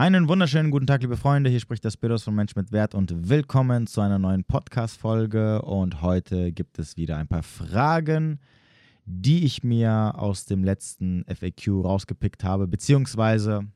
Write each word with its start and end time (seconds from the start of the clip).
Einen 0.00 0.28
wunderschönen 0.28 0.70
guten 0.70 0.86
Tag, 0.86 1.02
liebe 1.02 1.18
Freunde. 1.18 1.50
Hier 1.50 1.60
spricht 1.60 1.84
das 1.84 1.92
Spiros 1.92 2.22
von 2.24 2.34
Mensch 2.34 2.56
mit 2.56 2.72
Wert 2.72 2.94
und 2.94 3.28
willkommen 3.28 3.86
zu 3.86 4.00
einer 4.00 4.18
neuen 4.18 4.44
Podcast-Folge. 4.44 5.60
Und 5.60 6.00
heute 6.00 6.52
gibt 6.52 6.78
es 6.78 6.96
wieder 6.96 7.18
ein 7.18 7.28
paar 7.28 7.42
Fragen, 7.42 8.40
die 9.04 9.44
ich 9.44 9.62
mir 9.62 10.14
aus 10.16 10.46
dem 10.46 10.64
letzten 10.64 11.26
FAQ 11.26 11.84
rausgepickt 11.84 12.44
habe. 12.44 12.66
Beziehungsweise, 12.66 13.66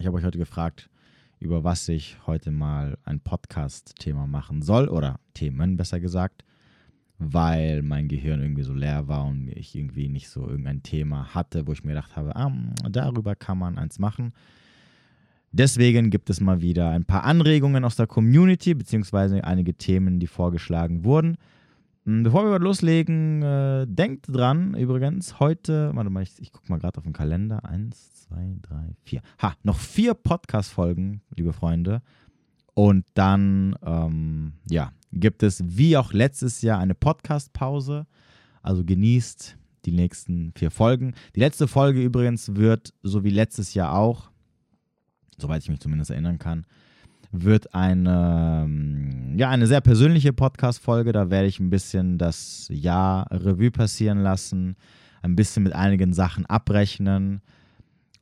ich 0.00 0.06
habe 0.08 0.16
euch 0.16 0.24
heute 0.24 0.38
gefragt, 0.38 0.90
über 1.38 1.62
was 1.62 1.88
ich 1.88 2.16
heute 2.26 2.50
mal 2.50 2.98
ein 3.04 3.20
Podcast-Thema 3.20 4.26
machen 4.26 4.60
soll 4.60 4.88
oder 4.88 5.20
Themen 5.34 5.76
besser 5.76 6.00
gesagt, 6.00 6.44
weil 7.18 7.82
mein 7.82 8.08
Gehirn 8.08 8.42
irgendwie 8.42 8.64
so 8.64 8.74
leer 8.74 9.06
war 9.06 9.26
und 9.26 9.46
ich 9.50 9.76
irgendwie 9.76 10.08
nicht 10.08 10.30
so 10.30 10.48
irgendein 10.48 10.82
Thema 10.82 11.32
hatte, 11.32 11.68
wo 11.68 11.72
ich 11.72 11.84
mir 11.84 11.90
gedacht 11.90 12.16
habe, 12.16 12.34
ah, 12.34 12.50
darüber 12.90 13.36
kann 13.36 13.58
man 13.58 13.78
eins 13.78 14.00
machen. 14.00 14.32
Deswegen 15.52 16.08
gibt 16.08 16.30
es 16.30 16.40
mal 16.40 16.62
wieder 16.62 16.90
ein 16.90 17.04
paar 17.04 17.24
Anregungen 17.24 17.84
aus 17.84 17.96
der 17.96 18.06
Community, 18.06 18.72
beziehungsweise 18.72 19.44
einige 19.44 19.74
Themen, 19.74 20.18
die 20.18 20.26
vorgeschlagen 20.26 21.04
wurden. 21.04 21.36
Hm, 22.04 22.22
bevor 22.22 22.50
wir 22.50 22.58
loslegen, 22.58 23.42
äh, 23.42 23.86
denkt 23.86 24.26
dran, 24.28 24.74
übrigens, 24.74 25.38
heute, 25.38 25.90
warte 25.94 26.10
mal, 26.10 26.22
ich, 26.22 26.32
ich 26.38 26.52
gucke 26.52 26.70
mal 26.70 26.78
gerade 26.78 26.98
auf 26.98 27.04
den 27.04 27.12
Kalender. 27.12 27.64
Eins, 27.64 28.26
zwei, 28.26 28.56
drei, 28.62 28.94
vier. 29.04 29.20
Ha, 29.40 29.54
noch 29.62 29.78
vier 29.78 30.14
Podcast-Folgen, 30.14 31.20
liebe 31.36 31.52
Freunde. 31.52 32.00
Und 32.74 33.04
dann, 33.14 33.76
ähm, 33.84 34.54
ja, 34.68 34.92
gibt 35.12 35.42
es 35.42 35.62
wie 35.64 35.96
auch 35.96 36.12
letztes 36.12 36.62
Jahr 36.62 36.78
eine 36.78 36.94
Podcast-Pause. 36.94 38.06
Also 38.62 38.84
genießt 38.84 39.58
die 39.84 39.92
nächsten 39.92 40.52
vier 40.56 40.70
Folgen. 40.70 41.14
Die 41.36 41.40
letzte 41.40 41.68
Folge 41.68 42.02
übrigens 42.02 42.56
wird, 42.56 42.94
so 43.02 43.22
wie 43.22 43.30
letztes 43.30 43.74
Jahr 43.74 43.94
auch, 43.94 44.31
soweit 45.42 45.62
ich 45.62 45.68
mich 45.68 45.80
zumindest 45.80 46.10
erinnern 46.10 46.38
kann, 46.38 46.64
wird 47.30 47.74
eine, 47.74 48.62
ähm, 48.64 49.38
ja, 49.38 49.50
eine 49.50 49.66
sehr 49.66 49.80
persönliche 49.80 50.32
Podcast-Folge. 50.32 51.12
Da 51.12 51.30
werde 51.30 51.48
ich 51.48 51.60
ein 51.60 51.70
bisschen 51.70 52.18
das 52.18 52.66
Jahr 52.70 53.26
Revue 53.30 53.70
passieren 53.70 54.18
lassen, 54.18 54.76
ein 55.22 55.36
bisschen 55.36 55.62
mit 55.62 55.74
einigen 55.74 56.12
Sachen 56.12 56.46
abrechnen 56.46 57.42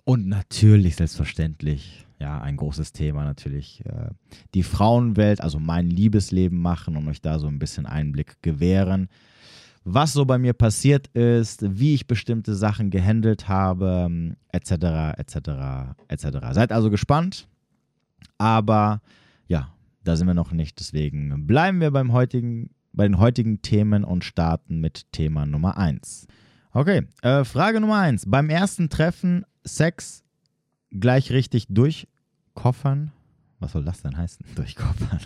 und 0.05 0.27
natürlich, 0.27 0.97
selbstverständlich, 0.97 2.07
ja, 2.19 2.41
ein 2.41 2.57
großes 2.57 2.93
Thema 2.93 3.25
natürlich, 3.25 3.85
äh, 3.87 4.11
die 4.55 4.63
Frauenwelt, 4.63 5.41
also 5.41 5.59
mein 5.59 5.89
Liebesleben 5.89 6.59
machen 6.59 6.97
und 6.97 7.09
euch 7.09 7.21
da 7.21 7.39
so 7.39 7.47
ein 7.47 7.59
bisschen 7.59 7.87
Einblick 7.87 8.43
gewähren 8.43 9.09
was 9.85 10.13
so 10.13 10.25
bei 10.25 10.39
mir 10.39 10.53
passiert 10.53 11.09
ist, 11.09 11.79
wie 11.79 11.95
ich 11.95 12.07
bestimmte 12.07 12.55
Sachen 12.55 12.91
gehandelt 12.91 13.49
habe, 13.49 14.35
etc., 14.49 14.73
etc., 15.17 15.37
etc. 16.09 16.27
Seid 16.53 16.73
also 16.73 16.91
gespannt, 16.91 17.49
aber 18.39 19.01
ja, 19.47 19.73
da 20.05 20.17
sind 20.17 20.27
wir 20.27 20.35
noch 20.35 20.53
nicht. 20.53 20.79
Deswegen 20.81 21.47
bleiben 21.47 21.81
wir 21.81 21.91
beim 21.91 22.13
heutigen, 22.13 22.71
bei 22.93 23.07
den 23.07 23.19
heutigen 23.19 23.63
Themen 23.63 24.05
und 24.05 24.25
starten 24.25 24.81
mit 24.81 25.11
Thema 25.13 25.47
Nummer 25.47 25.77
1. 25.77 26.27
Okay, 26.73 27.07
äh, 27.23 27.45
Frage 27.45 27.81
Nummer 27.81 27.99
1. 27.99 28.25
Beim 28.29 28.49
ersten 28.49 28.91
Treffen 28.91 29.45
Sex 29.65 30.23
gleich 30.91 31.31
richtig 31.31 31.67
durchkoffern? 31.69 33.13
Was 33.61 33.73
soll 33.73 33.85
das 33.85 34.03
denn 34.03 34.17
heißen? 34.17 34.45
Durchkoffern. 34.57 35.21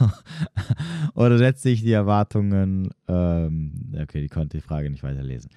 Oder 1.14 1.38
setze 1.38 1.70
ich 1.70 1.82
die 1.82 1.92
Erwartungen? 1.92 2.90
Ähm, 3.08 3.94
okay, 4.00 4.20
die 4.20 4.28
konnte 4.28 4.58
die 4.58 4.62
Frage 4.62 4.90
nicht 4.90 5.02
weiterlesen. 5.02 5.50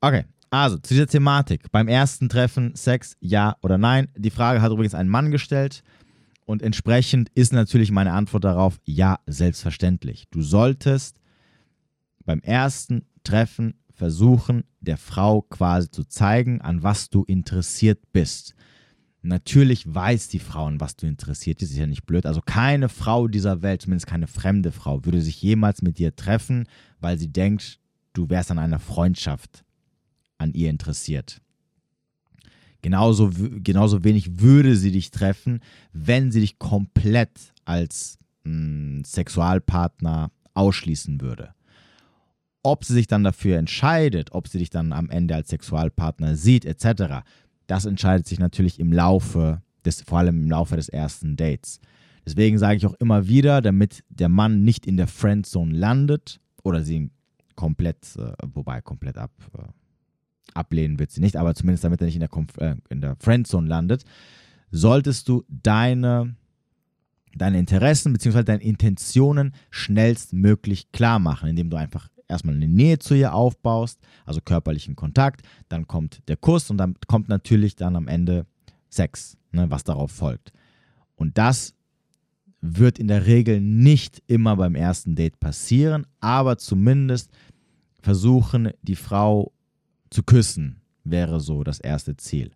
Okay, 0.00 0.24
also 0.50 0.78
zu 0.78 0.94
dieser 0.94 1.06
Thematik. 1.06 1.70
Beim 1.70 1.88
ersten 1.88 2.28
Treffen 2.28 2.74
Sex, 2.74 3.16
ja 3.20 3.56
oder 3.62 3.78
nein? 3.78 4.08
Die 4.16 4.30
Frage 4.30 4.62
hat 4.62 4.72
übrigens 4.72 4.94
ein 4.94 5.08
Mann 5.08 5.30
gestellt. 5.30 5.82
Und 6.46 6.62
entsprechend 6.62 7.28
ist 7.34 7.52
natürlich 7.52 7.90
meine 7.90 8.12
Antwort 8.12 8.44
darauf, 8.44 8.80
ja, 8.84 9.18
selbstverständlich. 9.26 10.28
Du 10.30 10.40
solltest 10.40 11.20
beim 12.24 12.40
ersten 12.40 13.04
Treffen 13.22 13.74
versuchen, 13.92 14.64
der 14.80 14.96
Frau 14.96 15.42
quasi 15.42 15.90
zu 15.90 16.04
zeigen, 16.04 16.62
an 16.62 16.82
was 16.82 17.10
du 17.10 17.24
interessiert 17.24 18.00
bist. 18.12 18.54
Natürlich 19.22 19.92
weiß 19.92 20.28
die 20.28 20.38
Frau, 20.38 20.66
an 20.66 20.80
was 20.80 20.96
du 20.96 21.06
interessiert 21.06 21.58
bist, 21.58 21.72
ist 21.72 21.78
ja 21.78 21.86
nicht 21.86 22.06
blöd. 22.06 22.24
Also 22.24 22.40
keine 22.40 22.88
Frau 22.88 23.26
dieser 23.26 23.62
Welt, 23.62 23.82
zumindest 23.82 24.06
keine 24.06 24.28
fremde 24.28 24.70
Frau, 24.70 25.04
würde 25.04 25.20
sich 25.20 25.42
jemals 25.42 25.82
mit 25.82 25.98
dir 25.98 26.14
treffen, 26.14 26.66
weil 27.00 27.18
sie 27.18 27.32
denkt, 27.32 27.80
du 28.12 28.30
wärst 28.30 28.50
an 28.50 28.58
einer 28.58 28.78
Freundschaft 28.78 29.64
an 30.38 30.52
ihr 30.52 30.70
interessiert. 30.70 31.40
Genauso, 32.80 33.30
genauso 33.32 34.04
wenig 34.04 34.40
würde 34.40 34.76
sie 34.76 34.92
dich 34.92 35.10
treffen, 35.10 35.60
wenn 35.92 36.30
sie 36.30 36.40
dich 36.40 36.60
komplett 36.60 37.52
als 37.64 38.18
mh, 38.44 38.52
hm, 38.52 39.04
Sexualpartner 39.04 40.30
ausschließen 40.54 41.20
würde. 41.20 41.54
Ob 42.62 42.84
sie 42.84 42.94
sich 42.94 43.08
dann 43.08 43.24
dafür 43.24 43.58
entscheidet, 43.58 44.32
ob 44.32 44.46
sie 44.46 44.58
dich 44.58 44.70
dann 44.70 44.92
am 44.92 45.10
Ende 45.10 45.34
als 45.34 45.48
Sexualpartner 45.48 46.36
sieht, 46.36 46.64
etc., 46.64 47.24
das 47.68 47.84
entscheidet 47.84 48.26
sich 48.26 48.40
natürlich 48.40 48.80
im 48.80 48.92
Laufe 48.92 49.62
des, 49.84 50.02
vor 50.02 50.18
allem 50.18 50.42
im 50.42 50.50
Laufe 50.50 50.74
des 50.74 50.88
ersten 50.88 51.36
Dates. 51.36 51.80
Deswegen 52.26 52.58
sage 52.58 52.76
ich 52.76 52.86
auch 52.86 52.94
immer 52.94 53.28
wieder, 53.28 53.62
damit 53.62 54.02
der 54.08 54.28
Mann 54.28 54.64
nicht 54.64 54.86
in 54.86 54.96
der 54.96 55.06
Friendzone 55.06 55.72
landet 55.72 56.40
oder 56.64 56.82
sie 56.82 57.10
komplett, 57.54 58.16
äh, 58.16 58.32
wobei 58.52 58.80
komplett 58.80 59.18
ab, 59.18 59.32
äh, 59.56 59.62
ablehnen 60.54 60.98
wird 60.98 61.10
sie 61.10 61.20
nicht, 61.20 61.36
aber 61.36 61.54
zumindest 61.54 61.84
damit 61.84 62.00
er 62.00 62.06
nicht 62.06 62.16
in 62.16 62.20
der, 62.20 62.28
Konf 62.28 62.56
äh, 62.58 62.76
in 62.88 63.00
der 63.00 63.16
Friendzone 63.16 63.68
landet, 63.68 64.04
solltest 64.70 65.28
du 65.28 65.44
deine, 65.48 66.36
deine 67.34 67.58
Interessen 67.58 68.12
bzw. 68.12 68.44
deine 68.44 68.62
Intentionen 68.62 69.54
schnellstmöglich 69.70 70.92
klar 70.92 71.18
machen, 71.18 71.48
indem 71.48 71.70
du 71.70 71.76
einfach 71.76 72.08
erstmal 72.28 72.54
eine 72.54 72.68
Nähe 72.68 72.98
zu 72.98 73.14
ihr 73.14 73.34
aufbaust, 73.34 73.98
also 74.24 74.40
körperlichen 74.40 74.96
Kontakt, 74.96 75.42
dann 75.68 75.86
kommt 75.86 76.20
der 76.28 76.36
Kuss 76.36 76.70
und 76.70 76.78
dann 76.78 76.94
kommt 77.06 77.28
natürlich 77.28 77.76
dann 77.76 77.96
am 77.96 78.08
Ende 78.08 78.46
Sex, 78.90 79.36
ne, 79.52 79.70
was 79.70 79.84
darauf 79.84 80.12
folgt. 80.12 80.52
Und 81.16 81.36
das 81.38 81.74
wird 82.60 82.98
in 82.98 83.08
der 83.08 83.26
Regel 83.26 83.60
nicht 83.60 84.22
immer 84.26 84.56
beim 84.56 84.74
ersten 84.74 85.14
Date 85.14 85.38
passieren, 85.40 86.06
aber 86.20 86.58
zumindest 86.58 87.30
versuchen, 88.00 88.70
die 88.82 88.96
Frau 88.96 89.52
zu 90.10 90.22
küssen, 90.22 90.80
wäre 91.04 91.40
so 91.40 91.64
das 91.64 91.80
erste 91.80 92.16
Ziel. 92.16 92.52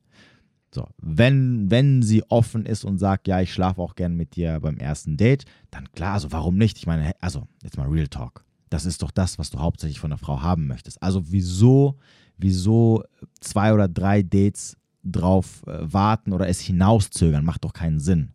So, 0.75 0.87
wenn, 0.99 1.71
wenn 1.71 2.03
sie 2.03 2.23
offen 2.31 2.65
ist 2.65 2.85
und 2.85 2.97
sagt, 2.99 3.29
ja, 3.29 3.41
ich 3.41 3.53
schlafe 3.53 3.81
auch 3.83 3.95
gern 3.95 4.17
mit 4.17 4.37
dir 4.37 4.59
beim 4.61 4.79
ersten 4.79 5.19
Date, 5.19 5.45
dann 5.71 5.93
klar, 5.93 6.15
also 6.15 6.33
warum 6.33 6.57
nicht? 6.57 6.79
Ich 6.79 6.87
meine, 6.87 7.13
also, 7.21 7.47
jetzt 7.63 7.77
mal 7.77 7.89
Real 7.89 8.09
Talk. 8.09 8.45
Das 8.73 8.87
ist 8.87 9.03
doch 9.03 9.11
das, 9.11 9.39
was 9.39 9.51
du 9.51 9.59
hauptsächlich 9.59 10.01
von 10.01 10.11
der 10.11 10.19
Frau 10.19 10.41
haben 10.41 10.67
möchtest. 10.67 11.03
Also 11.03 11.31
wieso, 11.31 11.99
wieso 12.39 13.05
zwei 13.41 13.75
oder 13.75 13.87
drei 13.87 14.23
Dates 14.23 14.79
drauf 15.05 15.63
äh, 15.67 15.79
warten 15.81 16.33
oder 16.33 16.49
es 16.49 16.61
hinauszögern, 16.61 17.45
macht 17.45 17.65
doch 17.65 17.75
keinen 17.75 18.01
Sinn. 18.01 18.31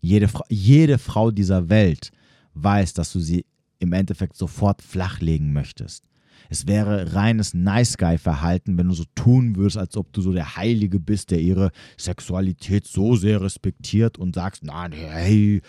Jede, 0.00 0.26
Fra 0.26 0.44
jede 0.48 0.98
Frau 0.98 1.30
dieser 1.30 1.68
Welt 1.68 2.10
weiß, 2.54 2.94
dass 2.94 3.12
du 3.12 3.20
sie 3.20 3.46
im 3.78 3.92
Endeffekt 3.92 4.36
sofort 4.36 4.82
flachlegen 4.82 5.52
möchtest. 5.52 6.08
Es 6.48 6.66
wäre 6.66 7.14
reines 7.14 7.54
Nice 7.54 7.96
Guy-Verhalten, 7.96 8.76
wenn 8.76 8.88
du 8.88 8.94
so 8.94 9.04
tun 9.14 9.54
würdest, 9.54 9.76
als 9.76 9.96
ob 9.96 10.12
du 10.12 10.20
so 10.20 10.32
der 10.32 10.56
Heilige 10.56 10.98
bist, 10.98 11.30
der 11.30 11.40
ihre 11.40 11.70
Sexualität 11.96 12.88
so 12.88 13.14
sehr 13.14 13.40
respektiert 13.40 14.18
und 14.18 14.34
sagst, 14.34 14.64
nein, 14.64 14.90
hey, 14.92 15.62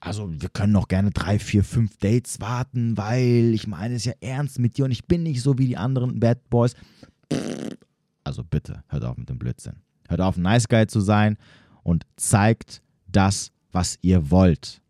also 0.00 0.30
wir 0.30 0.48
können 0.48 0.72
noch 0.72 0.88
gerne 0.88 1.10
drei, 1.10 1.38
vier, 1.38 1.64
fünf 1.64 1.96
Dates 1.98 2.40
warten, 2.40 2.96
weil 2.96 3.52
ich 3.54 3.66
meine 3.66 3.94
es 3.94 4.04
ja 4.04 4.12
ernst 4.20 4.58
mit 4.58 4.76
dir 4.76 4.84
und 4.84 4.90
ich 4.90 5.06
bin 5.06 5.22
nicht 5.22 5.42
so 5.42 5.58
wie 5.58 5.66
die 5.66 5.76
anderen 5.76 6.20
Bad 6.20 6.48
Boys. 6.50 6.74
Also 8.24 8.44
bitte, 8.44 8.84
hört 8.88 9.04
auf 9.04 9.16
mit 9.16 9.28
dem 9.28 9.38
Blödsinn. 9.38 9.76
Hört 10.08 10.20
auf, 10.20 10.36
nice 10.36 10.68
guy 10.68 10.86
zu 10.86 11.00
sein 11.00 11.36
und 11.82 12.06
zeigt 12.16 12.82
das, 13.06 13.50
was 13.72 13.98
ihr 14.02 14.30
wollt. 14.30 14.80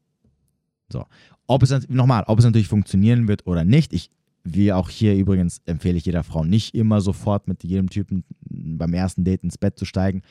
So. 0.91 1.07
Ob 1.47 1.63
es 1.63 1.89
nochmal, 1.89 2.25
ob 2.27 2.39
es 2.39 2.45
natürlich 2.45 2.69
funktionieren 2.69 3.29
wird 3.29 3.47
oder 3.47 3.65
nicht, 3.65 3.93
ich 3.93 4.11
wie 4.45 4.73
auch 4.73 4.89
hier 4.89 5.15
übrigens 5.15 5.61
empfehle 5.67 5.99
ich 5.99 6.07
jeder 6.07 6.23
Frau 6.23 6.45
nicht 6.45 6.75
immer 6.75 7.01
sofort 7.01 7.49
mit 7.49 7.65
jedem 7.65 7.91
Typen 7.91 8.25
beim 8.41 8.95
ersten 8.95 9.25
Date 9.25 9.43
ins 9.43 9.59
Bett 9.59 9.79
zu 9.79 9.85
steigen 9.85 10.23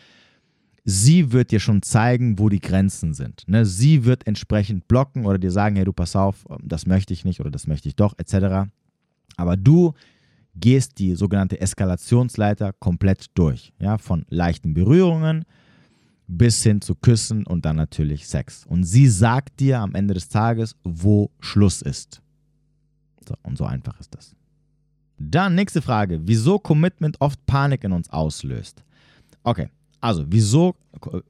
sie 0.90 1.34
wird 1.34 1.52
dir 1.52 1.60
schon 1.60 1.82
zeigen, 1.82 2.40
wo 2.40 2.48
die 2.48 2.62
Grenzen 2.62 3.14
sind. 3.14 3.44
Ne? 3.46 3.66
Sie 3.66 4.06
wird 4.06 4.26
entsprechend 4.26 4.88
blocken 4.88 5.26
oder 5.26 5.38
dir 5.38 5.52
sagen, 5.52 5.76
hey, 5.76 5.84
du 5.84 5.92
pass 5.92 6.16
auf, 6.16 6.46
das 6.64 6.88
möchte 6.88 7.14
ich 7.14 7.26
nicht 7.26 7.42
oder 7.42 7.52
das 7.52 7.68
möchte 7.68 7.90
ich 7.90 7.98
doch, 7.98 8.18
etc. 8.18 8.70
Aber 9.36 9.58
du 9.58 9.94
gehst 10.56 10.98
die 10.98 11.14
sogenannte 11.16 11.60
Eskalationsleiter 11.60 12.72
komplett 12.72 13.26
durch. 13.34 13.74
Ja? 13.80 13.98
Von 13.98 14.26
leichten 14.30 14.74
Berührungen 14.74 15.44
bis 16.26 16.64
hin 16.64 16.80
zu 16.80 16.96
Küssen 16.96 17.46
und 17.46 17.66
dann 17.66 17.76
natürlich 17.76 18.26
Sex. 18.26 18.66
Und 18.66 18.86
sie 18.86 19.10
sagt 19.10 19.60
dir 19.60 19.80
am 19.80 19.94
Ende 19.94 20.14
des 20.14 20.30
Tages, 20.30 20.74
wo 20.86 21.32
Schluss 21.42 21.82
ist. 21.82 22.22
So, 23.28 23.36
und 23.44 23.58
so 23.58 23.66
einfach 23.66 24.00
ist 24.00 24.16
das. 24.16 24.38
Dann 25.18 25.56
nächste 25.56 25.82
Frage. 25.82 26.22
Wieso 26.24 26.60
Commitment 26.60 27.20
oft 27.20 27.46
Panik 27.46 27.84
in 27.84 27.92
uns 27.92 28.10
auslöst? 28.10 28.84
Okay, 29.44 29.70
Also, 30.00 30.26
wieso 30.28 30.76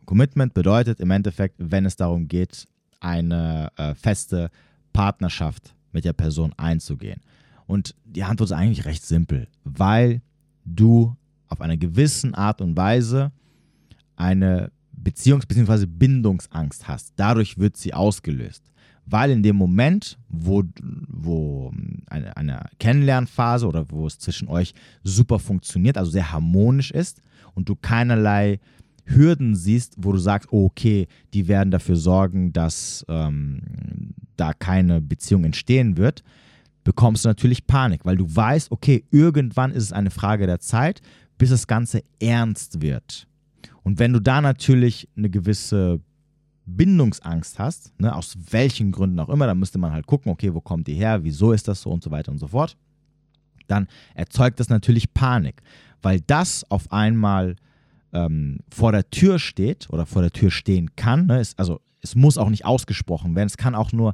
Commitment 0.05 0.53
bedeutet 0.53 0.99
im 0.99 1.11
Endeffekt, 1.11 1.55
wenn 1.57 1.85
es 1.85 1.95
darum 1.95 2.27
geht, 2.27 2.67
eine 2.99 3.71
äh, 3.77 3.95
feste 3.95 4.49
Partnerschaft 4.93 5.75
mit 5.91 6.05
der 6.05 6.13
Person 6.13 6.53
einzugehen. 6.57 7.21
Und 7.65 7.95
die 8.05 8.23
Antwort 8.23 8.49
ist 8.49 8.55
eigentlich 8.55 8.85
recht 8.85 9.05
simpel, 9.05 9.47
weil 9.63 10.21
du 10.65 11.15
auf 11.47 11.61
eine 11.61 11.77
gewisse 11.77 12.35
Art 12.37 12.61
und 12.61 12.75
Weise 12.75 13.31
eine 14.15 14.71
Beziehungs- 14.95 15.47
bzw. 15.47 15.85
Bindungsangst 15.85 16.87
hast. 16.87 17.13
Dadurch 17.15 17.57
wird 17.57 17.77
sie 17.77 17.93
ausgelöst. 17.93 18.71
Weil 19.05 19.31
in 19.31 19.41
dem 19.41 19.55
Moment, 19.55 20.17
wo, 20.27 20.63
wo 21.07 21.71
eine, 22.09 22.35
eine 22.35 22.65
Kennenlernphase 22.79 23.65
oder 23.65 23.89
wo 23.89 24.05
es 24.05 24.19
zwischen 24.19 24.49
euch 24.49 24.73
super 25.03 25.39
funktioniert, 25.39 25.97
also 25.97 26.11
sehr 26.11 26.31
harmonisch 26.31 26.91
ist 26.91 27.21
und 27.57 27.67
du 27.67 27.75
keinerlei 27.75 28.59
Hürden 29.05 29.55
siehst, 29.55 29.95
wo 29.97 30.11
du 30.11 30.19
sagst, 30.19 30.49
oh, 30.51 30.65
okay, 30.65 31.07
die 31.33 31.47
werden 31.47 31.71
dafür 31.71 31.95
sorgen, 31.95 32.53
dass 32.53 33.03
ähm, 33.09 33.61
da 34.35 34.53
keine 34.53 35.01
Beziehung 35.01 35.43
entstehen 35.43 35.97
wird, 35.97 36.23
bekommst 36.83 37.25
du 37.25 37.29
natürlich 37.29 37.65
Panik, 37.65 38.05
weil 38.05 38.15
du 38.15 38.33
weißt, 38.33 38.71
okay, 38.71 39.03
irgendwann 39.09 39.71
ist 39.71 39.83
es 39.83 39.91
eine 39.91 40.11
Frage 40.11 40.45
der 40.45 40.59
Zeit, 40.59 41.01
bis 41.39 41.49
das 41.49 41.65
Ganze 41.65 42.03
ernst 42.21 42.81
wird. 42.81 43.27
Und 43.81 43.97
wenn 43.97 44.13
du 44.13 44.19
da 44.19 44.39
natürlich 44.39 45.09
eine 45.17 45.31
gewisse 45.31 45.99
Bindungsangst 46.67 47.57
hast, 47.57 47.99
ne, 47.99 48.15
aus 48.15 48.37
welchen 48.51 48.91
Gründen 48.91 49.19
auch 49.19 49.29
immer, 49.29 49.47
dann 49.47 49.57
müsste 49.57 49.79
man 49.79 49.93
halt 49.93 50.05
gucken, 50.05 50.31
okay, 50.31 50.53
wo 50.53 50.61
kommt 50.61 50.85
die 50.85 50.93
her, 50.93 51.23
wieso 51.23 51.53
ist 51.53 51.67
das 51.67 51.81
so 51.81 51.89
und 51.89 52.03
so 52.03 52.11
weiter 52.11 52.31
und 52.31 52.37
so 52.37 52.49
fort, 52.49 52.77
dann 53.67 53.87
erzeugt 54.13 54.59
das 54.59 54.69
natürlich 54.69 55.13
Panik, 55.13 55.61
weil 56.01 56.21
das 56.21 56.69
auf 56.69 56.91
einmal 56.91 57.55
ähm, 58.13 58.59
vor 58.69 58.91
der 58.91 59.09
Tür 59.09 59.39
steht 59.39 59.87
oder 59.89 60.05
vor 60.05 60.21
der 60.21 60.31
Tür 60.31 60.51
stehen 60.51 60.95
kann. 60.95 61.27
Ne, 61.27 61.39
ist, 61.39 61.57
also 61.59 61.81
es 62.01 62.15
muss 62.15 62.37
auch 62.37 62.49
nicht 62.49 62.65
ausgesprochen 62.65 63.35
werden, 63.35 63.47
es 63.47 63.57
kann 63.57 63.75
auch 63.75 63.91
nur 63.91 64.13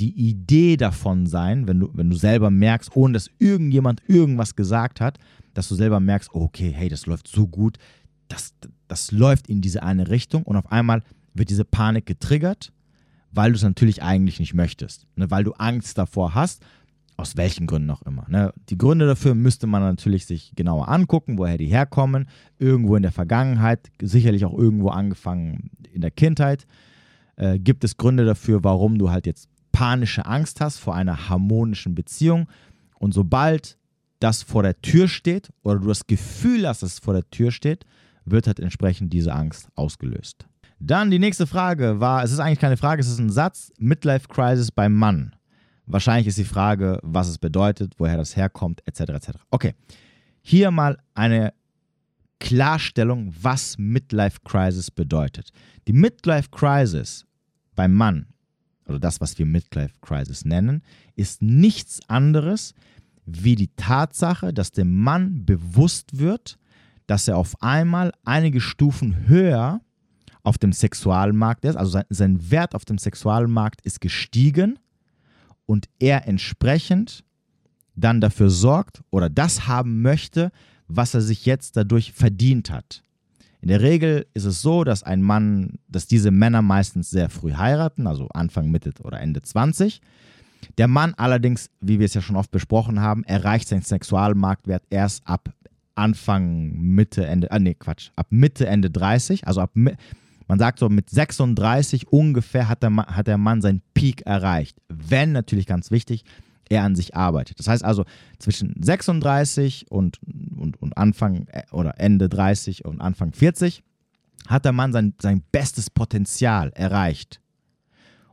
die 0.00 0.10
Idee 0.10 0.76
davon 0.76 1.26
sein, 1.26 1.68
wenn 1.68 1.80
du, 1.80 1.90
wenn 1.92 2.10
du 2.10 2.16
selber 2.16 2.50
merkst, 2.50 2.96
ohne 2.96 3.14
dass 3.14 3.30
irgendjemand 3.38 4.02
irgendwas 4.08 4.56
gesagt 4.56 5.00
hat, 5.00 5.18
dass 5.54 5.68
du 5.68 5.74
selber 5.74 6.00
merkst, 6.00 6.30
okay, 6.32 6.72
hey, 6.74 6.88
das 6.88 7.06
läuft 7.06 7.28
so 7.28 7.46
gut, 7.46 7.78
das, 8.28 8.54
das 8.88 9.12
läuft 9.12 9.48
in 9.48 9.60
diese 9.60 9.82
eine 9.82 10.08
Richtung 10.08 10.42
und 10.44 10.56
auf 10.56 10.72
einmal 10.72 11.02
wird 11.34 11.50
diese 11.50 11.64
Panik 11.64 12.06
getriggert, 12.06 12.72
weil 13.30 13.52
du 13.52 13.56
es 13.56 13.62
natürlich 13.62 14.02
eigentlich 14.02 14.40
nicht 14.40 14.54
möchtest, 14.54 15.06
ne, 15.16 15.30
weil 15.30 15.44
du 15.44 15.52
Angst 15.52 15.98
davor 15.98 16.34
hast, 16.34 16.64
aus 17.22 17.36
welchen 17.36 17.66
Gründen 17.66 17.90
auch 17.90 18.02
immer. 18.02 18.26
Ne? 18.28 18.52
Die 18.68 18.76
Gründe 18.76 19.06
dafür 19.06 19.34
müsste 19.34 19.66
man 19.66 19.80
natürlich 19.80 20.26
sich 20.26 20.52
genauer 20.54 20.88
angucken, 20.88 21.38
woher 21.38 21.56
die 21.56 21.66
herkommen. 21.66 22.28
Irgendwo 22.58 22.96
in 22.96 23.02
der 23.02 23.12
Vergangenheit, 23.12 23.90
sicherlich 24.02 24.44
auch 24.44 24.56
irgendwo 24.56 24.88
angefangen 24.88 25.70
in 25.92 26.02
der 26.02 26.10
Kindheit. 26.10 26.66
Äh, 27.36 27.58
gibt 27.58 27.84
es 27.84 27.96
Gründe 27.96 28.24
dafür, 28.24 28.64
warum 28.64 28.98
du 28.98 29.10
halt 29.10 29.26
jetzt 29.26 29.48
panische 29.70 30.26
Angst 30.26 30.60
hast 30.60 30.78
vor 30.78 30.94
einer 30.94 31.28
harmonischen 31.28 31.94
Beziehung. 31.94 32.48
Und 32.98 33.14
sobald 33.14 33.78
das 34.18 34.42
vor 34.42 34.62
der 34.62 34.80
Tür 34.82 35.08
steht 35.08 35.50
oder 35.62 35.78
du 35.78 35.88
das 35.88 36.06
Gefühl 36.06 36.68
hast, 36.68 36.82
dass 36.82 36.94
es 36.94 36.98
vor 36.98 37.14
der 37.14 37.28
Tür 37.30 37.50
steht, 37.50 37.86
wird 38.24 38.46
halt 38.46 38.60
entsprechend 38.60 39.12
diese 39.12 39.32
Angst 39.32 39.68
ausgelöst. 39.74 40.46
Dann 40.78 41.10
die 41.10 41.18
nächste 41.18 41.46
Frage 41.46 42.00
war, 42.00 42.24
es 42.24 42.32
ist 42.32 42.40
eigentlich 42.40 42.58
keine 42.58 42.76
Frage, 42.76 43.00
es 43.00 43.08
ist 43.08 43.20
ein 43.20 43.30
Satz, 43.30 43.72
Midlife 43.78 44.28
Crisis 44.28 44.72
beim 44.72 44.94
Mann. 44.94 45.34
Wahrscheinlich 45.92 46.26
ist 46.26 46.38
die 46.38 46.44
Frage, 46.44 46.98
was 47.02 47.28
es 47.28 47.36
bedeutet, 47.36 47.92
woher 47.98 48.16
das 48.16 48.34
herkommt, 48.34 48.80
etc. 48.86 49.00
etc. 49.00 49.30
Okay, 49.50 49.74
hier 50.40 50.70
mal 50.70 50.96
eine 51.14 51.52
Klarstellung, 52.40 53.34
was 53.40 53.76
Midlife 53.76 54.38
Crisis 54.42 54.90
bedeutet. 54.90 55.50
Die 55.86 55.92
Midlife 55.92 56.48
Crisis 56.50 57.26
beim 57.74 57.92
Mann, 57.92 58.26
oder 58.86 58.98
das, 58.98 59.20
was 59.20 59.38
wir 59.38 59.44
Midlife 59.44 59.94
Crisis 60.00 60.46
nennen, 60.46 60.82
ist 61.14 61.42
nichts 61.42 62.00
anderes 62.08 62.74
wie 63.26 63.54
die 63.54 63.68
Tatsache, 63.76 64.54
dass 64.54 64.72
dem 64.72 64.98
Mann 64.98 65.44
bewusst 65.44 66.18
wird, 66.18 66.58
dass 67.06 67.28
er 67.28 67.36
auf 67.36 67.54
einmal 67.62 68.12
einige 68.24 68.62
Stufen 68.62 69.28
höher 69.28 69.82
auf 70.42 70.56
dem 70.56 70.72
Sexualmarkt 70.72 71.66
ist, 71.66 71.76
also 71.76 71.92
sein, 71.92 72.04
sein 72.08 72.50
Wert 72.50 72.74
auf 72.74 72.86
dem 72.86 72.96
Sexualmarkt 72.96 73.82
ist 73.82 74.00
gestiegen 74.00 74.78
und 75.66 75.88
er 75.98 76.26
entsprechend 76.26 77.24
dann 77.94 78.20
dafür 78.20 78.50
sorgt 78.50 79.02
oder 79.10 79.28
das 79.28 79.66
haben 79.66 80.02
möchte, 80.02 80.50
was 80.88 81.14
er 81.14 81.20
sich 81.20 81.46
jetzt 81.46 81.76
dadurch 81.76 82.12
verdient 82.12 82.70
hat. 82.70 83.02
In 83.60 83.68
der 83.68 83.80
Regel 83.80 84.26
ist 84.34 84.44
es 84.44 84.60
so, 84.60 84.82
dass 84.82 85.04
ein 85.04 85.22
Mann, 85.22 85.78
dass 85.88 86.06
diese 86.06 86.30
Männer 86.30 86.62
meistens 86.62 87.10
sehr 87.10 87.28
früh 87.28 87.52
heiraten, 87.52 88.06
also 88.06 88.26
Anfang, 88.28 88.70
Mitte 88.70 88.92
oder 89.04 89.20
Ende 89.20 89.40
20. 89.42 90.00
Der 90.78 90.88
Mann 90.88 91.14
allerdings, 91.14 91.70
wie 91.80 91.98
wir 91.98 92.06
es 92.06 92.14
ja 92.14 92.22
schon 92.22 92.36
oft 92.36 92.50
besprochen 92.50 93.00
haben, 93.00 93.24
erreicht 93.24 93.68
seinen 93.68 93.82
Sexualmarktwert 93.82 94.82
erst 94.90 95.26
ab 95.26 95.52
Anfang, 95.94 96.72
Mitte, 96.72 97.26
Ende, 97.26 97.52
ah 97.52 97.58
nee, 97.58 97.74
Quatsch, 97.74 98.10
ab 98.16 98.26
Mitte, 98.30 98.66
Ende 98.66 98.90
30, 98.90 99.46
also 99.46 99.60
ab, 99.60 99.72
man 100.52 100.58
sagt 100.58 100.80
so 100.80 100.90
mit 100.90 101.08
36 101.08 102.12
ungefähr 102.12 102.68
hat 102.68 102.82
der, 102.82 102.94
hat 102.94 103.26
der 103.26 103.38
Mann 103.38 103.62
seinen 103.62 103.80
Peak 103.94 104.26
erreicht. 104.26 104.76
Wenn, 104.90 105.32
natürlich 105.32 105.64
ganz 105.64 105.90
wichtig, 105.90 106.26
er 106.68 106.82
an 106.82 106.94
sich 106.94 107.16
arbeitet. 107.16 107.58
Das 107.58 107.68
heißt 107.68 107.82
also, 107.82 108.04
zwischen 108.38 108.74
36 108.78 109.90
und, 109.90 110.18
und, 110.54 110.76
und 110.82 110.98
Anfang 110.98 111.46
äh, 111.46 111.62
oder 111.70 111.98
Ende 111.98 112.28
30 112.28 112.84
und 112.84 113.00
Anfang 113.00 113.32
40 113.32 113.82
hat 114.46 114.66
der 114.66 114.72
Mann 114.72 114.92
sein, 114.92 115.14
sein 115.22 115.42
bestes 115.52 115.88
Potenzial 115.88 116.70
erreicht. 116.74 117.40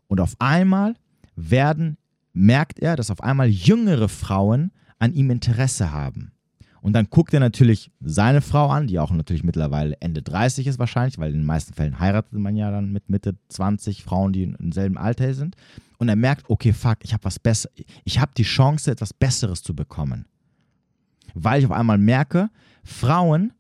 Und 0.07 0.19
auf 0.19 0.35
einmal 0.39 0.95
werden, 1.37 1.95
merkt 2.33 2.79
er, 2.79 2.97
dass 2.97 3.11
auf 3.11 3.23
einmal 3.23 3.47
jüngere 3.47 4.09
Frauen 4.09 4.73
an 4.97 5.13
ihm 5.13 5.29
Interesse 5.29 5.93
haben. 5.93 6.33
Und 6.81 6.93
dann 6.93 7.09
guckt 7.09 7.33
er 7.33 7.39
natürlich 7.39 7.91
seine 7.99 8.41
Frau 8.41 8.69
an, 8.69 8.87
die 8.87 8.99
auch 8.99 9.11
natürlich 9.11 9.43
mittlerweile 9.43 9.97
Ende 9.99 10.21
30 10.21 10.67
ist 10.67 10.79
wahrscheinlich, 10.79 11.17
weil 11.17 11.31
in 11.31 11.39
den 11.39 11.45
meisten 11.45 11.73
Fällen 11.73 11.99
heiratet 11.99 12.33
man 12.33 12.55
ja 12.55 12.71
dann 12.71 12.91
mit 12.91 13.09
Mitte 13.09 13.35
20 13.49 14.03
Frauen, 14.03 14.33
die 14.33 14.43
im 14.43 14.71
selben 14.71 14.97
Alter 14.97 15.33
sind. 15.33 15.55
Und 15.97 16.07
er 16.07 16.15
merkt, 16.15 16.49
okay, 16.49 16.71
fuck, 16.71 16.99
ich 17.03 17.13
habe 17.13 17.25
was 17.25 17.39
besser, 17.39 17.69
ich 18.05 18.19
habe 18.19 18.31
die 18.37 18.43
Chance, 18.43 18.91
etwas 18.91 19.13
Besseres 19.13 19.61
zu 19.61 19.75
bekommen. 19.75 20.25
Weil 21.33 21.59
ich 21.59 21.65
auf 21.65 21.71
einmal 21.71 21.97
merke, 21.97 22.49
Frauen, 22.83 23.51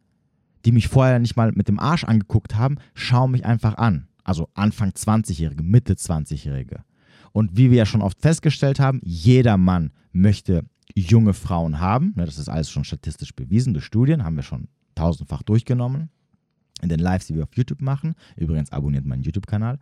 die 0.65 0.71
mich 0.71 0.87
vorher 0.87 1.19
nicht 1.19 1.35
mal 1.35 1.51
mit 1.51 1.67
dem 1.67 1.79
Arsch 1.79 2.05
angeguckt 2.05 2.55
haben, 2.55 2.77
schauen 2.93 3.31
mich 3.31 3.45
einfach 3.45 3.77
an. 3.77 4.07
Also 4.23 4.49
Anfang 4.53 4.91
20-Jährige, 4.91 5.63
Mitte 5.63 5.93
20-Jährige. 5.93 6.83
Und 7.31 7.57
wie 7.57 7.71
wir 7.71 7.77
ja 7.79 7.85
schon 7.85 8.01
oft 8.01 8.19
festgestellt 8.21 8.79
haben, 8.79 9.01
jeder 9.03 9.57
Mann 9.57 9.91
möchte 10.11 10.63
junge 10.95 11.33
Frauen 11.33 11.79
haben. 11.79 12.13
Das 12.15 12.37
ist 12.37 12.49
alles 12.49 12.69
schon 12.69 12.83
statistisch 12.83 13.35
bewiesen 13.35 13.73
durch 13.73 13.85
Studien, 13.85 14.23
haben 14.23 14.35
wir 14.35 14.43
schon 14.43 14.67
tausendfach 14.95 15.43
durchgenommen 15.43 16.09
in 16.81 16.89
den 16.89 16.99
Lives, 16.99 17.27
die 17.27 17.35
wir 17.35 17.43
auf 17.43 17.55
YouTube 17.55 17.81
machen. 17.81 18.15
Übrigens 18.35 18.71
abonniert 18.71 19.05
meinen 19.05 19.23
YouTube-Kanal. 19.23 19.79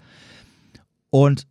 Und 1.10 1.48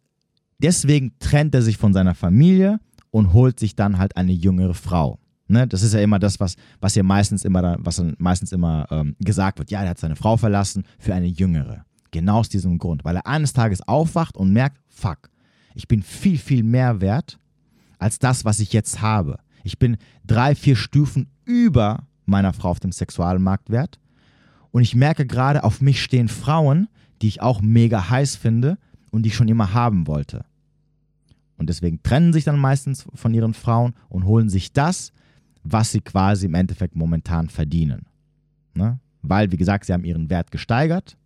deswegen 0.58 1.12
trennt 1.18 1.54
er 1.54 1.62
sich 1.62 1.76
von 1.76 1.92
seiner 1.92 2.14
Familie 2.14 2.80
und 3.10 3.32
holt 3.32 3.58
sich 3.58 3.76
dann 3.76 3.98
halt 3.98 4.16
eine 4.16 4.32
jüngere 4.32 4.74
Frau. 4.74 5.18
Ne, 5.48 5.68
das 5.68 5.82
ist 5.82 5.94
ja 5.94 6.00
immer 6.00 6.18
das, 6.18 6.40
was, 6.40 6.56
was 6.80 6.94
hier 6.94 7.04
meistens 7.04 7.44
immer, 7.44 7.76
was 7.78 8.02
meistens 8.18 8.50
immer 8.50 8.86
ähm, 8.90 9.14
gesagt 9.20 9.60
wird. 9.60 9.70
Ja, 9.70 9.82
er 9.82 9.90
hat 9.90 9.98
seine 9.98 10.16
Frau 10.16 10.36
verlassen 10.36 10.84
für 10.98 11.14
eine 11.14 11.28
jüngere. 11.28 11.84
Genau 12.10 12.40
aus 12.40 12.48
diesem 12.48 12.78
Grund, 12.78 13.04
weil 13.04 13.16
er 13.16 13.26
eines 13.26 13.52
Tages 13.52 13.80
aufwacht 13.86 14.36
und 14.36 14.52
merkt, 14.52 14.78
fuck, 14.88 15.30
ich 15.74 15.86
bin 15.86 16.02
viel, 16.02 16.38
viel 16.38 16.64
mehr 16.64 17.00
wert 17.00 17.38
als 17.98 18.18
das, 18.18 18.44
was 18.44 18.58
ich 18.58 18.72
jetzt 18.72 19.00
habe. 19.00 19.38
Ich 19.66 19.80
bin 19.80 19.96
drei, 20.24 20.54
vier 20.54 20.76
Stufen 20.76 21.26
über 21.44 22.06
meiner 22.24 22.52
Frau 22.52 22.70
auf 22.70 22.78
dem 22.78 22.92
Sexualmarktwert. 22.92 23.98
Und 24.70 24.82
ich 24.82 24.94
merke 24.94 25.26
gerade, 25.26 25.64
auf 25.64 25.80
mich 25.80 26.00
stehen 26.00 26.28
Frauen, 26.28 26.86
die 27.20 27.26
ich 27.26 27.42
auch 27.42 27.60
mega 27.60 28.08
heiß 28.08 28.36
finde 28.36 28.78
und 29.10 29.24
die 29.24 29.30
ich 29.30 29.34
schon 29.34 29.48
immer 29.48 29.74
haben 29.74 30.06
wollte. 30.06 30.44
Und 31.58 31.68
deswegen 31.68 32.00
trennen 32.04 32.32
sich 32.32 32.44
dann 32.44 32.60
meistens 32.60 33.06
von 33.12 33.34
ihren 33.34 33.54
Frauen 33.54 33.94
und 34.08 34.24
holen 34.24 34.48
sich 34.48 34.72
das, 34.72 35.12
was 35.64 35.90
sie 35.90 36.00
quasi 36.00 36.46
im 36.46 36.54
Endeffekt 36.54 36.94
momentan 36.94 37.48
verdienen. 37.48 38.06
Ne? 38.74 39.00
Weil, 39.22 39.50
wie 39.50 39.56
gesagt, 39.56 39.86
sie 39.86 39.92
haben 39.92 40.04
ihren 40.04 40.30
Wert 40.30 40.52
gesteigert. 40.52 41.16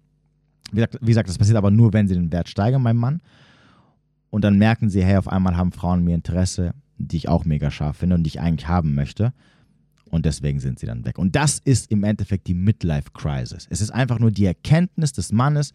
Wie 0.70 0.76
gesagt, 0.76 0.96
wie 1.02 1.08
gesagt, 1.08 1.28
das 1.28 1.36
passiert 1.36 1.58
aber 1.58 1.70
nur, 1.70 1.92
wenn 1.92 2.08
sie 2.08 2.14
den 2.14 2.32
Wert 2.32 2.48
steigern 2.48 2.82
beim 2.82 2.96
Mann. 2.96 3.20
Und 4.30 4.44
dann 4.44 4.56
merken 4.56 4.88
sie, 4.88 5.04
hey, 5.04 5.18
auf 5.18 5.28
einmal 5.28 5.58
haben 5.58 5.72
Frauen 5.72 6.04
mir 6.04 6.14
Interesse 6.14 6.72
die 7.08 7.16
ich 7.16 7.28
auch 7.28 7.44
mega 7.44 7.70
scharf 7.70 7.98
finde 7.98 8.16
und 8.16 8.24
die 8.24 8.28
ich 8.28 8.40
eigentlich 8.40 8.68
haben 8.68 8.94
möchte. 8.94 9.32
Und 10.10 10.26
deswegen 10.26 10.58
sind 10.58 10.78
sie 10.78 10.86
dann 10.86 11.04
weg. 11.04 11.18
Und 11.18 11.36
das 11.36 11.60
ist 11.60 11.90
im 11.90 12.02
Endeffekt 12.02 12.46
die 12.48 12.54
Midlife 12.54 13.10
Crisis. 13.12 13.66
Es 13.70 13.80
ist 13.80 13.90
einfach 13.90 14.18
nur 14.18 14.30
die 14.30 14.44
Erkenntnis 14.44 15.12
des 15.12 15.32
Mannes, 15.32 15.72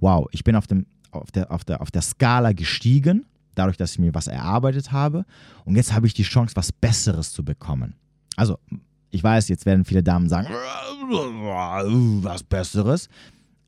wow, 0.00 0.26
ich 0.32 0.44
bin 0.44 0.56
auf, 0.56 0.66
dem, 0.66 0.86
auf, 1.12 1.30
der, 1.30 1.50
auf, 1.52 1.64
der, 1.64 1.80
auf 1.80 1.90
der 1.90 2.02
Skala 2.02 2.52
gestiegen, 2.52 3.26
dadurch, 3.54 3.76
dass 3.76 3.92
ich 3.92 3.98
mir 3.98 4.12
was 4.14 4.26
erarbeitet 4.26 4.92
habe. 4.92 5.24
Und 5.64 5.76
jetzt 5.76 5.92
habe 5.94 6.06
ich 6.06 6.14
die 6.14 6.24
Chance, 6.24 6.56
was 6.56 6.72
Besseres 6.72 7.32
zu 7.32 7.44
bekommen. 7.44 7.94
Also, 8.36 8.58
ich 9.10 9.22
weiß, 9.22 9.48
jetzt 9.48 9.66
werden 9.66 9.84
viele 9.84 10.02
Damen 10.02 10.28
sagen, 10.28 10.48
was 12.22 12.42
Besseres. 12.42 13.08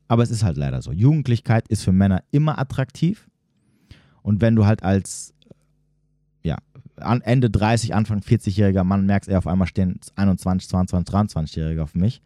Aber 0.07 0.23
es 0.23 0.31
ist 0.31 0.43
halt 0.43 0.57
leider 0.57 0.81
so. 0.81 0.91
Jugendlichkeit 0.91 1.67
ist 1.69 1.83
für 1.83 1.91
Männer 1.91 2.23
immer 2.31 2.59
attraktiv. 2.59 3.29
Und 4.21 4.41
wenn 4.41 4.55
du 4.55 4.65
halt 4.65 4.83
als 4.83 5.33
ja, 6.99 7.15
Ende 7.17 7.49
30, 7.49 7.93
Anfang 7.95 8.19
40-jähriger 8.19 8.83
Mann 8.83 9.05
merkst, 9.05 9.29
ey, 9.29 9.35
auf 9.35 9.47
einmal 9.47 9.67
stehen 9.67 9.99
21, 10.15 10.69
22, 10.69 11.13
23-Jährige 11.13 11.83
auf 11.83 11.95
mich, 11.95 12.21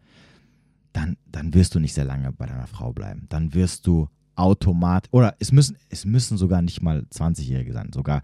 dann, 0.92 1.16
dann 1.26 1.54
wirst 1.54 1.74
du 1.74 1.80
nicht 1.80 1.94
sehr 1.94 2.04
lange 2.04 2.32
bei 2.32 2.46
deiner 2.46 2.66
Frau 2.66 2.92
bleiben. 2.92 3.26
Dann 3.28 3.54
wirst 3.54 3.86
du 3.86 4.08
automatisch, 4.36 5.12
oder 5.12 5.34
es 5.38 5.52
müssen, 5.52 5.76
es 5.90 6.04
müssen 6.04 6.36
sogar 6.36 6.62
nicht 6.62 6.82
mal 6.82 7.06
20-Jährige 7.12 7.72
sein, 7.72 7.90
sogar 7.92 8.22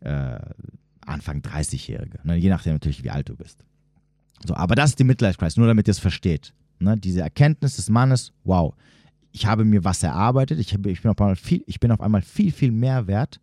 äh, 0.00 0.38
Anfang 1.04 1.40
30-Jährige, 1.40 2.20
ne? 2.24 2.36
je 2.36 2.48
nachdem 2.48 2.74
natürlich, 2.74 3.02
wie 3.02 3.10
alt 3.10 3.28
du 3.28 3.36
bist. 3.36 3.64
So, 4.44 4.54
aber 4.54 4.74
das 4.74 4.90
ist 4.90 4.98
die 4.98 5.04
Midlife-Crisis, 5.04 5.56
nur 5.56 5.66
damit 5.66 5.88
ihr 5.88 5.92
es 5.92 5.98
versteht. 5.98 6.52
Ne? 6.78 6.96
Diese 6.96 7.20
Erkenntnis 7.20 7.76
des 7.76 7.88
Mannes, 7.90 8.32
wow, 8.44 8.74
ich 9.32 9.46
habe 9.46 9.64
mir 9.64 9.84
was 9.84 10.02
erarbeitet, 10.02 10.58
ich, 10.58 10.72
habe, 10.74 10.90
ich, 10.90 11.02
bin 11.02 11.10
auf 11.10 11.20
einmal 11.20 11.36
viel, 11.36 11.62
ich 11.66 11.80
bin 11.80 11.90
auf 11.90 12.00
einmal 12.00 12.22
viel, 12.22 12.52
viel 12.52 12.70
mehr 12.70 13.06
wert 13.06 13.40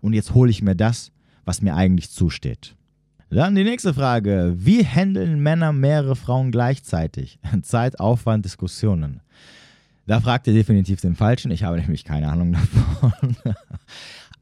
und 0.00 0.12
jetzt 0.12 0.34
hole 0.34 0.50
ich 0.50 0.62
mir 0.62 0.76
das, 0.76 1.10
was 1.44 1.62
mir 1.62 1.74
eigentlich 1.74 2.10
zusteht. 2.10 2.74
Dann 3.30 3.54
die 3.54 3.64
nächste 3.64 3.94
Frage. 3.94 4.54
Wie 4.56 4.84
handeln 4.84 5.40
Männer 5.40 5.72
mehrere 5.72 6.14
Frauen 6.14 6.52
gleichzeitig? 6.52 7.38
Zeit, 7.62 7.98
Aufwand, 7.98 8.44
Diskussionen. 8.44 9.20
Da 10.06 10.20
fragt 10.20 10.46
ihr 10.46 10.52
definitiv 10.52 11.00
den 11.00 11.16
Falschen. 11.16 11.50
Ich 11.50 11.64
habe 11.64 11.80
nämlich 11.80 12.04
keine 12.04 12.28
Ahnung 12.28 12.52
davon. 12.52 13.36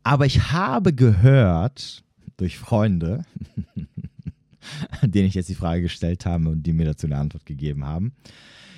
Aber 0.03 0.27
ich 0.27 0.51
habe 0.53 0.93
gehört 0.93 2.03
durch 2.37 2.59
Freunde, 2.59 3.25
denen 5.03 5.29
ich 5.29 5.35
jetzt 5.35 5.49
die 5.49 5.55
Frage 5.55 5.83
gestellt 5.83 6.27
habe 6.27 6.49
und 6.49 6.65
die 6.65 6.73
mir 6.73 6.87
dazu 6.87 7.07
eine 7.07 7.17
Antwort 7.17 7.47
gegeben 7.47 7.85
haben. 7.85 8.13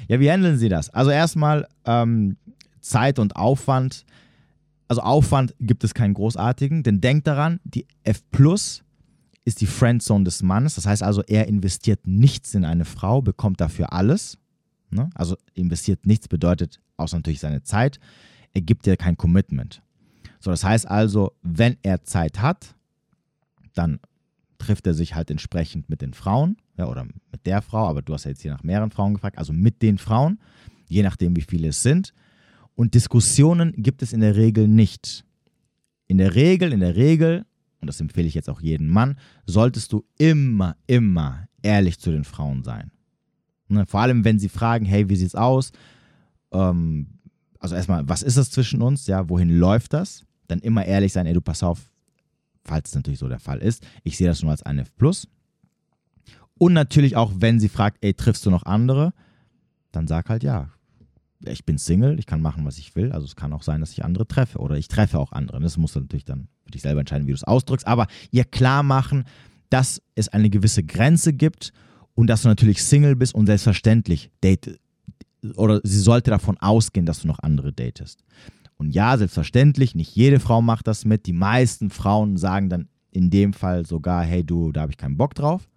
Ja, 0.09 0.21
wie 0.21 0.31
handeln 0.31 0.59
sie 0.59 0.69
das? 0.69 0.90
Also 0.90 1.11
erstmal 1.11 1.66
ähm, 1.87 2.37
Zeit 2.81 3.19
und 3.19 3.37
Aufwand. 3.37 4.04
Also 4.88 5.03
Aufwand 5.03 5.55
gibt 5.61 5.85
es 5.85 5.95
keinen 5.95 6.14
großartigen, 6.14 6.83
denn 6.83 7.00
denkt 7.00 7.26
daran, 7.26 7.61
die 7.64 7.87
F 8.03 8.23
Plus 8.31 8.85
ist 9.45 9.61
die 9.61 9.67
Friendzone 9.67 10.25
des 10.25 10.43
Mannes. 10.43 10.75
Das 10.75 10.87
heißt 10.87 11.03
also, 11.03 11.23
er 11.23 11.49
investiert 11.49 12.07
nichts 12.07 12.55
in 12.55 12.64
eine 12.64 12.85
Frau, 12.85 13.23
bekommt 13.23 13.61
dafür 13.61 13.93
alles. 13.93 14.38
Ne? 14.91 15.11
Also 15.14 15.37
investiert 15.55 16.07
nichts 16.07 16.29
bedeutet 16.29 16.81
außer 16.97 17.17
natürlich 17.17 17.41
seine 17.41 17.62
Zeit. 17.62 17.99
Er 18.53 18.61
gibt 18.61 18.87
dir 18.87 18.97
kein 18.97 19.17
Commitment. 19.17 19.83
So, 20.41 20.50
das 20.50 20.64
heißt 20.64 20.87
also, 20.88 21.33
wenn 21.43 21.76
er 21.83 22.05
Zeit 22.05 22.41
hat, 22.41 22.75
dann 23.75 23.99
trifft 24.59 24.87
er 24.87 24.95
sich 24.95 25.14
halt 25.14 25.31
entsprechend 25.31 25.91
mit 25.91 26.00
den 26.00 26.14
Frauen 26.14 26.57
ja, 26.79 26.87
oder 26.87 27.05
mit 27.05 27.47
der 27.47 27.61
Frau, 27.62 27.88
aber 27.88 28.03
du 28.03 28.14
hast 28.14 28.25
ja 28.25 28.31
jetzt 28.31 28.43
hier 28.43 28.53
nach 28.53 28.62
mehreren 28.62 28.91
Frauen 28.91 29.14
gefragt, 29.14 29.38
also 29.38 29.53
mit 29.53 29.83
den 29.83 29.99
Frauen, 29.99 30.38
je 30.88 31.03
nachdem, 31.03 31.37
wie 31.37 31.43
viele 31.43 31.69
es 31.69 31.83
sind. 31.83 32.14
Und 32.75 32.95
Diskussionen 32.95 33.73
gibt 33.76 34.02
es 34.02 34.12
in 34.12 34.21
der 34.21 34.37
Regel 34.37 34.69
nicht. 34.69 35.25
In 36.07 36.19
der 36.19 36.35
Regel, 36.35 36.73
in 36.73 36.81
der 36.81 36.97
Regel 36.97 37.47
und 37.85 37.88
das 37.88 38.00
empfehle 38.00 38.26
ich 38.26 38.33
jetzt 38.33 38.49
auch 38.49 38.62
jedem 38.62 38.88
Mann, 38.88 39.19
solltest 39.45 39.93
du 39.93 40.07
immer, 40.16 40.75
immer 40.87 41.49
ehrlich 41.61 41.99
zu 41.99 42.11
den 42.11 42.25
Frauen 42.25 42.62
sein. 42.62 42.90
Ne? 43.69 43.85
Vor 43.85 44.00
allem, 44.00 44.25
wenn 44.25 44.38
sie 44.38 44.49
fragen, 44.49 44.87
hey, 44.87 45.11
wie 45.11 45.16
sieht's 45.16 45.35
aus? 45.35 45.71
Ähm, 46.50 47.19
also 47.59 47.75
erstmal, 47.75 48.09
was 48.09 48.23
ist 48.23 48.38
das 48.38 48.50
zwischen 48.50 48.81
uns? 48.81 49.07
Ja, 49.07 49.28
wohin 49.28 49.50
läuft 49.50 49.93
das? 49.93 50.25
Dann 50.49 50.61
immer 50.61 50.87
ehrlich 50.87 51.12
sein, 51.12 51.26
ey, 51.26 51.35
du 51.35 51.43
pass 51.43 51.62
auf, 51.62 51.90
falls 52.64 52.88
es 52.88 52.95
natürlich 52.95 53.19
so 53.19 53.28
der 53.28 53.38
Fall 53.38 53.59
ist. 53.59 53.87
Ich 54.02 54.16
sehe 54.16 54.28
das 54.28 54.40
nur 54.40 54.50
als 54.50 54.62
ein 54.62 54.78
F+. 54.78 54.90
Und 56.57 56.73
natürlich 56.73 57.16
auch, 57.16 57.35
wenn 57.37 57.61
sie 57.61 57.69
fragt, 57.69 57.99
ey, 58.00 58.14
triffst 58.14 58.47
du 58.47 58.50
noch 58.50 58.62
andere? 58.62 59.12
Dann 59.93 60.07
sag 60.07 60.31
halt 60.31 60.43
ja, 60.43 60.71
ich 61.41 61.64
bin 61.64 61.79
Single, 61.79 62.19
ich 62.19 62.26
kann 62.26 62.41
machen, 62.41 62.64
was 62.64 62.79
ich 62.79 62.95
will. 62.97 63.12
Also 63.12 63.26
es 63.26 63.37
kann 63.37 63.53
auch 63.53 63.62
sein, 63.62 63.81
dass 63.81 63.93
ich 63.93 64.05
andere 64.05 64.26
treffe 64.26 64.59
oder 64.59 64.76
ich 64.76 64.88
treffe 64.88 65.19
auch 65.19 65.33
andere. 65.33 65.61
Das 65.61 65.76
musst 65.76 65.97
du 65.97 66.00
natürlich 66.00 66.25
dann 66.25 66.49
für 66.64 66.71
dich 66.71 66.83
selber 66.83 67.00
entscheiden, 67.00 67.26
wie 67.26 67.33
du 67.33 67.37
es 67.37 67.45
ausdrückst. 67.45 67.87
Aber 67.87 68.07
ihr 68.31 68.45
klar 68.45 68.83
machen, 68.83 69.25
dass 69.71 70.00
es 70.14 70.29
eine 70.29 70.50
gewisse 70.50 70.83
Grenze 70.83 71.33
gibt 71.33 71.73
und 72.14 72.29
dass 72.29 72.43
du 72.43 72.49
natürlich 72.49 72.83
Single 72.83 73.17
bist 73.17 73.35
und 73.35 73.47
selbstverständlich 73.47 74.31
date 74.43 74.79
oder 75.57 75.81
sie 75.85 75.99
sollte 75.99 76.31
davon 76.31 76.57
ausgehen, 76.59 77.05
dass 77.05 77.21
du 77.21 77.29
noch 77.29 77.38
andere 77.41 77.73
datest. 77.73 78.25
Und 78.76 78.91
ja, 78.91 79.17
selbstverständlich, 79.17 79.95
nicht 79.95 80.14
jede 80.17 80.41
Frau 80.41 80.62
macht 80.62 80.87
das 80.87 81.05
mit. 81.05 81.26
Die 81.26 81.33
meisten 81.33 81.91
Frauen 81.91 82.37
sagen 82.37 82.69
dann 82.69 82.88
in 83.11 83.31
dem 83.31 83.53
Fall 83.53 83.87
sogar, 83.87 84.25
hey 84.25 84.45
du, 84.45 84.73
da 84.73 84.83
habe 84.83 84.93
ich 84.93 84.99
keinen 84.99 85.17
Bock 85.17 85.35
drauf. 85.35 85.69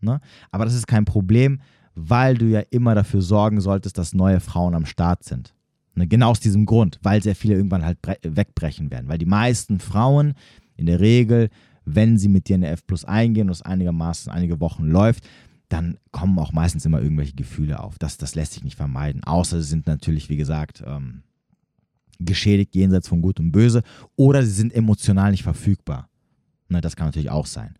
Ne? 0.00 0.20
Aber 0.50 0.64
das 0.64 0.74
ist 0.74 0.86
kein 0.86 1.04
Problem, 1.04 1.60
weil 1.96 2.36
du 2.36 2.44
ja 2.44 2.60
immer 2.70 2.94
dafür 2.94 3.22
sorgen 3.22 3.60
solltest, 3.60 3.98
dass 3.98 4.12
neue 4.12 4.38
Frauen 4.38 4.74
am 4.74 4.86
Start 4.86 5.24
sind. 5.24 5.54
Ne, 5.94 6.06
genau 6.06 6.30
aus 6.30 6.40
diesem 6.40 6.66
Grund, 6.66 7.00
weil 7.02 7.22
sehr 7.22 7.34
viele 7.34 7.54
irgendwann 7.54 7.84
halt 7.84 7.98
wegbrechen 8.22 8.90
werden. 8.90 9.08
Weil 9.08 9.18
die 9.18 9.24
meisten 9.24 9.80
Frauen 9.80 10.34
in 10.76 10.86
der 10.86 11.00
Regel, 11.00 11.48
wenn 11.86 12.18
sie 12.18 12.28
mit 12.28 12.48
dir 12.48 12.56
in 12.56 12.60
der 12.60 12.72
F 12.72 12.86
Plus 12.86 13.06
eingehen 13.06 13.48
und 13.48 13.52
es 13.52 13.62
einigermaßen 13.62 14.30
einige 14.30 14.60
Wochen 14.60 14.84
läuft, 14.84 15.26
dann 15.70 15.96
kommen 16.12 16.38
auch 16.38 16.52
meistens 16.52 16.84
immer 16.84 17.00
irgendwelche 17.00 17.34
Gefühle 17.34 17.80
auf. 17.80 17.98
Das, 17.98 18.18
das 18.18 18.34
lässt 18.34 18.52
sich 18.52 18.62
nicht 18.62 18.76
vermeiden. 18.76 19.24
Außer 19.24 19.60
sie 19.60 19.68
sind 19.68 19.86
natürlich, 19.86 20.28
wie 20.28 20.36
gesagt, 20.36 20.84
ähm, 20.86 21.22
geschädigt 22.18 22.74
jenseits 22.74 23.08
von 23.08 23.22
Gut 23.22 23.40
und 23.40 23.52
Böse 23.52 23.82
oder 24.16 24.42
sie 24.42 24.52
sind 24.52 24.74
emotional 24.74 25.30
nicht 25.30 25.42
verfügbar. 25.42 26.10
Ne, 26.68 26.82
das 26.82 26.94
kann 26.94 27.08
natürlich 27.08 27.30
auch 27.30 27.46
sein. 27.46 27.74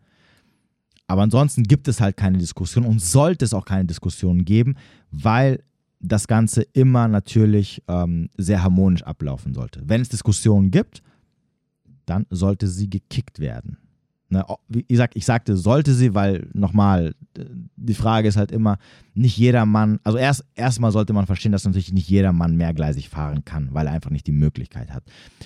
Aber 1.07 1.21
ansonsten 1.21 1.63
gibt 1.63 1.87
es 1.87 2.01
halt 2.01 2.17
keine 2.17 2.37
Diskussion 2.37 2.85
und 2.85 3.01
sollte 3.01 3.45
es 3.45 3.53
auch 3.53 3.65
keine 3.65 3.85
Diskussion 3.85 4.43
geben, 4.43 4.75
weil 5.09 5.63
das 5.99 6.27
Ganze 6.27 6.61
immer 6.73 7.07
natürlich 7.07 7.81
ähm, 7.87 8.29
sehr 8.37 8.61
harmonisch 8.61 9.03
ablaufen 9.03 9.53
sollte. 9.53 9.81
Wenn 9.85 10.01
es 10.01 10.09
Diskussionen 10.09 10.69
gibt, 10.69 11.01
dann 12.05 12.25
sollte 12.29 12.67
sie 12.67 12.89
gekickt 12.89 13.39
werden. 13.39 13.77
Ne, 14.29 14.43
wie 14.67 14.83
gesagt, 14.83 15.15
ich 15.15 15.25
sagte, 15.25 15.55
sollte 15.55 15.93
sie, 15.93 16.13
weil 16.13 16.49
nochmal, 16.53 17.15
die 17.77 17.93
Frage 17.93 18.27
ist 18.27 18.35
halt 18.35 18.51
immer, 18.51 18.77
nicht 19.13 19.37
jeder 19.37 19.65
Mann, 19.65 19.99
also 20.03 20.17
erst 20.17 20.43
erstmal 20.53 20.91
sollte 20.91 21.13
man 21.13 21.25
verstehen, 21.25 21.53
dass 21.53 21.63
natürlich 21.63 21.93
nicht 21.93 22.09
jeder 22.09 22.33
Mann 22.33 22.57
mehrgleisig 22.57 23.07
fahren 23.07 23.45
kann, 23.45 23.69
weil 23.71 23.87
er 23.87 23.93
einfach 23.93 24.09
nicht 24.09 24.27
die 24.27 24.33
Möglichkeit 24.33 24.91
hat. 24.91 25.03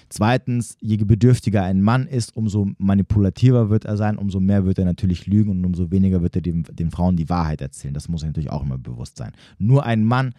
Zweitens, 0.10 0.78
je 0.82 0.98
bedürftiger 0.98 1.62
ein 1.64 1.84
Mann 1.84 2.08
ist, 2.08 2.36
umso 2.36 2.72
manipulativer 2.80 3.70
wird 3.70 3.86
er 3.86 3.98
sein, 3.98 4.18
umso 4.18 4.40
mehr 4.40 4.66
wird 4.66 4.80
er 4.80 4.86
natürlich 4.86 5.28
lügen 5.28 5.52
und 5.52 5.64
umso 5.64 5.92
weniger 5.92 6.24
wird 6.24 6.36
er 6.38 6.42
den, 6.42 6.64
den 6.64 6.90
Frauen 6.90 7.18
die 7.18 7.30
Wahrheit 7.30 7.62
erzählen. 7.62 7.94
Das 7.94 8.10
muss 8.10 8.24
natürlich 8.24 8.50
auch 8.50 8.64
immer 8.64 8.80
bewusst 8.80 9.16
sein. 9.16 9.34
Nur 9.60 9.86
ein 9.86 10.04
Mann, 10.06 10.34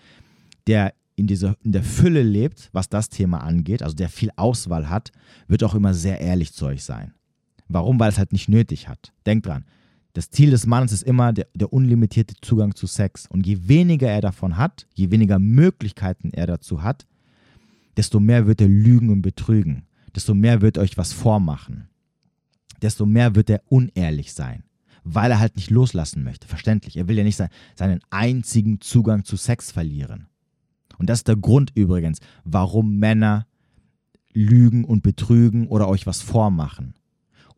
der 0.66 0.94
in, 1.14 1.28
dieser, 1.28 1.56
in 1.62 1.70
der 1.70 1.84
Fülle 1.84 2.22
lebt, 2.24 2.70
was 2.72 2.88
das 2.88 3.08
Thema 3.08 3.38
angeht, 3.38 3.84
also 3.84 3.94
der 3.94 4.08
viel 4.08 4.30
Auswahl 4.34 4.88
hat, 4.88 5.12
wird 5.46 5.62
auch 5.62 5.76
immer 5.76 5.94
sehr 5.94 6.20
ehrlich 6.20 6.52
zu 6.52 6.66
euch 6.66 6.82
sein. 6.82 7.12
Warum? 7.72 7.98
Weil 7.98 8.10
es 8.10 8.18
halt 8.18 8.32
nicht 8.32 8.48
nötig 8.48 8.88
hat. 8.88 9.12
Denkt 9.26 9.46
dran. 9.46 9.64
Das 10.14 10.30
Ziel 10.30 10.50
des 10.50 10.66
Mannes 10.66 10.92
ist 10.92 11.02
immer 11.02 11.32
der, 11.32 11.46
der, 11.54 11.72
unlimitierte 11.72 12.34
Zugang 12.42 12.74
zu 12.74 12.86
Sex. 12.86 13.26
Und 13.26 13.46
je 13.46 13.68
weniger 13.68 14.10
er 14.10 14.20
davon 14.20 14.58
hat, 14.58 14.86
je 14.94 15.10
weniger 15.10 15.38
Möglichkeiten 15.38 16.32
er 16.32 16.46
dazu 16.46 16.82
hat, 16.82 17.06
desto 17.96 18.20
mehr 18.20 18.46
wird 18.46 18.60
er 18.60 18.68
lügen 18.68 19.08
und 19.10 19.22
betrügen. 19.22 19.84
Desto 20.14 20.34
mehr 20.34 20.60
wird 20.60 20.76
er 20.76 20.82
euch 20.82 20.98
was 20.98 21.14
vormachen. 21.14 21.88
Desto 22.82 23.06
mehr 23.06 23.34
wird 23.34 23.48
er 23.48 23.62
unehrlich 23.68 24.34
sein. 24.34 24.64
Weil 25.04 25.30
er 25.30 25.40
halt 25.40 25.56
nicht 25.56 25.70
loslassen 25.70 26.22
möchte. 26.22 26.46
Verständlich. 26.46 26.96
Er 26.96 27.08
will 27.08 27.16
ja 27.16 27.24
nicht 27.24 27.36
sein, 27.36 27.48
seinen 27.74 28.00
einzigen 28.10 28.80
Zugang 28.80 29.24
zu 29.24 29.36
Sex 29.36 29.72
verlieren. 29.72 30.26
Und 30.98 31.08
das 31.08 31.20
ist 31.20 31.28
der 31.28 31.36
Grund 31.36 31.72
übrigens, 31.74 32.18
warum 32.44 32.98
Männer 32.98 33.46
lügen 34.34 34.84
und 34.84 35.02
betrügen 35.02 35.68
oder 35.68 35.88
euch 35.88 36.06
was 36.06 36.20
vormachen 36.20 36.94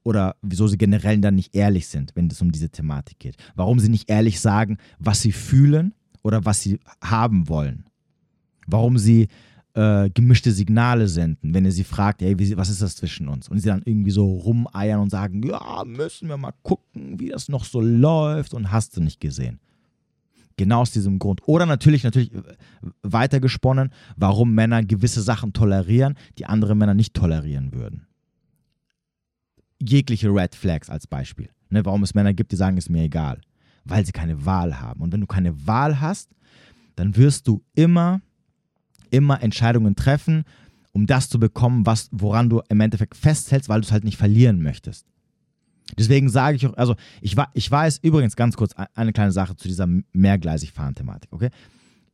oder 0.05 0.37
wieso 0.43 0.69
sie 0.69 0.79
generell 0.79 1.19
dann 1.19 1.35
nicht 1.35 1.57
ehrlich 1.57 1.89
sind, 1.89 2.13
wenn 2.15 2.29
es 2.29 2.41
um 2.41 2.53
diese 2.53 2.69
Thematik 2.69 3.19
geht. 3.19 3.37
Warum 3.57 3.81
sie 3.81 3.89
nicht 3.89 4.09
ehrlich 4.09 4.39
sagen, 4.39 4.79
was 4.99 5.23
sie 5.23 5.33
fühlen 5.33 5.95
oder 6.23 6.45
was 6.45 6.61
sie 6.61 6.79
haben 7.03 7.49
wollen. 7.49 7.87
Warum 8.67 8.99
sie 8.99 9.29
äh, 9.73 10.11
gemischte 10.11 10.53
Signale 10.53 11.09
senden, 11.09 11.55
wenn 11.55 11.65
ihr 11.65 11.73
sie 11.73 11.85
fragt, 11.85 12.23
ey, 12.23 12.39
wie, 12.39 12.57
was 12.57 12.69
ist 12.69 12.83
das 12.83 12.97
zwischen 12.97 13.29
uns? 13.29 13.49
Und 13.49 13.59
sie 13.59 13.69
dann 13.69 13.83
irgendwie 13.85 14.11
so 14.11 14.27
rumeiern 14.27 15.01
und 15.01 15.11
sagen, 15.11 15.43
ja, 15.43 15.83
müssen 15.87 16.29
wir 16.29 16.37
mal 16.37 16.55
gucken, 16.63 17.19
wie 17.19 17.31
das 17.31 17.49
noch 17.49 17.65
so 17.65 17.81
läuft 17.81 18.55
und 18.55 18.71
hast 18.71 18.97
du 18.97 19.01
nicht 19.01 19.21
gesehen. 19.21 19.59
Genau 20.57 20.83
aus 20.83 20.93
diesem 20.93 21.19
Grund. 21.19 21.41
Oder 21.49 21.67
natürlich, 21.67 22.05
natürlich 22.05 22.33
äh, 22.33 22.43
weitergesponnen, 23.03 23.91
warum 24.17 24.55
Männer 24.55 24.85
gewisse 24.85 25.23
Sachen 25.23 25.55
tolerieren, 25.55 26.15
die 26.39 26.47
andere 26.47 26.75
Männer 26.75 26.95
nicht 26.95 27.15
tolerieren 27.15 27.73
würden 27.73 28.07
jegliche 29.89 30.29
Red 30.29 30.55
Flags 30.55 30.91
als 30.91 31.07
Beispiel. 31.07 31.49
Ne, 31.71 31.85
warum 31.85 32.03
es 32.03 32.15
Männer 32.15 32.35
gibt, 32.35 32.53
die 32.53 32.57
sagen, 32.57 32.77
ist 32.77 32.91
mir 32.91 33.03
egal. 33.03 33.41
Weil 33.85 34.07
sie 34.07 34.13
keine 34.13 34.47
Wahl 34.47 34.81
haben. 34.81 35.01
Und 35.01 35.13
wenn 35.13 35.21
du 35.21 35.27
keine 35.27 35.67
Wahl 35.67 36.01
hast, 36.01 36.31
dann 36.97 37.17
wirst 37.17 37.49
du 37.49 37.63
immer, 37.75 38.21
immer 39.11 39.43
Entscheidungen 39.43 39.97
treffen, 39.97 40.45
um 40.93 41.07
das 41.07 41.29
zu 41.29 41.41
bekommen, 41.41 41.85
was, 41.85 42.09
woran 42.13 42.49
du 42.49 42.63
im 42.69 42.81
Endeffekt 42.81 43.17
festhältst, 43.17 43.69
weil 43.69 43.81
du 43.81 43.87
es 43.87 43.93
halt 43.93 44.05
nicht 44.05 44.17
verlieren 44.17 44.63
möchtest. 44.63 45.07
Deswegen 45.99 46.29
sage 46.29 46.57
ich 46.57 46.67
auch, 46.67 46.77
also 46.77 46.95
ich, 47.21 47.37
ich 47.53 47.71
weiß 47.71 47.99
übrigens 48.03 48.37
ganz 48.37 48.57
kurz 48.57 48.73
eine 48.95 49.13
kleine 49.13 49.33
Sache 49.33 49.57
zu 49.57 49.69
dieser 49.69 49.89
mehrgleisig 50.13 50.73
fahren 50.73 50.95
Thematik, 50.95 51.33
okay? 51.33 51.51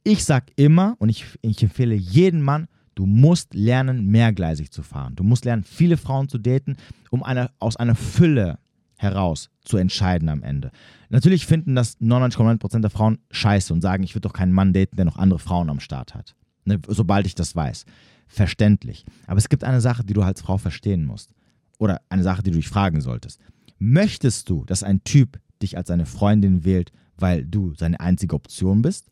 Ich 0.03 0.25
sage 0.25 0.47
immer 0.57 0.97
und 0.99 1.09
ich, 1.09 1.27
ich 1.43 1.63
empfehle 1.63 1.95
jedem 1.95 2.41
Mann, 2.41 2.67
du 3.01 3.07
musst 3.07 3.55
lernen, 3.55 4.09
mehrgleisig 4.09 4.71
zu 4.71 4.83
fahren. 4.83 5.17
Du 5.17 5.25
musst 5.25 5.47
lernen, 5.47 5.65
viele 5.65 5.97
Frauen 5.97 6.29
zu 6.29 6.37
daten, 6.37 6.77
um 7.09 7.23
eine, 7.23 7.51
aus 7.59 7.77
einer 7.77 7.95
Fülle 7.95 8.59
heraus 8.99 9.49
zu 9.65 9.79
entscheiden 9.79 10.29
am 10.29 10.43
Ende. 10.43 10.71
Natürlich 11.09 11.47
finden 11.47 11.75
das 11.75 11.99
99,9% 11.99 12.81
der 12.81 12.91
Frauen 12.91 13.17
scheiße 13.31 13.73
und 13.73 13.81
sagen, 13.81 14.03
ich 14.03 14.15
würde 14.15 14.29
doch 14.29 14.35
keinen 14.35 14.53
Mann 14.53 14.75
daten, 14.75 14.97
der 14.97 15.07
noch 15.07 15.17
andere 15.17 15.39
Frauen 15.39 15.71
am 15.71 15.81
Start 15.81 16.15
hat. 16.15 16.37
Ne, 16.67 16.79
sobald 16.89 17.25
ich 17.27 17.35
das 17.35 17.57
weiß. 17.57 17.87
Verständlich. 18.29 19.07
Aber 19.27 19.39
es 19.39 19.49
gibt 19.49 19.65
eine 19.65 19.81
Sache, 19.81 20.05
die 20.05 20.13
du 20.13 20.21
als 20.21 20.43
Frau 20.43 20.59
verstehen 20.59 21.07
musst. 21.07 21.33
Oder 21.79 22.03
eine 22.11 22.23
Sache, 22.23 22.43
die 22.43 22.51
du 22.51 22.59
dich 22.59 22.69
fragen 22.69 23.01
solltest. 23.01 23.41
Möchtest 23.79 24.51
du, 24.51 24.67
dass 24.67 24.83
ein 24.83 25.03
Typ 25.05 25.41
dich 25.63 25.79
als 25.79 25.89
seine 25.89 26.05
Freundin 26.05 26.65
wählt, 26.67 26.93
weil 27.17 27.47
du 27.47 27.73
seine 27.73 27.99
einzige 27.99 28.37
Option 28.37 28.83
bist 28.83 29.11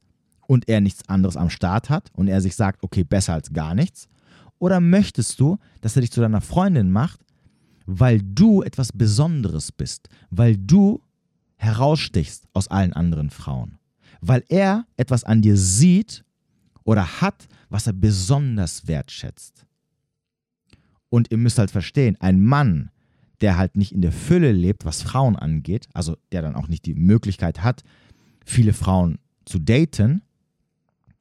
und 0.49 0.67
er 0.67 0.81
nichts 0.81 1.07
anderes 1.09 1.37
am 1.37 1.51
Start 1.51 1.91
hat 1.91 2.11
und 2.15 2.27
er 2.27 2.41
sich 2.41 2.57
sagt, 2.57 2.83
okay, 2.83 3.05
besser 3.05 3.35
als 3.35 3.53
gar 3.53 3.75
nichts? 3.75 4.09
Oder 4.59 4.81
möchtest 4.81 5.39
du, 5.39 5.59
dass 5.83 5.95
er 5.95 6.01
dich 6.01 6.11
zu 6.11 6.23
deiner 6.23 6.41
Freundin 6.41 6.91
macht, 6.91 7.21
weil 7.87 8.21
du 8.23 8.63
etwas 8.63 8.91
Besonderes 8.91 9.71
bist, 9.71 10.09
weil 10.31 10.57
du 10.57 11.03
herausstichst 11.57 12.49
aus 12.55 12.69
allen 12.69 12.95
anderen 12.95 13.31
Frauen, 13.31 13.79
weil 14.21 14.43
er 14.49 14.87
etwas 14.97 15.23
an 15.23 15.43
dir 15.43 15.57
sieht 15.57 16.25
oder 16.83 17.21
hat, 17.21 17.47
was 17.69 17.87
er 17.87 17.93
besonders 17.93 18.89
wertschätzt. 18.89 19.67
Und 21.11 21.31
ihr 21.31 21.39
müsst 21.39 21.59
halt 21.59 21.71
verstehen, 21.71 22.17
ein 22.21 22.43
Mann, 22.43 22.91
der 23.43 23.59
halt 23.59 23.77
nicht 23.77 23.93
in 23.93 24.01
der 24.01 24.13
Fülle 24.13 24.53
lebt, 24.53 24.87
was 24.87 25.03
Frauen 25.03 25.37
angeht, 25.37 25.89
also 25.93 26.17
der 26.33 26.41
dann 26.41 26.57
auch 26.57 26.69
nicht 26.69 26.87
die 26.87 26.95
Möglichkeit 26.95 27.63
hat, 27.63 27.85
viele 28.47 28.73
Frauen 28.73 29.19
zu 29.45 29.59
daten, 29.59 30.23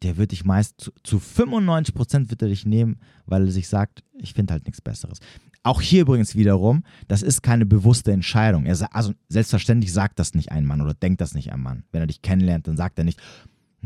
der 0.04 0.18
wird 0.18 0.32
dich 0.32 0.46
meist 0.46 0.80
zu, 0.80 0.92
zu 1.04 1.20
95 1.20 1.96
Prozent 1.96 2.30
wird 2.30 2.42
er 2.42 2.50
dich 2.50 2.66
nehmen, 2.66 3.00
weil 3.25 3.46
er 3.46 3.51
sich 3.51 3.68
sagt, 3.68 4.04
ich 4.13 4.34
finde 4.34 4.54
halt 4.54 4.66
nichts 4.66 4.82
Besseres. 4.82 5.20
Auch 5.63 5.82
hier 5.82 6.01
übrigens 6.01 6.36
wiederum, 6.36 6.84
das 7.08 7.24
ist 7.24 7.42
keine 7.42 7.66
bewusste 7.66 8.12
Entscheidung. 8.12 8.66
Er, 8.66 8.96
also 8.96 9.13
selbstverständlich 9.27 9.92
sagt 9.92 10.20
das 10.20 10.34
nicht 10.34 10.51
ein 10.51 10.66
Mann 10.66 10.82
oder 10.82 10.94
denkt 10.94 11.20
das 11.20 11.34
nicht 11.34 11.51
ein 11.51 11.60
Mann. 11.60 11.84
Wenn 11.92 12.01
er 12.01 12.08
dich 12.08 12.22
kennenlernt, 12.22 12.68
dann 12.68 12.77
sagt 12.77 12.98
er 13.00 13.04
nicht, 13.04 13.20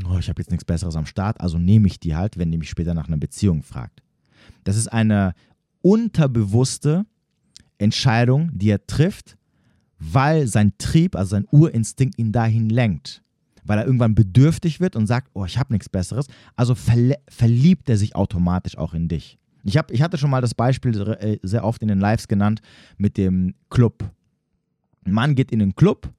oh, 0.06 0.18
ich 0.18 0.30
habe 0.30 0.42
jetzt 0.42 0.52
nichts 0.52 0.66
Besseres 0.66 0.96
am 0.96 1.06
Start, 1.06 1.42
also 1.42 1.58
nehme 1.58 1.88
ich 1.88 2.00
die 2.00 2.16
halt, 2.16 2.38
wenn 2.38 2.52
die 2.52 2.58
mich 2.58 2.70
später 2.70 2.94
nach 2.94 3.08
einer 3.08 3.18
Beziehung 3.18 3.64
fragt. 3.64 4.04
Das 4.64 4.76
ist 4.76 4.88
eine 4.88 5.34
unterbewusste 5.82 7.06
Entscheidung, 7.78 8.52
die 8.54 8.70
er 8.70 8.86
trifft, 8.86 9.38
weil 9.98 10.48
sein 10.48 10.74
Trieb, 10.78 11.16
also 11.16 11.32
sein 11.32 11.48
Urinstinkt 11.52 12.18
ihn 12.18 12.32
dahin 12.32 12.70
lenkt. 12.70 13.24
Weil 13.64 13.80
er 13.80 13.86
irgendwann 13.86 14.16
bedürftig 14.16 14.80
wird 14.80 14.96
und 14.96 15.08
sagt, 15.08 15.30
oh, 15.34 15.46
ich 15.46 15.58
habe 15.58 15.74
nichts 15.74 15.90
Besseres. 15.90 16.28
Also 16.56 16.76
verliebt 16.76 17.90
er 17.90 17.98
sich 17.98 18.16
automatisch 18.16 18.78
auch 18.78 18.94
in 18.94 19.08
dich. 19.08 19.38
Ich, 19.64 19.78
hab, 19.78 19.92
ich 19.92 20.02
hatte 20.02 20.18
schon 20.18 20.32
mal 20.32 20.42
das 20.42 20.56
Beispiel 20.56 21.00
äh, 21.20 21.38
sehr 21.44 21.64
oft 21.64 21.82
in 21.82 21.88
den 21.88 22.00
Lives 22.00 22.28
genannt 22.28 22.62
mit 22.98 23.18
dem 23.18 23.54
Club. 23.70 24.04
Ein 25.06 25.14
Mann 25.14 25.36
geht 25.36 25.52
in 25.52 25.60
den 25.60 25.76
Club 25.76 26.10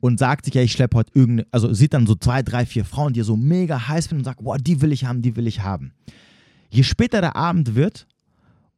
und 0.00 0.18
sagt 0.18 0.46
sich, 0.46 0.54
ja, 0.54 0.62
ich 0.62 0.72
schleppe 0.72 0.96
heute 0.96 1.12
irgendeine, 1.14 1.48
also 1.50 1.72
sieht 1.72 1.92
dann 1.92 2.06
so 2.06 2.14
zwei, 2.14 2.42
drei, 2.42 2.64
vier 2.64 2.84
Frauen, 2.84 3.12
die 3.12 3.20
er 3.20 3.24
so 3.24 3.36
mega 3.36 3.88
heiß 3.88 4.06
finden 4.06 4.20
und 4.20 4.24
sagt, 4.24 4.42
boah, 4.42 4.56
die 4.56 4.80
will 4.80 4.92
ich 4.92 5.04
haben, 5.04 5.22
die 5.22 5.36
will 5.36 5.46
ich 5.46 5.60
haben. 5.60 5.92
Je 6.70 6.82
später 6.82 7.20
der 7.20 7.36
Abend 7.36 7.74
wird, 7.74 8.06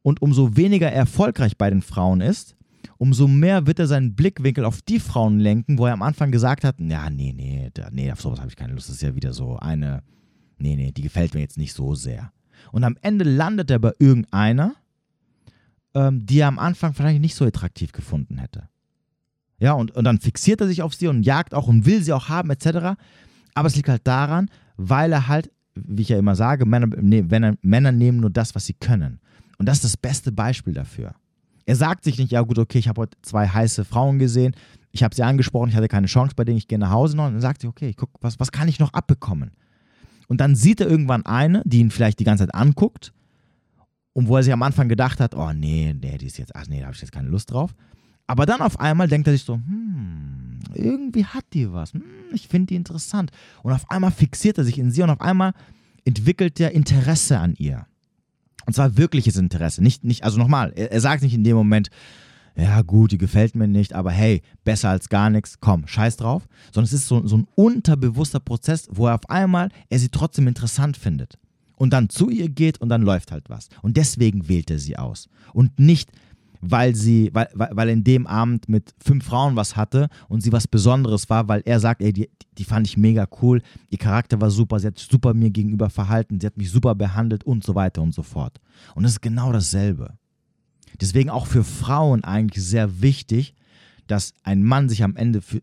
und 0.07 0.21
umso 0.21 0.55
weniger 0.55 0.89
erfolgreich 0.89 1.57
bei 1.57 1.69
den 1.69 1.81
Frauen 1.81 2.21
ist, 2.21 2.55
umso 2.97 3.27
mehr 3.27 3.67
wird 3.67 3.79
er 3.79 3.87
seinen 3.87 4.15
Blickwinkel 4.15 4.65
auf 4.65 4.81
die 4.81 4.99
Frauen 4.99 5.39
lenken, 5.39 5.77
wo 5.77 5.85
er 5.85 5.93
am 5.93 6.01
Anfang 6.01 6.31
gesagt 6.31 6.63
hat, 6.63 6.79
ja, 6.79 7.09
nee, 7.09 7.33
nee, 7.33 7.69
da, 7.73 7.89
nee, 7.91 8.11
auf 8.11 8.21
sowas 8.21 8.39
habe 8.39 8.49
ich 8.49 8.55
keine 8.55 8.73
Lust. 8.73 8.89
Das 8.89 8.95
ist 8.95 9.01
ja 9.01 9.15
wieder 9.15 9.33
so 9.33 9.57
eine, 9.57 10.03
nee, 10.57 10.75
nee, 10.75 10.91
die 10.91 11.01
gefällt 11.01 11.33
mir 11.33 11.41
jetzt 11.41 11.57
nicht 11.57 11.73
so 11.73 11.95
sehr. 11.95 12.31
Und 12.71 12.83
am 12.83 12.97
Ende 13.01 13.25
landet 13.25 13.71
er 13.71 13.79
bei 13.79 13.91
irgendeiner, 13.99 14.75
ähm, 15.93 16.25
die 16.25 16.39
er 16.39 16.47
am 16.47 16.59
Anfang 16.59 16.93
vielleicht 16.93 17.21
nicht 17.21 17.35
so 17.35 17.45
attraktiv 17.45 17.91
gefunden 17.91 18.37
hätte. 18.37 18.69
Ja, 19.59 19.73
und, 19.73 19.91
und 19.91 20.03
dann 20.03 20.19
fixiert 20.19 20.61
er 20.61 20.67
sich 20.67 20.81
auf 20.81 20.93
sie 20.93 21.07
und 21.07 21.23
jagt 21.23 21.53
auch 21.53 21.67
und 21.67 21.85
will 21.85 22.03
sie 22.03 22.13
auch 22.13 22.29
haben, 22.29 22.49
etc. 22.51 22.99
Aber 23.53 23.67
es 23.67 23.75
liegt 23.75 23.89
halt 23.89 24.05
daran, 24.05 24.49
weil 24.75 25.11
er 25.11 25.27
halt, 25.27 25.51
wie 25.73 26.03
ich 26.03 26.09
ja 26.09 26.19
immer 26.19 26.35
sage, 26.35 26.65
Männer, 26.65 26.87
nee, 27.01 27.23
Männer 27.61 27.91
nehmen 27.91 28.19
nur 28.19 28.29
das, 28.29 28.53
was 28.53 28.65
sie 28.65 28.73
können. 28.73 29.19
Und 29.57 29.67
das 29.67 29.77
ist 29.77 29.85
das 29.85 29.97
beste 29.97 30.31
Beispiel 30.31 30.73
dafür. 30.73 31.15
Er 31.67 31.75
sagt 31.75 32.05
sich 32.05 32.17
nicht, 32.17 32.31
ja 32.31 32.41
gut, 32.41 32.57
okay, 32.57 32.79
ich 32.79 32.87
habe 32.87 33.01
heute 33.01 33.17
zwei 33.21 33.45
heiße 33.45 33.83
Frauen 33.83 34.19
gesehen, 34.19 34.55
ich 34.93 35.03
habe 35.03 35.13
sie 35.13 35.21
angesprochen, 35.21 35.69
ich 35.69 35.75
hatte 35.75 35.89
keine 35.89 36.07
Chance 36.07 36.33
bei 36.33 36.45
denen, 36.45 36.57
ich 36.57 36.69
gehe 36.69 36.79
nach 36.79 36.91
Hause 36.91 37.17
noch. 37.17 37.27
Und 37.27 37.33
dann 37.33 37.41
sagt 37.41 37.59
sich, 37.59 37.69
okay, 37.69 37.89
ich 37.89 37.97
guck, 37.97 38.09
was, 38.21 38.39
was 38.39 38.53
kann 38.53 38.69
ich 38.69 38.79
noch 38.79 38.93
abbekommen? 38.93 39.51
Und 40.29 40.39
dann 40.39 40.55
sieht 40.55 40.79
er 40.79 40.87
irgendwann 40.87 41.25
eine, 41.25 41.61
die 41.65 41.79
ihn 41.79 41.91
vielleicht 41.91 42.19
die 42.19 42.23
ganze 42.23 42.45
Zeit 42.45 42.55
anguckt 42.55 43.13
und 44.13 44.29
wo 44.29 44.37
er 44.37 44.43
sich 44.43 44.53
am 44.53 44.63
Anfang 44.63 44.87
gedacht 44.87 45.19
hat, 45.19 45.35
oh 45.35 45.51
nee, 45.51 45.93
nee, 45.93 46.17
die 46.17 46.27
ist 46.27 46.37
jetzt, 46.37 46.55
ach 46.55 46.67
nee, 46.69 46.79
da 46.79 46.85
habe 46.85 46.95
ich 46.95 47.01
jetzt 47.01 47.11
keine 47.11 47.27
Lust 47.27 47.51
drauf. 47.51 47.75
Aber 48.27 48.45
dann 48.45 48.61
auf 48.61 48.79
einmal 48.79 49.09
denkt 49.09 49.27
er 49.27 49.33
sich 49.33 49.43
so, 49.43 49.55
hm, 49.55 50.59
irgendwie 50.73 51.25
hat 51.25 51.45
die 51.53 51.71
was, 51.71 51.93
hm, 51.93 52.01
ich 52.31 52.47
finde 52.47 52.67
die 52.67 52.75
interessant. 52.75 53.31
Und 53.61 53.73
auf 53.73 53.91
einmal 53.91 54.11
fixiert 54.11 54.57
er 54.57 54.63
sich 54.63 54.79
in 54.79 54.91
sie 54.91 55.01
und 55.01 55.09
auf 55.09 55.21
einmal 55.21 55.51
entwickelt 56.05 56.61
er 56.61 56.71
Interesse 56.71 57.39
an 57.39 57.55
ihr. 57.57 57.85
Und 58.67 58.73
zwar 58.73 58.97
wirkliches 58.97 59.37
Interesse. 59.37 59.81
Nicht, 59.81 60.03
nicht, 60.03 60.25
also 60.25 60.37
nochmal, 60.37 60.73
er, 60.75 60.91
er 60.91 60.99
sagt 60.99 61.23
nicht 61.23 61.33
in 61.33 61.45
dem 61.45 61.55
Moment, 61.55 61.89
ja 62.57 62.81
gut, 62.81 63.13
die 63.13 63.17
gefällt 63.17 63.55
mir 63.55 63.67
nicht, 63.67 63.93
aber 63.93 64.11
hey, 64.11 64.41
besser 64.65 64.89
als 64.89 65.07
gar 65.07 65.29
nichts, 65.29 65.59
komm, 65.61 65.87
scheiß 65.87 66.17
drauf. 66.17 66.47
Sondern 66.73 66.85
es 66.85 66.93
ist 66.93 67.07
so, 67.07 67.25
so 67.25 67.37
ein 67.37 67.47
unterbewusster 67.55 68.41
Prozess, 68.41 68.89
wo 68.91 69.07
er 69.07 69.15
auf 69.15 69.29
einmal, 69.29 69.69
er 69.89 69.99
sie 69.99 70.09
trotzdem 70.09 70.47
interessant 70.47 70.97
findet. 70.97 71.39
Und 71.77 71.93
dann 71.93 72.09
zu 72.09 72.29
ihr 72.29 72.49
geht 72.49 72.81
und 72.81 72.89
dann 72.89 73.03
läuft 73.03 73.31
halt 73.31 73.49
was. 73.49 73.69
Und 73.81 73.95
deswegen 73.95 74.49
wählt 74.49 74.69
er 74.69 74.79
sie 74.79 74.97
aus. 74.97 75.29
Und 75.53 75.79
nicht, 75.79 76.11
weil 76.71 76.95
sie, 76.95 77.29
weil, 77.33 77.49
weil 77.53 77.89
er 77.89 77.93
in 77.93 78.03
dem 78.03 78.27
Abend 78.27 78.67
mit 78.67 78.93
fünf 78.99 79.25
Frauen 79.25 79.55
was 79.55 79.75
hatte 79.75 80.09
und 80.27 80.41
sie 80.41 80.51
was 80.51 80.67
Besonderes 80.67 81.29
war, 81.29 81.47
weil 81.47 81.61
er 81.65 81.79
sagt, 81.79 82.01
ey, 82.01 82.13
die, 82.13 82.29
die 82.57 82.63
fand 82.63 82.87
ich 82.87 82.97
mega 82.97 83.27
cool, 83.41 83.61
ihr 83.89 83.97
Charakter 83.97 84.41
war 84.41 84.51
super, 84.51 84.79
sie 84.79 84.87
hat 84.87 84.99
super 84.99 85.33
mir 85.33 85.49
gegenüber 85.49 85.89
verhalten, 85.89 86.39
sie 86.39 86.47
hat 86.47 86.57
mich 86.57 86.71
super 86.71 86.95
behandelt 86.95 87.43
und 87.43 87.63
so 87.63 87.75
weiter 87.75 88.01
und 88.01 88.13
so 88.13 88.23
fort. 88.23 88.59
Und 88.95 89.05
es 89.05 89.11
ist 89.13 89.21
genau 89.21 89.51
dasselbe. 89.51 90.17
Deswegen 90.99 91.29
auch 91.29 91.47
für 91.47 91.63
Frauen 91.63 92.23
eigentlich 92.23 92.63
sehr 92.63 93.01
wichtig, 93.01 93.53
dass 94.07 94.33
ein 94.43 94.63
Mann 94.63 94.89
sich 94.89 95.03
am 95.03 95.15
Ende 95.15 95.41
für, 95.41 95.61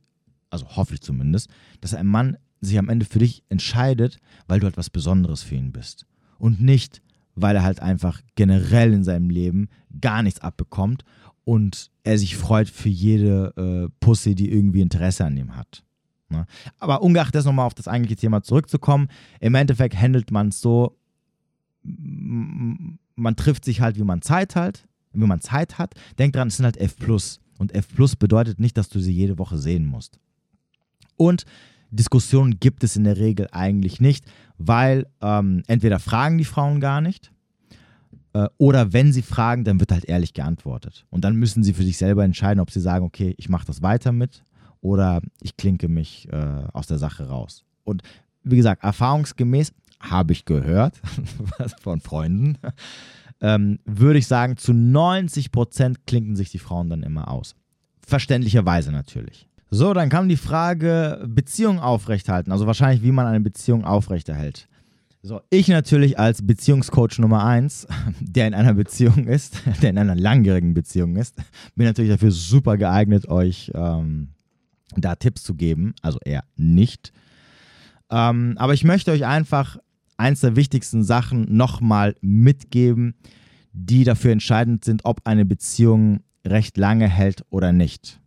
also 0.51 0.67
hoffe 0.77 0.95
ich 0.95 1.01
zumindest, 1.01 1.49
dass 1.81 1.95
ein 1.95 2.07
Mann 2.07 2.37
sich 2.61 2.79
am 2.79 2.89
Ende 2.89 3.05
für 3.05 3.19
dich 3.19 3.43
entscheidet, 3.49 4.19
weil 4.47 4.61
du 4.61 4.67
etwas 4.67 4.91
Besonderes 4.91 5.43
für 5.43 5.57
ihn 5.57 5.73
bist. 5.73 6.07
Und 6.39 6.61
nicht, 6.61 7.03
weil 7.35 7.57
er 7.57 7.63
halt 7.63 7.81
einfach 7.81 8.21
generell 8.35 8.93
in 8.93 9.05
seinem 9.05 9.31
Leben 9.31 9.69
gar 10.01 10.23
nichts 10.23 10.41
abbekommt 10.41 11.05
und 11.45 11.91
er 12.03 12.19
sich 12.19 12.37
freut 12.37 12.69
für 12.69 12.89
jede 12.89 13.53
äh, 13.57 13.93
Pussy, 14.01 14.35
die 14.35 14.51
irgendwie 14.51 14.81
Interesse 14.81 15.25
an 15.25 15.37
ihm 15.37 15.57
hat. 15.57 15.85
Ne? 16.29 16.47
Aber 16.79 17.03
ungeachtet 17.03 17.35
das 17.37 17.45
nochmal 17.45 17.67
auf 17.67 17.75
das 17.75 17.89
eigentliche 17.89 18.17
Thema 18.17 18.43
zurückzukommen, 18.43 19.09
im 19.41 19.55
Endeffekt 19.55 20.01
handelt 20.01 20.31
man 20.31 20.49
es 20.49 20.61
so, 20.61 20.97
man 21.83 23.37
trifft 23.37 23.65
sich 23.65 23.81
halt, 23.81 23.99
wie 23.99 24.05
man 24.05 24.23
Zeit 24.23 24.57
hat, 24.57 24.87
wie 25.13 25.27
man 25.27 25.41
Zeit 25.41 25.79
hat. 25.79 25.95
Denk 26.19 26.33
dran, 26.33 26.49
es 26.49 26.57
sind 26.57 26.65
halt 26.65 26.79
F+. 26.79 26.97
Und 27.59 27.75
F+, 27.75 27.89
bedeutet 28.19 28.59
nicht, 28.59 28.77
dass 28.77 28.89
du 28.89 28.99
sie 28.99 29.13
jede 29.13 29.39
Woche 29.39 29.59
sehen 29.59 29.85
musst. 29.85 30.19
Und 31.17 31.45
Diskussionen 31.97 32.59
gibt 32.61 32.85
es 32.85 32.97
in 32.97 33.05
der 33.05 33.19
Regel 33.19 33.49
eigentlich 33.53 34.01
nicht, 34.01 34.25
weil 34.59 35.07
ähm, 35.21 35.63
entweder 35.67 35.99
fragen 35.99 36.39
die 36.39 36.45
Frauen 36.45 36.81
gar 36.81 37.01
nicht 37.01 37.33
äh, 38.35 38.49
oder 38.59 38.93
wenn 38.93 39.13
sie 39.13 39.23
fragen, 39.23 39.65
dann 39.65 39.81
wird 39.81 39.93
halt 39.93 40.05
ehrlich 40.05 40.35
geantwortet. 40.35 41.07
Und 41.11 41.25
dann 41.25 41.37
müssen 41.37 41.63
sie 41.63 41.73
für 41.73 41.85
sich 41.85 41.97
selber 41.97 42.25
entscheiden, 42.25 42.61
ob 42.61 42.71
sie 42.71 42.81
sagen, 42.81 43.05
okay, 43.05 43.35
ich 43.39 43.49
mache 43.49 43.67
das 43.67 43.81
weiter 43.81 44.13
mit 44.13 44.45
oder 44.81 45.21
ich 45.41 45.57
klinke 45.57 45.89
mich 45.89 46.29
äh, 46.31 46.65
aus 46.73 46.87
der 46.87 46.99
Sache 46.99 47.29
raus. 47.29 47.65
Und 47.85 48.03
wie 48.43 48.57
gesagt, 48.57 48.85
erfahrungsgemäß 48.85 49.73
habe 50.01 50.33
ich 50.33 50.45
gehört 50.45 51.01
von 51.81 52.01
Freunden, 52.01 52.59
ähm, 53.41 53.79
würde 53.85 54.19
ich 54.19 54.27
sagen, 54.27 54.57
zu 54.57 54.73
90 54.75 55.51
Prozent 55.51 56.07
klinken 56.07 56.37
sich 56.37 56.51
die 56.51 56.59
Frauen 56.59 56.91
dann 56.91 57.03
immer 57.03 57.29
aus. 57.29 57.57
Verständlicherweise 58.07 58.93
natürlich. 58.93 59.49
So, 59.75 59.93
dann 59.93 60.09
kam 60.09 60.29
die 60.29 60.37
Frage, 60.37 61.27
Beziehung 61.27 61.81
aufrechthalten. 61.81 62.53
Also 62.53 62.65
wahrscheinlich, 62.69 63.03
wie 63.03 63.11
man 63.11 63.27
eine 63.27 63.41
Beziehung 63.41 63.85
aufrechterhält. 63.85 64.69
So, 65.21 65.41
ich 65.51 65.67
natürlich 65.67 66.17
als 66.17 66.47
Beziehungscoach 66.47 67.19
Nummer 67.19 67.45
1, 67.45 67.89
der 68.21 68.47
in 68.47 68.55
einer 68.55 68.75
Beziehung 68.75 69.27
ist, 69.27 69.59
der 69.83 69.91
in 69.91 69.99
einer 69.99 70.15
langjährigen 70.15 70.75
Beziehung 70.75 71.17
ist, 71.17 71.35
bin 71.75 71.87
natürlich 71.87 72.13
dafür 72.13 72.31
super 72.31 72.77
geeignet, 72.77 73.29
euch 73.29 73.73
ähm, 73.75 74.29
da 74.95 75.17
Tipps 75.17 75.43
zu 75.43 75.57
geben. 75.57 75.95
Also 76.03 76.21
eher 76.25 76.45
nicht. 76.55 77.13
Ähm, 78.11 78.55
aber 78.59 78.75
ich 78.75 78.85
möchte 78.85 79.11
euch 79.11 79.27
einfach 79.27 79.79
eins 80.17 80.41
der 80.41 80.55
wichtigsten 80.55 81.03
Sachen 81.03 81.57
nochmal 81.57 82.15
mitgeben, 82.21 83.17
die 83.73 84.05
dafür 84.05 84.31
entscheidend 84.31 84.85
sind, 84.85 85.05
ob 85.05 85.23
eine 85.25 85.45
Beziehung 85.45 86.21
recht 86.47 86.77
lange 86.77 87.09
hält 87.09 87.45
oder 87.51 87.73
nicht. 87.73 88.21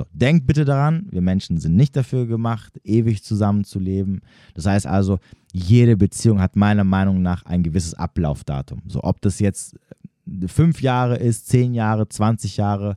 So, 0.00 0.06
denkt 0.14 0.46
bitte 0.46 0.64
daran, 0.64 1.08
wir 1.10 1.20
Menschen 1.20 1.58
sind 1.58 1.76
nicht 1.76 1.94
dafür 1.94 2.26
gemacht, 2.26 2.80
ewig 2.84 3.22
zusammenzuleben. 3.22 4.22
Das 4.54 4.64
heißt 4.64 4.86
also, 4.86 5.18
jede 5.52 5.98
Beziehung 5.98 6.40
hat 6.40 6.56
meiner 6.56 6.84
Meinung 6.84 7.20
nach 7.20 7.44
ein 7.44 7.62
gewisses 7.62 7.92
Ablaufdatum. 7.92 8.80
So, 8.86 9.04
ob 9.04 9.20
das 9.20 9.40
jetzt 9.40 9.74
äh, 10.26 10.48
fünf 10.48 10.80
Jahre 10.80 11.18
ist, 11.18 11.48
zehn 11.48 11.74
Jahre, 11.74 12.08
20 12.08 12.56
Jahre, 12.56 12.96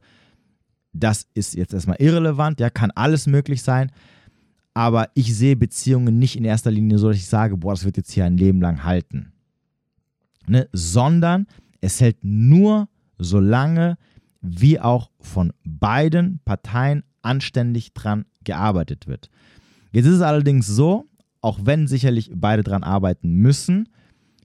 das 0.94 1.28
ist 1.34 1.56
jetzt 1.56 1.74
erstmal 1.74 1.98
irrelevant. 2.00 2.62
Ja, 2.62 2.70
kann 2.70 2.92
alles 2.92 3.28
möglich 3.28 3.64
sein. 3.64 3.92
Aber 4.74 5.10
ich 5.14 5.36
sehe 5.36 5.58
Beziehungen 5.58 6.18
nicht 6.18 6.38
in 6.38 6.46
erster 6.46 6.72
Linie 6.72 7.00
so, 7.00 7.10
dass 7.10 7.18
ich 7.18 7.28
sage, 7.28 7.58
boah, 7.58 7.74
das 7.74 7.84
wird 7.84 7.98
jetzt 7.98 8.14
hier 8.14 8.24
ein 8.24 8.38
Leben 8.38 8.62
lang 8.62 8.86
halten. 8.86 9.34
Ne? 10.48 10.70
Sondern 10.72 11.48
es 11.82 12.00
hält 12.00 12.24
nur 12.24 12.88
so 13.18 13.42
lange, 13.42 13.98
wie 14.44 14.80
auch 14.80 15.10
von 15.20 15.54
beiden 15.64 16.40
Parteien 16.46 17.04
anständig 17.22 17.94
dran 17.94 18.26
gearbeitet 18.44 19.08
wird. 19.08 19.30
Jetzt 19.92 20.06
ist 20.06 20.16
es 20.16 20.22
allerdings 20.22 20.68
so, 20.68 21.06
auch 21.42 21.60
wenn 21.64 21.88
sicherlich 21.88 22.32
beide 22.36 22.64
dran 22.64 22.84
arbeiten 22.84 23.34
müssen, 23.34 23.90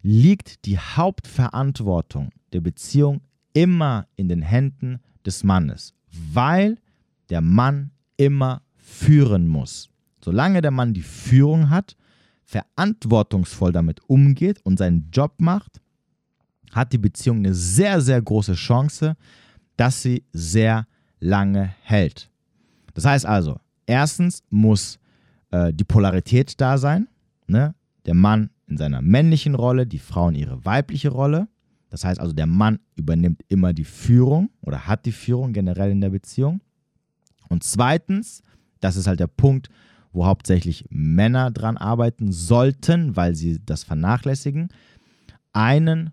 liegt 0.03 0.65
die 0.65 0.79
Hauptverantwortung 0.79 2.31
der 2.53 2.61
Beziehung 2.61 3.21
immer 3.53 4.07
in 4.15 4.29
den 4.29 4.43
Händen 4.43 5.01
des 5.27 5.43
Mannes, 5.43 5.95
weil 6.11 6.79
der 7.29 7.41
Mann 7.41 7.91
immer 8.17 8.63
führen 8.77 9.49
muss. 9.49 9.91
Solange 10.25 10.63
der 10.63 10.71
Mann 10.71 10.95
die 10.95 11.03
Führung 11.03 11.71
hat, 11.71 11.97
verantwortungsvoll 12.45 13.73
damit 13.73 14.01
umgeht 14.09 14.61
und 14.65 14.79
seinen 14.79 15.11
Job 15.11 15.35
macht, 15.39 15.81
hat 16.73 16.93
die 16.93 16.99
Beziehung 16.99 17.39
eine 17.39 17.55
sehr, 17.55 18.01
sehr 18.01 18.21
große 18.23 18.55
Chance, 18.55 19.17
dass 19.79 20.03
sie 20.03 20.25
sehr 20.33 20.87
lange 21.21 21.75
hält. 21.83 22.31
Das 22.95 23.05
heißt 23.07 23.25
also, 23.25 23.59
erstens 23.87 24.43
muss 24.51 24.99
äh, 25.51 25.73
die 25.73 25.85
Polarität 25.85 26.61
da 26.61 26.77
sein. 26.77 27.09
Ne? 27.47 27.75
Der 28.05 28.15
Mann 28.15 28.51
in 28.67 28.77
seiner 28.77 29.01
männlichen 29.01 29.55
Rolle, 29.55 29.87
die 29.87 30.01
Frau 30.01 30.29
in 30.29 30.35
ihre 30.35 30.65
weibliche 30.65 31.09
Rolle. 31.09 31.49
Das 31.91 32.05
heißt 32.05 32.21
also, 32.21 32.33
der 32.35 32.47
Mann 32.47 32.81
übernimmt 32.97 33.43
immer 33.49 33.73
die 33.73 33.85
Führung 33.85 34.51
oder 34.61 34.87
hat 34.87 35.07
die 35.07 35.13
Führung 35.13 35.53
generell 35.53 35.93
in 35.93 36.01
der 36.01 36.11
Beziehung. 36.11 36.61
Und 37.49 37.63
zweitens, 37.63 38.43
das 38.81 38.97
ist 38.97 39.07
halt 39.07 39.21
der 39.21 39.29
Punkt, 39.29 39.71
wo 40.13 40.27
hauptsächlich 40.27 40.87
Männer 40.91 41.51
dran 41.51 41.77
arbeiten 41.77 42.33
sollten, 42.33 43.17
weil 43.17 43.37
sie 43.37 43.61
das 43.65 43.85
vernachlässigen, 43.85 44.69
einen 45.53 46.11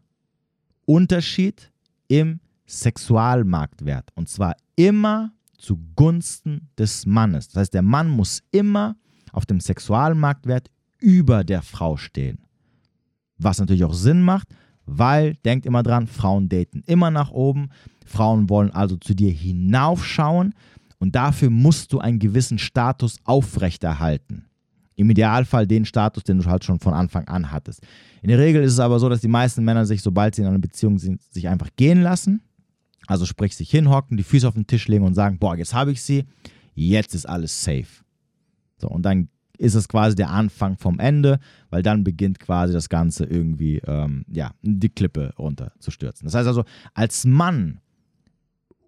Unterschied 0.86 1.72
im 2.08 2.40
Sexualmarktwert. 2.66 4.10
Und 4.16 4.30
zwar 4.30 4.56
immer 4.76 5.32
zugunsten 5.58 6.70
des 6.78 7.06
Mannes. 7.06 7.48
Das 7.48 7.62
heißt, 7.62 7.74
der 7.74 7.82
Mann 7.82 8.10
muss 8.10 8.44
immer 8.52 8.96
auf 9.32 9.46
dem 9.46 9.60
Sexualmarktwert 9.60 10.70
über 11.00 11.44
der 11.44 11.62
Frau 11.62 11.98
stehen. 11.98 12.40
Was 13.38 13.60
natürlich 13.60 13.84
auch 13.84 13.94
Sinn 13.94 14.22
macht, 14.22 14.48
weil, 14.86 15.36
denkt 15.46 15.66
immer 15.66 15.84
dran, 15.84 16.08
Frauen 16.08 16.48
daten 16.48 16.84
immer 16.86 17.12
nach 17.12 17.32
oben. 17.32 17.70
Frauen 18.06 18.50
wollen 18.50 18.72
also 18.72 18.96
zu 18.98 19.16
dir 19.16 19.32
hinaufschauen 19.32 20.54
und 21.00 21.16
dafür 21.16 21.50
musst 21.50 21.92
du 21.92 22.00
einen 22.00 22.20
gewissen 22.20 22.60
Status 22.60 23.18
aufrechterhalten. 23.24 24.46
Im 24.96 25.10
Idealfall 25.10 25.68
den 25.68 25.84
Status, 25.84 26.24
den 26.24 26.40
du 26.40 26.46
halt 26.46 26.64
schon 26.64 26.80
von 26.80 26.94
Anfang 26.94 27.28
an 27.28 27.52
hattest. 27.52 27.82
In 28.22 28.30
der 28.30 28.40
Regel 28.40 28.64
ist 28.64 28.74
es 28.74 28.80
aber 28.80 29.00
so, 29.00 29.10
dass 29.10 29.20
die 29.20 29.28
meisten 29.28 29.64
Männer 29.66 29.86
sich, 29.86 30.02
sobald 30.02 30.36
sie 30.36 30.44
in 30.44 30.48
einer 30.48 30.60
Beziehung 30.60 30.98
sind, 30.98 31.22
sich 31.22 31.50
einfach 31.50 31.70
gehen 31.76 32.02
lassen 32.02 32.42
also 33.08 33.26
sprich 33.26 33.56
sich 33.56 33.70
hinhocken, 33.70 34.18
die 34.18 34.24
Füße 34.24 34.48
auf 34.48 34.54
den 34.54 34.68
Tisch 34.68 34.88
legen 34.88 35.06
und 35.06 35.14
sagen, 35.14 35.40
boah, 35.40 35.56
jetzt 35.56 35.74
habe 35.74 35.92
ich 35.92 36.02
sie, 36.02 36.26
jetzt 36.74 37.16
ist 37.16 37.28
alles 37.28 37.64
safe. 37.64 38.04
So, 38.78 38.88
und 38.88 39.04
dann 39.04 39.30
ist 39.58 39.76
es 39.76 39.88
quasi 39.88 40.16
der 40.16 40.30
Anfang 40.30 40.78
vom 40.78 41.00
Ende, 41.00 41.40
weil 41.70 41.82
dann 41.82 42.04
beginnt 42.04 42.40
quasi 42.40 42.74
das 42.74 42.90
Ganze 42.90 43.26
irgendwie, 43.26 43.78
ähm, 43.88 44.26
ja, 44.30 44.52
die 44.62 44.90
Klippe 44.90 45.34
runter 45.38 45.72
zu 45.80 45.92
stürzen. 45.92 46.26
Das 46.26 46.36
heißt 46.36 46.48
also, 46.48 46.64
als 46.94 47.26
Mann 47.26 47.80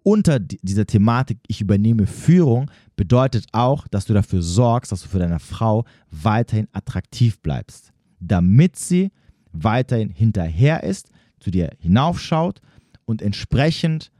unter 0.02 0.38
dieser 0.38 0.86
Thematik, 0.86 1.38
ich 1.48 1.60
übernehme 1.60 2.06
Führung, 2.06 2.70
bedeutet 2.96 3.46
auch, 3.52 3.86
dass 3.88 4.06
du 4.06 4.14
dafür 4.14 4.42
sorgst, 4.42 4.92
dass 4.92 5.02
du 5.02 5.08
für 5.08 5.18
deine 5.18 5.38
Frau 5.38 5.84
weiterhin 6.10 6.68
attraktiv 6.72 7.40
bleibst, 7.40 7.92
damit 8.20 8.76
sie 8.76 9.10
weiterhin 9.52 10.10
hinterher 10.10 10.82
ist, 10.82 11.10
zu 11.40 11.50
dir 11.50 11.70
hinaufschaut 11.78 12.60
und 13.08 13.22
entsprechend 13.22 14.12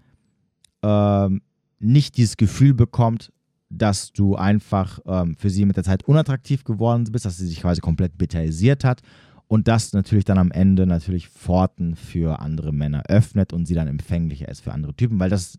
ähm, 0.82 1.42
nicht 1.78 2.16
dieses 2.16 2.38
Gefühl 2.38 2.72
bekommt, 2.72 3.30
dass 3.68 4.12
du 4.12 4.34
einfach 4.34 4.98
ähm, 5.04 5.36
für 5.36 5.50
sie 5.50 5.66
mit 5.66 5.76
der 5.76 5.84
Zeit 5.84 6.04
unattraktiv 6.04 6.64
geworden 6.64 7.04
bist, 7.12 7.26
dass 7.26 7.36
sie 7.36 7.46
sich 7.46 7.60
quasi 7.60 7.82
komplett 7.82 8.16
betalisiert 8.16 8.84
hat 8.84 9.02
und 9.46 9.68
das 9.68 9.92
natürlich 9.92 10.24
dann 10.24 10.38
am 10.38 10.50
Ende 10.50 10.86
natürlich 10.86 11.28
Pforten 11.28 11.96
für 11.96 12.40
andere 12.40 12.72
Männer 12.72 13.02
öffnet 13.08 13.52
und 13.52 13.66
sie 13.66 13.74
dann 13.74 13.88
empfänglicher 13.88 14.48
ist 14.48 14.60
für 14.60 14.72
andere 14.72 14.94
Typen, 14.94 15.20
weil 15.20 15.28
das, 15.28 15.58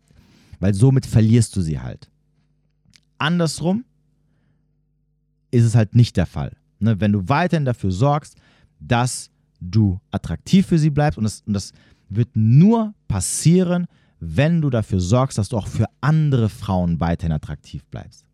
weil 0.58 0.74
somit 0.74 1.06
verlierst 1.06 1.54
du 1.54 1.60
sie 1.60 1.78
halt. 1.78 2.10
Andersrum 3.18 3.84
ist 5.52 5.64
es 5.64 5.76
halt 5.76 5.94
nicht 5.94 6.16
der 6.16 6.26
Fall. 6.26 6.56
Ne? 6.80 7.00
Wenn 7.00 7.12
du 7.12 7.28
weiterhin 7.28 7.64
dafür 7.64 7.92
sorgst, 7.92 8.36
dass 8.80 9.30
du 9.60 10.00
attraktiv 10.10 10.66
für 10.66 10.80
sie 10.80 10.90
bleibst 10.90 11.16
und 11.16 11.24
das, 11.24 11.42
und 11.46 11.52
das 11.52 11.72
wird 12.10 12.30
nur 12.34 12.94
passieren, 13.08 13.86
wenn 14.18 14.60
du 14.60 14.68
dafür 14.68 15.00
sorgst, 15.00 15.38
dass 15.38 15.48
du 15.48 15.56
auch 15.56 15.66
für 15.66 15.86
andere 16.00 16.48
Frauen 16.48 17.00
weiterhin 17.00 17.32
attraktiv 17.32 17.84
bleibst. 17.86 18.26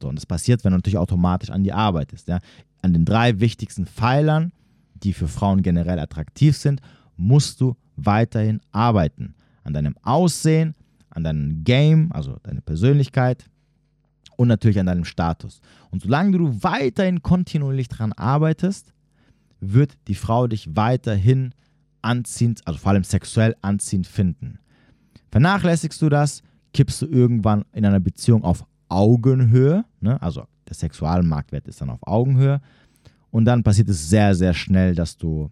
So, 0.00 0.08
und 0.08 0.16
das 0.16 0.26
passiert, 0.26 0.64
wenn 0.64 0.72
du 0.72 0.78
natürlich 0.78 0.98
automatisch 0.98 1.50
an 1.50 1.64
die 1.64 1.72
arbeitest. 1.72 2.28
Ja. 2.28 2.38
An 2.82 2.92
den 2.92 3.04
drei 3.04 3.40
wichtigsten 3.40 3.86
Pfeilern, 3.86 4.52
die 4.94 5.12
für 5.12 5.28
Frauen 5.28 5.62
generell 5.62 5.98
attraktiv 5.98 6.56
sind, 6.56 6.80
musst 7.16 7.60
du 7.60 7.76
weiterhin 7.96 8.60
arbeiten. 8.70 9.34
An 9.64 9.74
deinem 9.74 9.96
Aussehen, 10.02 10.74
an 11.10 11.24
deinem 11.24 11.64
Game, 11.64 12.10
also 12.12 12.36
deine 12.42 12.62
Persönlichkeit 12.62 13.46
und 14.36 14.48
natürlich 14.48 14.78
an 14.78 14.86
deinem 14.86 15.04
Status. 15.04 15.60
Und 15.90 16.02
solange 16.02 16.38
du 16.38 16.62
weiterhin 16.62 17.22
kontinuierlich 17.22 17.88
daran 17.88 18.12
arbeitest, 18.12 18.92
wird 19.60 19.92
die 20.08 20.14
Frau 20.14 20.48
dich 20.48 20.74
weiterhin 20.74 21.54
anziehend, 22.02 22.60
also 22.66 22.78
vor 22.78 22.92
allem 22.92 23.04
sexuell 23.04 23.56
anziehend 23.62 24.06
finden. 24.06 24.58
Vernachlässigst 25.30 26.00
du 26.02 26.08
das, 26.08 26.42
kippst 26.74 27.02
du 27.02 27.06
irgendwann 27.06 27.64
in 27.72 27.84
einer 27.84 28.00
Beziehung 28.00 28.44
auf 28.44 28.64
Augenhöhe, 28.88 29.84
ne? 30.00 30.20
also 30.20 30.44
der 30.68 30.74
Sexualmarktwert 30.74 31.66
ist 31.68 31.80
dann 31.80 31.90
auf 31.90 32.06
Augenhöhe 32.06 32.60
und 33.30 33.44
dann 33.46 33.62
passiert 33.62 33.88
es 33.88 34.10
sehr, 34.10 34.34
sehr 34.34 34.52
schnell, 34.52 34.94
dass 34.94 35.16
du 35.16 35.50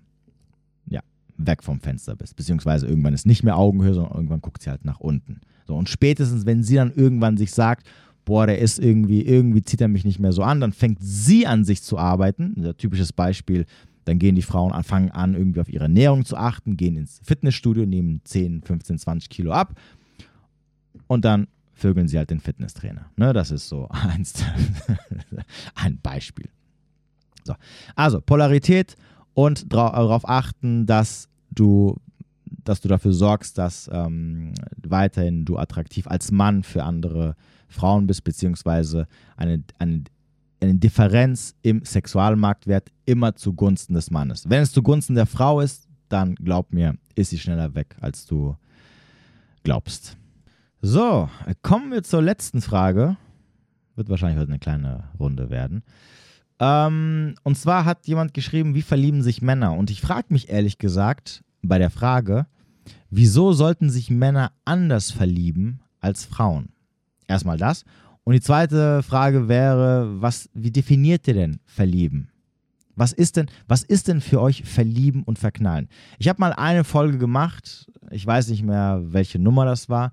ja, 0.86 1.00
weg 1.38 1.62
vom 1.62 1.80
Fenster 1.80 2.14
bist, 2.14 2.36
beziehungsweise 2.36 2.86
irgendwann 2.86 3.14
ist 3.14 3.26
nicht 3.26 3.42
mehr 3.42 3.56
Augenhöhe, 3.56 3.94
sondern 3.94 4.14
irgendwann 4.14 4.42
guckt 4.42 4.62
sie 4.62 4.70
halt 4.70 4.84
nach 4.84 5.00
unten. 5.00 5.40
So, 5.66 5.76
und 5.76 5.88
spätestens, 5.88 6.46
wenn 6.46 6.62
sie 6.62 6.74
dann 6.74 6.92
irgendwann 6.92 7.36
sich 7.36 7.52
sagt, 7.52 7.86
boah, 8.24 8.46
der 8.46 8.58
ist 8.58 8.78
irgendwie, 8.78 9.22
irgendwie 9.22 9.62
zieht 9.62 9.80
er 9.80 9.88
mich 9.88 10.04
nicht 10.04 10.18
mehr 10.18 10.32
so 10.32 10.42
an, 10.42 10.60
dann 10.60 10.72
fängt 10.72 10.98
sie 11.00 11.46
an, 11.46 11.64
sich 11.64 11.82
zu 11.82 11.98
arbeiten. 11.98 12.54
Ein 12.56 12.76
typisches 12.76 13.12
Beispiel, 13.12 13.66
dann 14.04 14.18
gehen 14.18 14.34
die 14.34 14.42
Frauen 14.42 14.72
an, 14.72 14.84
fangen 14.84 15.10
an, 15.10 15.34
irgendwie 15.34 15.60
auf 15.60 15.68
ihre 15.68 15.84
Ernährung 15.84 16.24
zu 16.24 16.36
achten, 16.36 16.76
gehen 16.76 16.96
ins 16.96 17.20
Fitnessstudio, 17.22 17.86
nehmen 17.86 18.20
10, 18.24 18.62
15, 18.62 18.98
20 18.98 19.30
Kilo 19.30 19.52
ab 19.52 19.78
und 21.06 21.24
dann 21.24 21.48
vögeln 21.72 22.08
sie 22.08 22.18
halt 22.18 22.30
den 22.30 22.40
Fitnesstrainer. 22.40 23.06
Ne, 23.16 23.32
das 23.32 23.50
ist 23.50 23.68
so 23.68 23.88
eins, 23.90 24.44
ein 25.74 25.98
Beispiel. 26.00 26.48
So. 27.44 27.54
Also 27.96 28.20
Polarität 28.20 28.96
und 29.34 29.72
darauf 29.72 30.28
achten, 30.28 30.86
dass 30.86 31.28
du, 31.50 31.96
dass 32.44 32.80
du 32.80 32.88
dafür 32.88 33.12
sorgst, 33.12 33.58
dass 33.58 33.88
ähm, 33.92 34.52
weiterhin 34.82 35.44
du 35.44 35.56
attraktiv 35.56 36.06
als 36.06 36.30
Mann 36.30 36.62
für 36.62 36.84
andere 36.84 37.34
Frauen 37.68 38.06
bist, 38.06 38.24
beziehungsweise 38.24 39.06
eine, 39.36 39.62
eine 39.78 40.04
eine 40.61 40.75
Differenz 40.75 41.55
im 41.62 41.85
Sexualmarktwert 41.85 42.90
immer 43.07 43.35
zugunsten 43.35 43.94
des 43.94 44.11
Mannes. 44.11 44.49
Wenn 44.49 44.62
es 44.62 44.73
zugunsten 44.73 45.14
der 45.14 45.27
Frau 45.27 45.61
ist, 45.61 45.88
dann 46.09 46.35
glaub 46.35 46.73
mir, 46.73 46.94
ist 47.14 47.31
sie 47.31 47.38
schneller 47.38 47.75
weg, 47.75 47.96
als 48.01 48.27
du 48.27 48.57
glaubst. 49.62 50.16
So, 50.83 51.29
kommen 51.62 51.92
wir 51.92 52.03
zur 52.03 52.23
letzten 52.23 52.62
Frage. 52.62 53.16
Wird 53.96 54.09
wahrscheinlich 54.09 54.38
heute 54.38 54.51
eine 54.51 54.59
kleine 54.59 55.05
Runde 55.18 55.51
werden. 55.51 55.83
Ähm, 56.59 57.35
und 57.42 57.57
zwar 57.57 57.85
hat 57.85 58.07
jemand 58.07 58.35
geschrieben, 58.35 58.75
wie 58.75 58.83
verlieben 58.83 59.23
sich 59.23 59.42
Männer? 59.42 59.73
Und 59.75 59.90
ich 59.90 60.01
frage 60.01 60.29
mich 60.31 60.49
ehrlich 60.51 60.79
gesagt 60.79 61.42
bei 61.62 61.79
der 61.79 61.90
Frage, 61.90 62.46
wieso 63.11 63.53
sollten 63.53 63.90
sich 63.90 64.11
Männer 64.11 64.53
anders 64.64 65.11
verlieben 65.11 65.81
als 66.01 66.25
Frauen? 66.25 66.70
Erstmal 67.27 67.57
das. 67.57 67.85
Und 68.30 68.34
die 68.34 68.42
zweite 68.42 69.02
Frage 69.02 69.48
wäre, 69.48 70.22
was, 70.22 70.48
wie 70.54 70.70
definiert 70.70 71.26
ihr 71.26 71.34
denn 71.34 71.58
verlieben? 71.64 72.28
Was 72.94 73.12
ist 73.12 73.36
denn, 73.36 73.46
was 73.66 73.82
ist 73.82 74.06
denn 74.06 74.20
für 74.20 74.40
euch 74.40 74.62
verlieben 74.62 75.24
und 75.24 75.36
verknallen? 75.36 75.88
Ich 76.20 76.28
habe 76.28 76.38
mal 76.38 76.52
eine 76.52 76.84
Folge 76.84 77.18
gemacht, 77.18 77.90
ich 78.12 78.24
weiß 78.24 78.50
nicht 78.50 78.62
mehr, 78.62 79.02
welche 79.02 79.40
Nummer 79.40 79.64
das 79.64 79.88
war, 79.88 80.12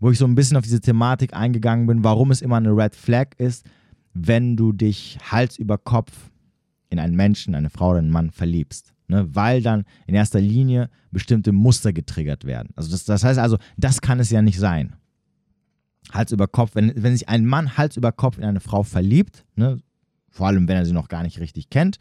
wo 0.00 0.10
ich 0.10 0.16
so 0.16 0.24
ein 0.24 0.34
bisschen 0.34 0.56
auf 0.56 0.62
diese 0.62 0.80
Thematik 0.80 1.34
eingegangen 1.34 1.86
bin, 1.86 2.02
warum 2.02 2.30
es 2.30 2.40
immer 2.40 2.56
eine 2.56 2.70
Red 2.70 2.96
Flag 2.96 3.34
ist, 3.36 3.66
wenn 4.14 4.56
du 4.56 4.72
dich 4.72 5.18
Hals 5.30 5.58
über 5.58 5.76
Kopf 5.76 6.30
in 6.88 6.98
einen 6.98 7.16
Menschen, 7.16 7.54
eine 7.54 7.68
Frau 7.68 7.90
oder 7.90 7.98
einen 7.98 8.08
Mann 8.08 8.30
verliebst. 8.30 8.94
Ne, 9.08 9.28
weil 9.34 9.60
dann 9.60 9.84
in 10.06 10.14
erster 10.14 10.40
Linie 10.40 10.88
bestimmte 11.10 11.52
Muster 11.52 11.92
getriggert 11.92 12.46
werden. 12.46 12.70
Also 12.76 12.90
das, 12.90 13.04
das 13.04 13.24
heißt 13.24 13.38
also, 13.38 13.58
das 13.76 14.00
kann 14.00 14.20
es 14.20 14.30
ja 14.30 14.40
nicht 14.40 14.58
sein. 14.58 14.94
Hals 16.12 16.32
über 16.32 16.46
Kopf, 16.46 16.74
wenn, 16.74 16.92
wenn 16.96 17.12
sich 17.12 17.28
ein 17.28 17.44
Mann 17.46 17.76
Hals 17.76 17.96
über 17.96 18.12
Kopf 18.12 18.38
in 18.38 18.44
eine 18.44 18.60
Frau 18.60 18.82
verliebt, 18.82 19.44
ne, 19.56 19.78
vor 20.30 20.46
allem 20.46 20.68
wenn 20.68 20.76
er 20.76 20.86
sie 20.86 20.92
noch 20.92 21.08
gar 21.08 21.22
nicht 21.22 21.40
richtig 21.40 21.70
kennt, 21.70 21.98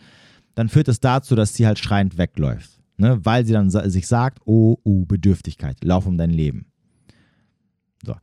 dann 0.56 0.70
führt 0.70 0.88
es 0.88 1.00
das 1.00 1.22
dazu, 1.22 1.36
dass 1.36 1.54
sie 1.54 1.67
halt 1.67 1.80
schreiend 1.80 2.17
wegläuft. 2.17 2.72
Ne, 3.00 3.24
weil 3.24 3.46
sie 3.46 3.54
dann 3.54 3.70
sich 3.70 4.08
sagt, 4.08 4.39
oh, 4.46 4.78
oh, 4.84 5.06
Bedürftigkeit, 5.06 5.84
lauf 5.84 6.08
um 6.08 6.17
dein 6.17 6.32
Leben. 6.32 6.65
So. 8.04 8.15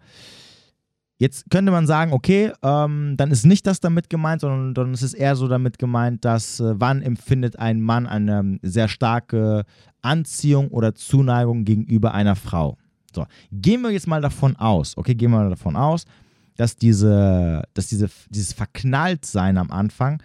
Jetzt 1.16 1.48
könnte 1.48 1.70
man 1.70 1.86
sagen, 1.86 2.12
okay, 2.12 2.50
ähm, 2.62 3.14
dann 3.16 3.30
ist 3.30 3.46
nicht 3.46 3.68
das 3.68 3.78
damit 3.78 4.10
gemeint, 4.10 4.40
sondern, 4.40 4.92
es 4.92 5.02
ist 5.02 5.14
eher 5.14 5.36
so 5.36 5.46
damit 5.46 5.78
gemeint, 5.78 6.24
dass 6.24 6.58
äh, 6.58 6.74
wann 6.76 7.02
empfindet 7.02 7.56
ein 7.56 7.80
Mann 7.80 8.08
eine 8.08 8.40
ähm, 8.40 8.58
sehr 8.62 8.88
starke 8.88 9.64
Anziehung 10.02 10.68
oder 10.68 10.96
Zuneigung 10.96 11.64
gegenüber 11.64 12.12
einer 12.12 12.34
Frau. 12.34 12.76
So, 13.14 13.26
gehen 13.52 13.82
wir 13.82 13.90
jetzt 13.90 14.06
mal 14.06 14.20
davon 14.20 14.56
aus, 14.56 14.96
okay, 14.96 15.14
gehen 15.14 15.30
wir 15.30 15.38
mal 15.38 15.50
davon 15.50 15.76
aus, 15.76 16.04
dass, 16.56 16.76
diese, 16.76 17.62
dass 17.74 17.88
diese, 17.88 18.08
dieses 18.30 18.52
Verknalltsein 18.52 19.58
am 19.58 19.70
Anfang 19.70 20.22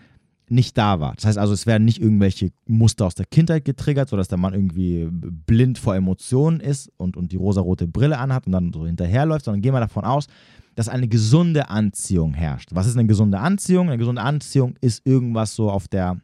nicht 0.51 0.77
da 0.77 0.99
war. 0.99 1.13
Das 1.15 1.25
heißt 1.25 1.37
also, 1.37 1.53
es 1.53 1.65
werden 1.65 1.85
nicht 1.85 2.01
irgendwelche 2.01 2.51
Muster 2.65 3.05
aus 3.05 3.15
der 3.15 3.25
Kindheit 3.25 3.65
getriggert, 3.65 4.09
sodass 4.09 4.27
der 4.27 4.37
Mann 4.39 4.53
irgendwie 4.53 5.07
blind 5.11 5.77
vor 5.77 5.95
Emotionen 5.95 6.59
ist 6.59 6.91
und, 6.97 7.17
und 7.17 7.31
die 7.31 7.35
rosarote 7.35 7.87
Brille 7.87 8.17
anhat 8.17 8.47
und 8.47 8.53
dann 8.53 8.73
so 8.73 8.85
hinterherläuft, 8.85 9.45
sondern 9.45 9.61
gehen 9.61 9.73
wir 9.73 9.79
davon 9.79 10.05
aus, 10.05 10.27
dass 10.75 10.89
eine 10.89 11.07
gesunde 11.07 11.69
Anziehung 11.69 12.33
herrscht. 12.33 12.69
Was 12.71 12.87
ist 12.87 12.97
eine 12.97 13.07
gesunde 13.07 13.39
Anziehung? 13.39 13.89
Eine 13.89 13.97
gesunde 13.97 14.21
Anziehung 14.21 14.75
ist 14.81 15.05
irgendwas 15.05 15.53
so 15.53 15.69
auf 15.69 15.87
der, 15.87 16.19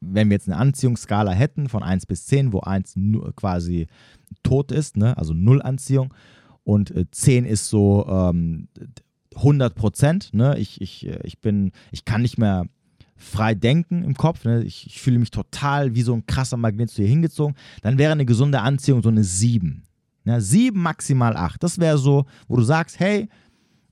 wenn 0.00 0.28
wir 0.28 0.34
jetzt 0.34 0.48
eine 0.48 0.58
Anziehungsskala 0.58 1.32
hätten 1.32 1.68
von 1.68 1.82
1 1.82 2.06
bis 2.06 2.26
10, 2.26 2.52
wo 2.52 2.60
1 2.60 2.94
quasi 3.36 3.86
tot 4.42 4.72
ist, 4.72 4.96
ne? 4.96 5.16
also 5.16 5.34
Null 5.34 5.62
Anziehung, 5.62 6.12
und 6.64 6.94
10 7.10 7.44
äh, 7.44 7.48
ist 7.48 7.68
so 7.68 8.06
ähm, 8.08 8.68
100 9.36 9.74
Prozent. 9.74 10.30
Ne? 10.32 10.58
Ich, 10.58 10.80
ich, 10.80 11.06
äh, 11.06 11.20
ich, 11.24 11.40
bin, 11.40 11.72
ich 11.92 12.04
kann 12.04 12.22
nicht 12.22 12.38
mehr 12.38 12.66
frei 13.16 13.54
denken 13.54 14.02
im 14.02 14.14
Kopf. 14.14 14.44
Ne? 14.44 14.62
Ich, 14.64 14.86
ich, 14.86 15.00
fühle 15.00 15.18
mich 15.18 15.30
total 15.30 15.94
wie 15.94 16.02
so 16.02 16.14
ein 16.14 16.26
krasser 16.26 16.56
Magnet 16.56 16.90
zu 16.90 17.02
ihr 17.02 17.08
hingezogen. 17.08 17.54
Dann 17.82 17.98
wäre 17.98 18.12
eine 18.12 18.24
gesunde 18.24 18.60
Anziehung 18.60 19.02
so 19.02 19.08
eine 19.08 19.24
7. 19.24 19.82
Ja, 20.24 20.40
7, 20.40 20.80
maximal 20.80 21.36
8. 21.36 21.62
Das 21.62 21.78
wäre 21.78 21.98
so, 21.98 22.24
wo 22.48 22.56
du 22.56 22.62
sagst, 22.62 22.98
hey, 22.98 23.28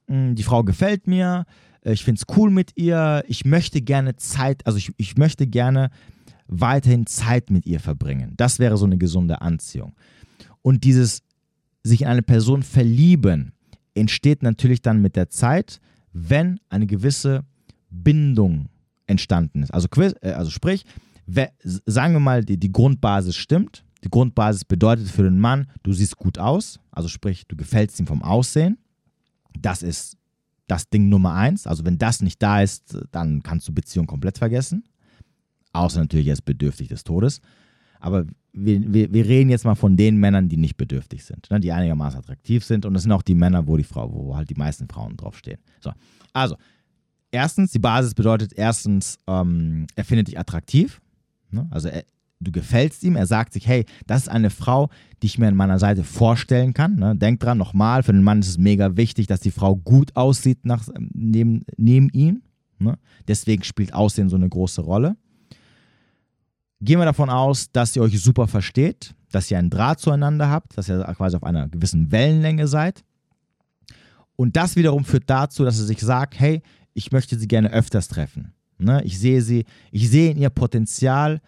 hm, 0.08 0.34
die 0.34 0.42
Frau 0.42 0.64
gefällt 0.64 1.06
mir, 1.06 1.44
ich 1.84 2.04
finde 2.04 2.20
es 2.20 2.36
cool 2.36 2.50
mit 2.50 2.72
ihr, 2.76 3.24
ich 3.26 3.44
möchte 3.44 3.80
gerne 3.80 4.16
Zeit, 4.16 4.66
also 4.66 4.78
ich, 4.78 4.92
ich 4.96 5.16
möchte 5.16 5.46
gerne 5.46 5.90
weiterhin 6.46 7.06
Zeit 7.06 7.50
mit 7.50 7.66
ihr 7.66 7.80
verbringen. 7.80 8.34
Das 8.36 8.58
wäre 8.58 8.76
so 8.76 8.84
eine 8.84 8.98
gesunde 8.98 9.40
Anziehung. 9.40 9.94
Und 10.62 10.84
dieses 10.84 11.22
sich 11.82 12.02
in 12.02 12.08
eine 12.08 12.22
Person 12.22 12.62
verlieben 12.62 13.52
entsteht 13.94 14.42
natürlich 14.42 14.82
dann 14.82 15.02
mit 15.02 15.16
der 15.16 15.28
Zeit, 15.28 15.80
wenn 16.12 16.60
eine 16.68 16.86
gewisse 16.86 17.44
Bindung 17.90 18.68
entstanden 19.06 19.62
ist. 19.62 19.72
Also, 19.72 19.88
äh, 20.22 20.32
also 20.32 20.50
sprich, 20.50 20.84
sagen 21.26 22.14
wir 22.14 22.20
mal, 22.20 22.44
die, 22.44 22.58
die 22.58 22.72
Grundbasis 22.72 23.36
stimmt. 23.36 23.84
Die 24.04 24.10
Grundbasis 24.10 24.64
bedeutet 24.64 25.08
für 25.08 25.22
den 25.22 25.38
Mann, 25.38 25.68
du 25.82 25.92
siehst 25.92 26.16
gut 26.16 26.36
aus, 26.36 26.80
also 26.90 27.08
sprich, 27.08 27.46
du 27.46 27.54
gefällst 27.54 28.00
ihm 28.00 28.06
vom 28.06 28.22
Aussehen. 28.22 28.78
Das 29.60 29.82
ist 29.82 30.16
das 30.72 30.88
Ding 30.88 31.08
Nummer 31.10 31.34
eins. 31.34 31.66
Also 31.66 31.84
wenn 31.84 31.98
das 31.98 32.22
nicht 32.22 32.42
da 32.42 32.62
ist, 32.62 32.98
dann 33.10 33.42
kannst 33.42 33.68
du 33.68 33.74
Beziehung 33.74 34.06
komplett 34.06 34.38
vergessen. 34.38 34.84
Außer 35.74 36.00
natürlich 36.00 36.26
jetzt 36.26 36.44
bedürftig 36.44 36.88
des 36.88 37.04
Todes. 37.04 37.40
Aber 38.00 38.24
wir, 38.52 38.92
wir, 38.92 39.12
wir 39.12 39.26
reden 39.26 39.50
jetzt 39.50 39.64
mal 39.64 39.74
von 39.74 39.96
den 39.96 40.16
Männern, 40.16 40.48
die 40.48 40.56
nicht 40.56 40.76
bedürftig 40.76 41.24
sind, 41.24 41.50
ne, 41.50 41.60
die 41.60 41.72
einigermaßen 41.72 42.18
attraktiv 42.18 42.64
sind. 42.64 42.86
Und 42.86 42.94
das 42.94 43.02
sind 43.02 43.12
auch 43.12 43.22
die 43.22 43.34
Männer, 43.34 43.66
wo 43.66 43.76
die 43.76 43.84
Frau, 43.84 44.12
wo 44.12 44.34
halt 44.34 44.48
die 44.50 44.54
meisten 44.54 44.88
Frauen 44.88 45.16
draufstehen. 45.16 45.60
So, 45.80 45.92
also 46.32 46.56
erstens, 47.30 47.72
die 47.72 47.78
Basis 47.78 48.14
bedeutet 48.14 48.52
erstens, 48.54 49.18
ähm, 49.26 49.86
er 49.94 50.04
findet 50.04 50.28
dich 50.28 50.38
attraktiv. 50.38 51.00
Ne? 51.50 51.68
Also 51.70 51.88
er, 51.88 52.04
du 52.42 52.52
gefällst 52.52 53.02
ihm, 53.04 53.16
er 53.16 53.26
sagt 53.26 53.52
sich, 53.52 53.66
hey, 53.66 53.84
das 54.06 54.22
ist 54.22 54.28
eine 54.28 54.50
Frau, 54.50 54.88
die 55.22 55.26
ich 55.26 55.38
mir 55.38 55.48
an 55.48 55.54
meiner 55.54 55.78
Seite 55.78 56.04
vorstellen 56.04 56.74
kann. 56.74 56.96
Ne? 56.96 57.16
Denk 57.16 57.40
dran, 57.40 57.58
nochmal, 57.58 58.02
für 58.02 58.12
den 58.12 58.22
Mann 58.22 58.40
ist 58.40 58.48
es 58.48 58.58
mega 58.58 58.96
wichtig, 58.96 59.26
dass 59.26 59.40
die 59.40 59.50
Frau 59.50 59.76
gut 59.76 60.16
aussieht 60.16 60.64
nach, 60.64 60.88
neben, 61.12 61.64
neben 61.76 62.08
ihm. 62.10 62.42
Ne? 62.78 62.98
Deswegen 63.28 63.62
spielt 63.62 63.94
Aussehen 63.94 64.28
so 64.28 64.36
eine 64.36 64.48
große 64.48 64.80
Rolle. 64.80 65.16
Gehen 66.80 66.98
wir 66.98 67.04
davon 67.04 67.30
aus, 67.30 67.70
dass 67.70 67.94
ihr 67.94 68.02
euch 68.02 68.20
super 68.20 68.48
versteht, 68.48 69.14
dass 69.30 69.50
ihr 69.50 69.58
einen 69.58 69.70
Draht 69.70 70.00
zueinander 70.00 70.50
habt, 70.50 70.76
dass 70.76 70.88
ihr 70.88 71.02
quasi 71.16 71.36
auf 71.36 71.44
einer 71.44 71.68
gewissen 71.68 72.10
Wellenlänge 72.10 72.66
seid. 72.66 73.04
Und 74.34 74.56
das 74.56 74.74
wiederum 74.74 75.04
führt 75.04 75.30
dazu, 75.30 75.64
dass 75.64 75.78
er 75.78 75.84
sich 75.84 76.00
sagt, 76.00 76.40
hey, 76.40 76.62
ich 76.94 77.12
möchte 77.12 77.38
sie 77.38 77.46
gerne 77.46 77.72
öfters 77.72 78.08
treffen. 78.08 78.52
Ne? 78.78 79.02
Ich 79.04 79.18
sehe 79.18 79.42
sie, 79.42 79.64
ich 79.90 80.10
sehe 80.10 80.32
in 80.32 80.38
ihr 80.38 80.50
Potenzial, 80.50 81.40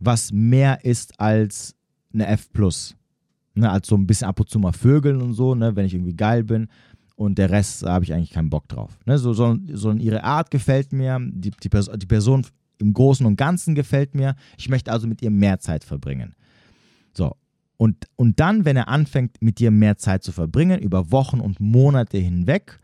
was 0.00 0.32
mehr 0.32 0.84
ist 0.84 1.18
als 1.20 1.74
eine 2.12 2.26
F. 2.26 2.48
Ne, 3.54 3.68
als 3.68 3.88
so 3.88 3.96
ein 3.96 4.06
bisschen 4.06 4.28
ab 4.28 4.38
und 4.38 4.48
zu 4.48 4.58
mal 4.58 4.72
Vögeln 4.72 5.20
und 5.20 5.32
so, 5.32 5.54
ne, 5.54 5.74
wenn 5.74 5.86
ich 5.86 5.94
irgendwie 5.94 6.14
geil 6.14 6.44
bin. 6.44 6.68
Und 7.16 7.38
der 7.38 7.50
Rest 7.50 7.82
habe 7.82 8.04
ich 8.04 8.14
eigentlich 8.14 8.30
keinen 8.30 8.50
Bock 8.50 8.68
drauf. 8.68 8.96
Ne, 9.04 9.18
so, 9.18 9.32
sondern, 9.32 9.76
sondern 9.76 10.00
ihre 10.00 10.22
Art 10.22 10.52
gefällt 10.52 10.92
mir, 10.92 11.18
die, 11.20 11.50
die, 11.50 11.68
Pers 11.68 11.90
die 11.96 12.06
Person 12.06 12.46
im 12.78 12.92
Großen 12.92 13.26
und 13.26 13.34
Ganzen 13.36 13.74
gefällt 13.74 14.14
mir. 14.14 14.36
Ich 14.56 14.68
möchte 14.68 14.92
also 14.92 15.08
mit 15.08 15.22
ihr 15.22 15.30
mehr 15.30 15.58
Zeit 15.58 15.82
verbringen. 15.82 16.36
So. 17.12 17.34
Und, 17.76 18.06
und 18.14 18.38
dann, 18.38 18.64
wenn 18.64 18.76
er 18.76 18.88
anfängt, 18.88 19.42
mit 19.42 19.58
dir 19.58 19.72
mehr 19.72 19.96
Zeit 19.96 20.22
zu 20.22 20.30
verbringen, 20.30 20.80
über 20.80 21.10
Wochen 21.10 21.40
und 21.40 21.58
Monate 21.58 22.18
hinweg, 22.18 22.78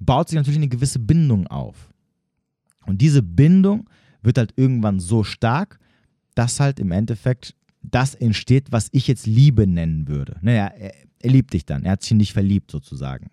baut 0.00 0.28
sich 0.28 0.36
natürlich 0.36 0.58
eine 0.58 0.68
gewisse 0.68 1.00
Bindung 1.00 1.48
auf. 1.48 1.90
Und 2.86 3.00
diese 3.00 3.22
Bindung 3.22 3.90
wird 4.22 4.38
halt 4.38 4.52
irgendwann 4.56 5.00
so 5.00 5.24
stark, 5.24 5.79
dass 6.40 6.58
halt 6.58 6.80
im 6.80 6.90
Endeffekt 6.90 7.54
das 7.82 8.14
entsteht, 8.14 8.72
was 8.72 8.88
ich 8.92 9.06
jetzt 9.06 9.26
Liebe 9.26 9.66
nennen 9.66 10.08
würde. 10.08 10.38
Naja, 10.40 10.68
er, 10.68 10.94
er 11.18 11.30
liebt 11.30 11.52
dich 11.52 11.66
dann. 11.66 11.84
Er 11.84 11.92
hat 11.92 12.02
sich 12.02 12.14
nicht 12.14 12.32
verliebt 12.32 12.70
sozusagen. 12.70 13.26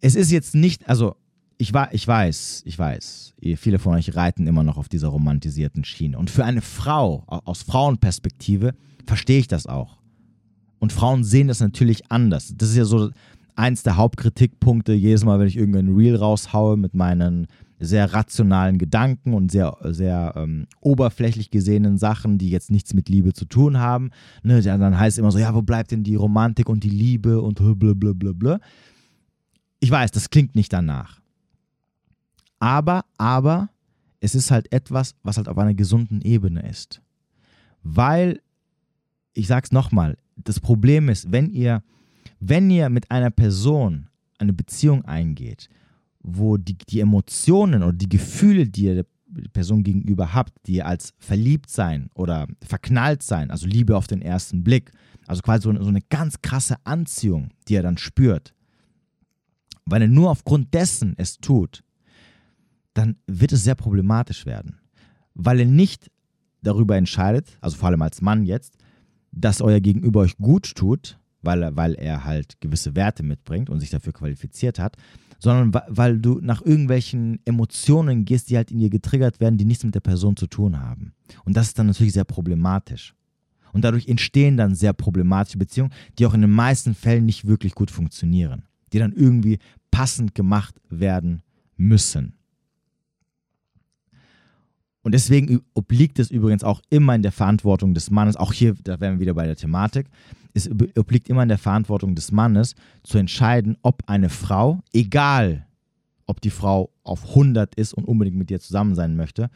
Es 0.00 0.16
ist 0.16 0.32
jetzt 0.32 0.56
nicht, 0.56 0.88
also 0.88 1.14
ich, 1.58 1.72
ich 1.92 2.08
weiß, 2.08 2.62
ich 2.64 2.76
weiß, 2.76 3.34
viele 3.54 3.78
von 3.78 3.94
euch 3.94 4.16
reiten 4.16 4.48
immer 4.48 4.64
noch 4.64 4.78
auf 4.78 4.88
dieser 4.88 5.08
romantisierten 5.08 5.84
Schiene. 5.84 6.18
Und 6.18 6.28
für 6.28 6.44
eine 6.44 6.60
Frau, 6.60 7.22
aus 7.28 7.62
Frauenperspektive, 7.62 8.74
verstehe 9.06 9.38
ich 9.38 9.46
das 9.46 9.68
auch. 9.68 9.98
Und 10.80 10.92
Frauen 10.92 11.22
sehen 11.22 11.46
das 11.46 11.60
natürlich 11.60 12.10
anders. 12.10 12.52
Das 12.56 12.70
ist 12.70 12.76
ja 12.76 12.84
so 12.84 13.10
eins 13.54 13.84
der 13.84 13.96
Hauptkritikpunkte 13.96 14.92
jedes 14.92 15.24
Mal, 15.24 15.38
wenn 15.38 15.46
ich 15.46 15.56
irgendein 15.56 15.94
Reel 15.94 16.16
raushaue 16.16 16.76
mit 16.76 16.94
meinen 16.94 17.46
sehr 17.82 18.12
rationalen 18.14 18.78
Gedanken 18.78 19.34
und 19.34 19.50
sehr, 19.50 19.76
sehr 19.82 20.34
ähm, 20.36 20.66
oberflächlich 20.80 21.50
gesehenen 21.50 21.98
Sachen, 21.98 22.38
die 22.38 22.48
jetzt 22.48 22.70
nichts 22.70 22.94
mit 22.94 23.08
Liebe 23.08 23.32
zu 23.32 23.44
tun 23.44 23.78
haben. 23.78 24.10
Ne, 24.42 24.62
dann 24.62 24.98
heißt 24.98 25.16
es 25.16 25.18
immer 25.18 25.32
so, 25.32 25.38
ja, 25.38 25.54
wo 25.54 25.62
bleibt 25.62 25.90
denn 25.90 26.04
die 26.04 26.14
Romantik 26.14 26.68
und 26.68 26.84
die 26.84 26.90
Liebe 26.90 27.40
und 27.40 27.60
blablabla. 27.78 28.60
Ich 29.80 29.90
weiß, 29.90 30.12
das 30.12 30.30
klingt 30.30 30.54
nicht 30.54 30.72
danach. 30.72 31.20
Aber, 32.60 33.04
aber, 33.18 33.68
es 34.20 34.36
ist 34.36 34.52
halt 34.52 34.72
etwas, 34.72 35.16
was 35.24 35.36
halt 35.36 35.48
auf 35.48 35.58
einer 35.58 35.74
gesunden 35.74 36.22
Ebene 36.22 36.68
ist. 36.68 37.02
Weil, 37.82 38.40
ich 39.34 39.48
sag's 39.48 39.72
nochmal, 39.72 40.16
das 40.36 40.60
Problem 40.60 41.08
ist, 41.08 41.32
wenn 41.32 41.50
ihr, 41.50 41.82
wenn 42.38 42.70
ihr 42.70 42.88
mit 42.88 43.10
einer 43.10 43.30
Person 43.30 44.06
eine 44.38 44.52
Beziehung 44.52 45.04
eingeht, 45.04 45.68
wo 46.22 46.56
die, 46.56 46.76
die 46.76 47.00
Emotionen 47.00 47.82
oder 47.82 47.92
die 47.92 48.08
Gefühle, 48.08 48.66
die 48.66 48.84
ihr 48.84 48.94
der 48.94 49.06
Person 49.52 49.82
gegenüber 49.82 50.34
habt, 50.34 50.52
die 50.66 50.74
ihr 50.74 50.86
als 50.86 51.14
verliebt 51.18 51.70
sein 51.70 52.10
oder 52.14 52.46
verknallt 52.62 53.22
sein, 53.22 53.50
also 53.50 53.66
Liebe 53.66 53.96
auf 53.96 54.06
den 54.06 54.22
ersten 54.22 54.62
Blick, 54.62 54.92
also 55.26 55.42
quasi 55.42 55.62
so, 55.62 55.82
so 55.82 55.88
eine 55.88 56.02
ganz 56.10 56.42
krasse 56.42 56.76
Anziehung, 56.84 57.50
die 57.68 57.74
ihr 57.74 57.82
dann 57.82 57.98
spürt, 57.98 58.54
weil 59.84 60.02
er 60.02 60.08
nur 60.08 60.30
aufgrund 60.30 60.74
dessen 60.74 61.14
es 61.16 61.38
tut, 61.38 61.82
dann 62.94 63.16
wird 63.26 63.52
es 63.52 63.64
sehr 63.64 63.74
problematisch 63.74 64.44
werden, 64.44 64.80
weil 65.34 65.60
er 65.60 65.66
nicht 65.66 66.10
darüber 66.62 66.96
entscheidet, 66.96 67.56
also 67.60 67.76
vor 67.76 67.88
allem 67.88 68.02
als 68.02 68.20
Mann 68.20 68.44
jetzt, 68.44 68.76
dass 69.32 69.62
euer 69.62 69.80
Gegenüber 69.80 70.20
euch 70.20 70.36
gut 70.36 70.74
tut, 70.74 71.18
weil 71.40 71.74
weil 71.74 71.94
er 71.94 72.24
halt 72.24 72.60
gewisse 72.60 72.94
Werte 72.94 73.22
mitbringt 73.22 73.70
und 73.70 73.80
sich 73.80 73.90
dafür 73.90 74.12
qualifiziert 74.12 74.78
hat, 74.78 74.96
sondern 75.42 75.82
weil 75.88 76.20
du 76.20 76.38
nach 76.40 76.62
irgendwelchen 76.64 77.40
Emotionen 77.44 78.24
gehst, 78.24 78.48
die 78.48 78.56
halt 78.56 78.70
in 78.70 78.78
dir 78.78 78.90
getriggert 78.90 79.40
werden, 79.40 79.58
die 79.58 79.64
nichts 79.64 79.82
mit 79.82 79.92
der 79.92 80.00
Person 80.00 80.36
zu 80.36 80.46
tun 80.46 80.78
haben. 80.78 81.14
Und 81.44 81.56
das 81.56 81.66
ist 81.66 81.78
dann 81.80 81.88
natürlich 81.88 82.12
sehr 82.12 82.22
problematisch. 82.22 83.12
Und 83.72 83.82
dadurch 83.82 84.06
entstehen 84.06 84.56
dann 84.56 84.76
sehr 84.76 84.92
problematische 84.92 85.58
Beziehungen, 85.58 85.92
die 86.16 86.26
auch 86.26 86.34
in 86.34 86.42
den 86.42 86.52
meisten 86.52 86.94
Fällen 86.94 87.26
nicht 87.26 87.44
wirklich 87.44 87.74
gut 87.74 87.90
funktionieren, 87.90 88.62
die 88.92 89.00
dann 89.00 89.12
irgendwie 89.12 89.58
passend 89.90 90.36
gemacht 90.36 90.76
werden 90.88 91.42
müssen. 91.76 92.34
Und 95.02 95.12
deswegen 95.12 95.62
obliegt 95.74 96.18
es 96.18 96.30
übrigens 96.30 96.62
auch 96.62 96.80
immer 96.88 97.14
in 97.14 97.22
der 97.22 97.32
Verantwortung 97.32 97.92
des 97.94 98.10
Mannes, 98.10 98.36
auch 98.36 98.52
hier, 98.52 98.74
da 98.84 99.00
wären 99.00 99.14
wir 99.14 99.20
wieder 99.20 99.34
bei 99.34 99.46
der 99.46 99.56
Thematik, 99.56 100.06
es 100.54 100.70
obliegt 100.70 101.28
immer 101.28 101.42
in 101.42 101.48
der 101.48 101.58
Verantwortung 101.58 102.14
des 102.14 102.30
Mannes 102.30 102.74
zu 103.02 103.18
entscheiden, 103.18 103.76
ob 103.82 104.02
eine 104.06 104.28
Frau, 104.28 104.80
egal 104.92 105.66
ob 106.26 106.40
die 106.40 106.50
Frau 106.50 106.90
auf 107.02 107.30
100 107.30 107.74
ist 107.74 107.94
und 107.94 108.04
unbedingt 108.04 108.36
mit 108.36 108.50
dir 108.50 108.60
zusammen 108.60 108.94
sein 108.94 109.16
möchte, 109.16 109.50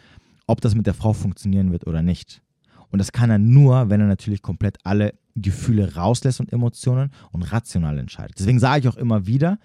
ob 0.47 0.61
das 0.61 0.75
mit 0.75 0.87
der 0.87 0.95
Frau 0.95 1.13
funktionieren 1.13 1.71
wird 1.71 1.87
oder 1.87 2.03
nicht. 2.03 2.43
Und 2.91 2.99
das 2.99 3.13
kann 3.13 3.31
er 3.31 3.39
nur, 3.39 3.91
wenn 3.91 4.01
er 4.01 4.07
natürlich 4.07 4.43
komplett 4.43 4.79
alle 4.85 5.15
Gefühle 5.35 5.95
rauslässt 5.95 6.41
und 6.41 6.53
Emotionen 6.53 7.11
und 7.31 7.43
rational 7.43 7.99
entscheidet. 7.99 8.39
Deswegen 8.39 8.59
sage 8.59 8.81
ich 8.81 8.89
auch 8.89 8.97
immer 8.97 9.27
wieder, 9.27 9.59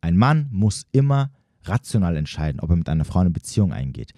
ein 0.00 0.16
Mann 0.16 0.48
muss 0.50 0.86
immer 0.92 1.30
rational 1.64 2.16
entscheiden, 2.16 2.60
ob 2.60 2.70
er 2.70 2.76
mit 2.76 2.88
einer 2.88 3.04
Frau 3.04 3.20
eine 3.20 3.30
Beziehung 3.30 3.72
eingeht. 3.72 4.14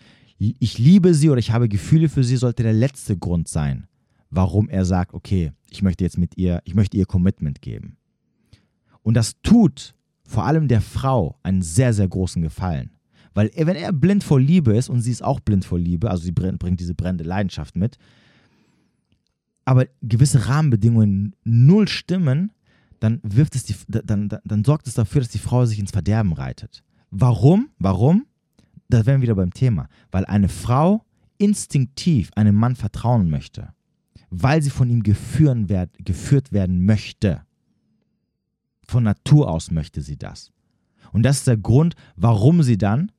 Ich 0.59 0.79
liebe 0.79 1.15
sie 1.15 1.31
oder 1.31 1.39
ich 1.39 1.53
habe 1.53 1.69
Gefühle 1.69 2.09
für 2.09 2.25
sie, 2.25 2.37
sollte 2.37 2.65
der 2.65 2.73
letzte 2.73 3.17
Grund 3.17 3.47
sein, 3.47 3.87
warum 4.31 4.69
er 4.69 4.85
sagt, 4.85 5.15
okay, 5.15 5.53
ich 5.71 5.83
möchte 5.83 6.03
jetzt 6.03 6.19
mit 6.19 6.37
ihr, 6.37 6.61
ich 6.65 6.75
möchte 6.75 6.97
ihr 6.97 7.07
Commitment 7.07 7.63
geben. 7.63 7.97
Und 9.03 9.15
das 9.15 9.41
tut 9.43 9.95
vor 10.25 10.45
allem 10.45 10.67
der 10.67 10.81
Frau 10.81 11.39
einen 11.43 11.63
sehr, 11.63 11.93
sehr 11.93 12.09
großen 12.09 12.43
Gefallen. 12.43 12.91
Weil 13.35 13.51
wenn 13.55 13.77
er 13.77 13.93
blind 13.93 14.25
vor 14.25 14.41
Liebe 14.41 14.77
ist 14.77 14.89
und 14.89 15.01
sie 15.01 15.13
ist 15.13 15.23
auch 15.23 15.41
blind 15.41 15.65
vor 15.65 15.79
Liebe, 15.79 16.11
also 16.11 16.25
sie 16.25 16.33
bringt 16.33 16.81
diese 16.81 16.95
brennende 16.95 17.25
Leidenschaft 17.25 17.77
mit, 17.77 17.97
aber 19.65 19.87
gewisse 20.03 20.49
Rahmenbedingungen 20.49 21.37
null 21.45 21.89
stimmen, 21.89 22.53
dann 23.01 23.21
wirft 23.23 23.55
es 23.55 23.65
die, 23.65 23.75
dann, 23.89 24.29
dann, 24.29 24.41
dann 24.45 24.65
sorgt 24.65 24.87
es 24.87 24.95
dafür, 24.95 25.21
dass 25.21 25.31
die 25.31 25.39
Frau 25.39 25.65
sich 25.67 25.79
ins 25.79 25.93
Verderben 25.93 26.33
reitet. 26.33 26.83
Warum? 27.11 27.71
Warum? 27.79 28.27
Da 28.89 29.07
wären 29.07 29.21
wir 29.21 29.23
wieder 29.23 29.35
beim 29.35 29.53
Thema. 29.53 29.89
Weil 30.11 30.25
eine 30.27 30.49
Frau 30.49 31.05
instinktiv 31.39 32.31
einem 32.37 32.55
Mann 32.55 32.77
vertrauen 32.77 33.29
möchte, 33.29 33.73
weil 34.31 34.63
sie 34.63 34.71
von 34.71 34.89
ihm 34.89 35.03
geführt 35.03 36.53
werden 36.53 36.85
möchte. 36.85 37.43
Von 38.87 39.05
Natur 39.05 39.51
aus 39.51 39.71
möchte 39.71 40.03
sie 40.03 40.17
das. 40.17 40.53
Und 41.13 41.25
das 41.25 41.39
ist 41.39 41.47
der 41.47 41.57
Grund, 41.57 41.95
warum 42.17 42.63
sie 42.63 42.79
dann, 42.79 43.11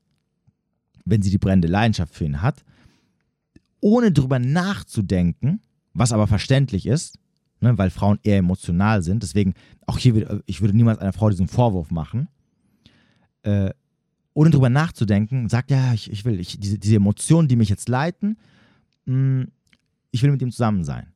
wenn 1.06 1.21
sie 1.21 1.32
die 1.32 1.38
brennende 1.38 1.67
Leidenschaft 1.67 2.13
für 2.13 2.26
ihn 2.26 2.41
hat, 2.41 2.63
ohne 3.82 4.12
drüber 4.12 4.39
nachzudenken, 4.39 5.62
was 5.93 6.13
aber 6.13 6.28
verständlich 6.28 6.86
ist, 6.86 7.19
ne, 7.60 7.78
weil 7.78 7.89
Frauen 7.89 8.19
eher 8.23 8.38
emotional 8.38 9.04
sind. 9.04 9.23
Deswegen, 9.23 9.54
auch 9.86 9.97
hier, 9.97 10.41
ich 10.45 10.62
würde 10.62 10.76
niemals 10.76 10.99
einer 10.99 11.13
Frau 11.13 11.30
diesen 11.30 11.47
Vorwurf 11.47 11.91
machen. 11.91 12.30
Äh, 13.43 13.71
ohne 14.34 14.50
drüber 14.50 14.69
nachzudenken, 14.69 15.50
sagt, 15.50 15.72
ja, 15.72 15.93
ich, 15.93 16.12
ich 16.12 16.26
will, 16.26 16.39
ich, 16.39 16.60
diese, 16.60 16.80
diese 16.80 16.96
Emotionen, 16.96 17.48
die 17.48 17.56
mich 17.56 17.69
jetzt 17.69 17.89
leiten, 17.89 18.38
mh, 19.06 19.13
hm, 19.13 19.52
ich 20.12 20.22
will 20.22 20.32
mit 20.32 20.41
ihm 20.41 20.52
zusammen 20.52 20.84
sein. 20.84 21.08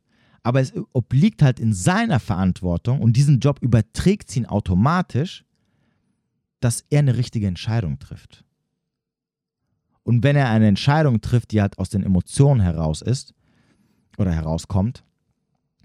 Aber 0.41 0.61
es 0.61 0.73
obliegt 0.93 1.41
halt 1.41 1.59
in 1.59 1.73
seiner 1.73 2.19
Verantwortung 2.19 3.01
und 3.01 3.13
diesen 3.17 3.39
Job 3.39 3.59
überträgt 3.61 4.31
sie 4.31 4.39
ihn 4.39 4.45
automatisch, 4.45 5.43
dass 6.59 6.83
er 6.89 6.99
eine 6.99 7.17
richtige 7.17 7.47
Entscheidung 7.47 7.99
trifft. 7.99 8.43
Und 10.03 10.23
wenn 10.23 10.35
er 10.35 10.49
eine 10.49 10.67
Entscheidung 10.67 11.21
trifft, 11.21 11.51
die 11.51 11.61
halt 11.61 11.77
aus 11.77 11.89
den 11.89 12.01
Emotionen 12.01 12.61
heraus 12.61 13.01
ist, 13.01 13.35
oder 14.17 14.33
herauskommt, 14.33 15.03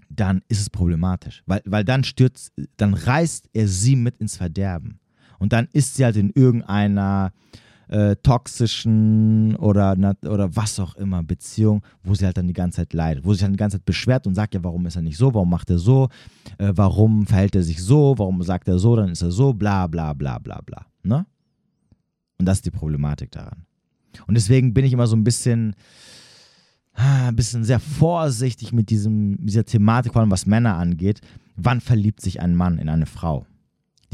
dann 0.09 0.41
ist 0.47 0.59
es 0.59 0.69
problematisch. 0.69 1.43
Weil, 1.45 1.61
weil 1.65 1.85
dann 1.85 2.03
stürzt, 2.03 2.51
dann 2.77 2.93
reißt 2.93 3.49
er 3.53 3.67
sie 3.67 3.95
mit 3.95 4.17
ins 4.17 4.37
Verderben. 4.37 4.99
Und 5.43 5.51
dann 5.51 5.67
ist 5.73 5.95
sie 5.95 6.05
halt 6.05 6.15
in 6.15 6.29
irgendeiner 6.29 7.33
äh, 7.89 8.15
toxischen 8.23 9.57
oder, 9.57 9.93
oder 10.23 10.55
was 10.55 10.79
auch 10.79 10.95
immer 10.95 11.21
Beziehung, 11.21 11.81
wo 12.01 12.15
sie 12.15 12.23
halt 12.23 12.37
dann 12.37 12.47
die 12.47 12.53
ganze 12.53 12.77
Zeit 12.77 12.93
leidet, 12.93 13.25
wo 13.25 13.33
sie 13.33 13.39
sich 13.39 13.43
dann 13.43 13.51
die 13.51 13.57
ganze 13.57 13.75
Zeit 13.75 13.85
beschwert 13.85 14.25
und 14.25 14.35
sagt, 14.35 14.53
ja, 14.53 14.63
warum 14.63 14.85
ist 14.85 14.95
er 14.95 15.01
nicht 15.01 15.17
so, 15.17 15.33
warum 15.33 15.49
macht 15.49 15.69
er 15.69 15.79
so, 15.79 16.07
äh, 16.59 16.71
warum 16.73 17.27
verhält 17.27 17.55
er 17.55 17.63
sich 17.63 17.83
so, 17.83 18.15
warum 18.17 18.41
sagt 18.41 18.69
er 18.69 18.79
so, 18.79 18.95
dann 18.95 19.09
ist 19.09 19.21
er 19.21 19.31
so, 19.31 19.51
bla 19.51 19.87
bla 19.87 20.13
bla 20.13 20.39
bla 20.39 20.61
bla. 20.65 20.85
Ne? 21.03 21.25
Und 22.39 22.45
das 22.45 22.59
ist 22.59 22.65
die 22.65 22.71
Problematik 22.71 23.31
daran. 23.31 23.65
Und 24.27 24.35
deswegen 24.35 24.73
bin 24.73 24.85
ich 24.85 24.93
immer 24.93 25.07
so 25.07 25.17
ein 25.17 25.25
bisschen, 25.25 25.75
Ah, 26.95 27.29
ein 27.29 27.35
bisschen 27.35 27.63
sehr 27.63 27.79
vorsichtig 27.79 28.71
mit 28.71 28.91
diesem, 28.91 29.43
dieser 29.43 29.65
Thematik, 29.65 30.13
vor 30.13 30.21
allem 30.21 30.31
was 30.31 30.45
Männer 30.45 30.77
angeht. 30.77 31.21
Wann 31.55 31.81
verliebt 31.81 32.21
sich 32.21 32.39
ein 32.39 32.55
Mann 32.55 32.77
in 32.77 32.87
eine 32.87 33.07
Frau? 33.07 33.47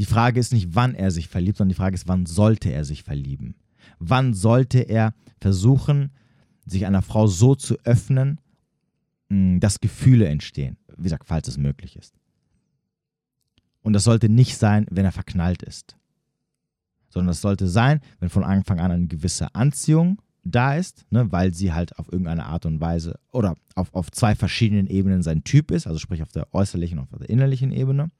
Die 0.00 0.06
Frage 0.06 0.40
ist 0.40 0.54
nicht, 0.54 0.74
wann 0.74 0.94
er 0.94 1.10
sich 1.10 1.28
verliebt, 1.28 1.58
sondern 1.58 1.68
die 1.68 1.74
Frage 1.74 1.94
ist, 1.94 2.08
wann 2.08 2.24
sollte 2.24 2.70
er 2.70 2.86
sich 2.86 3.02
verlieben? 3.02 3.54
Wann 3.98 4.32
sollte 4.32 4.78
er 4.78 5.12
versuchen, 5.42 6.10
sich 6.64 6.86
einer 6.86 7.02
Frau 7.02 7.26
so 7.26 7.54
zu 7.54 7.76
öffnen, 7.84 8.40
hm, 9.28 9.60
dass 9.60 9.80
Gefühle 9.80 10.26
entstehen? 10.26 10.78
Wie 10.96 11.02
gesagt, 11.02 11.26
falls 11.26 11.48
es 11.48 11.58
möglich 11.58 11.96
ist. 11.96 12.14
Und 13.82 13.92
das 13.92 14.04
sollte 14.04 14.30
nicht 14.30 14.56
sein, 14.56 14.86
wenn 14.90 15.04
er 15.04 15.12
verknallt 15.12 15.62
ist, 15.62 15.98
sondern 17.10 17.28
das 17.28 17.42
sollte 17.42 17.68
sein, 17.68 18.00
wenn 18.20 18.30
von 18.30 18.42
Anfang 18.42 18.80
an 18.80 18.92
eine 18.92 19.06
gewisse 19.06 19.54
Anziehung 19.54 20.22
da 20.44 20.76
ist, 20.76 21.04
ne, 21.10 21.30
weil 21.30 21.52
sie 21.52 21.74
halt 21.74 21.98
auf 21.98 22.10
irgendeine 22.10 22.46
Art 22.46 22.64
und 22.64 22.80
Weise 22.80 23.20
oder 23.32 23.54
auf, 23.74 23.92
auf 23.94 24.10
zwei 24.10 24.34
verschiedenen 24.34 24.86
Ebenen 24.86 25.22
sein 25.22 25.44
Typ 25.44 25.70
ist, 25.70 25.86
also 25.86 25.98
sprich 25.98 26.22
auf 26.22 26.32
der 26.32 26.54
äußerlichen 26.54 26.98
und 26.98 27.12
auf 27.12 27.18
der 27.18 27.28
innerlichen 27.28 27.70
Ebene. 27.70 28.10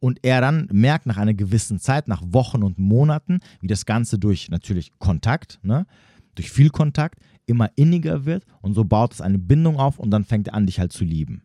Und 0.00 0.18
er 0.22 0.40
dann 0.40 0.68
merkt 0.72 1.06
nach 1.06 1.18
einer 1.18 1.34
gewissen 1.34 1.78
Zeit, 1.78 2.08
nach 2.08 2.22
Wochen 2.24 2.62
und 2.62 2.78
Monaten, 2.78 3.40
wie 3.60 3.66
das 3.66 3.84
Ganze 3.84 4.18
durch 4.18 4.48
natürlich 4.48 4.98
Kontakt, 4.98 5.60
ne, 5.62 5.86
durch 6.34 6.50
viel 6.50 6.70
Kontakt 6.70 7.20
immer 7.46 7.70
inniger 7.76 8.24
wird 8.24 8.44
und 8.62 8.74
so 8.74 8.84
baut 8.84 9.12
es 9.12 9.20
eine 9.20 9.38
Bindung 9.38 9.78
auf 9.78 9.98
und 9.98 10.10
dann 10.10 10.24
fängt 10.24 10.48
er 10.48 10.54
an, 10.54 10.66
dich 10.66 10.80
halt 10.80 10.92
zu 10.92 11.04
lieben. 11.04 11.42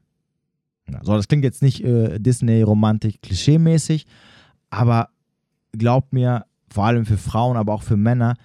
Ja, 0.89 1.03
so, 1.03 1.15
das 1.15 1.27
klingt 1.27 1.43
jetzt 1.43 1.61
nicht 1.61 1.83
äh, 1.83 2.19
Disney-Romantik, 2.19 3.21
klischee-mäßig, 3.21 4.05
aber 4.69 5.09
glaubt 5.71 6.13
mir, 6.13 6.45
vor 6.69 6.85
allem 6.85 7.05
für 7.05 7.17
Frauen, 7.17 7.57
aber 7.57 7.73
auch 7.73 7.83
für 7.83 7.97
Männer, 7.97 8.35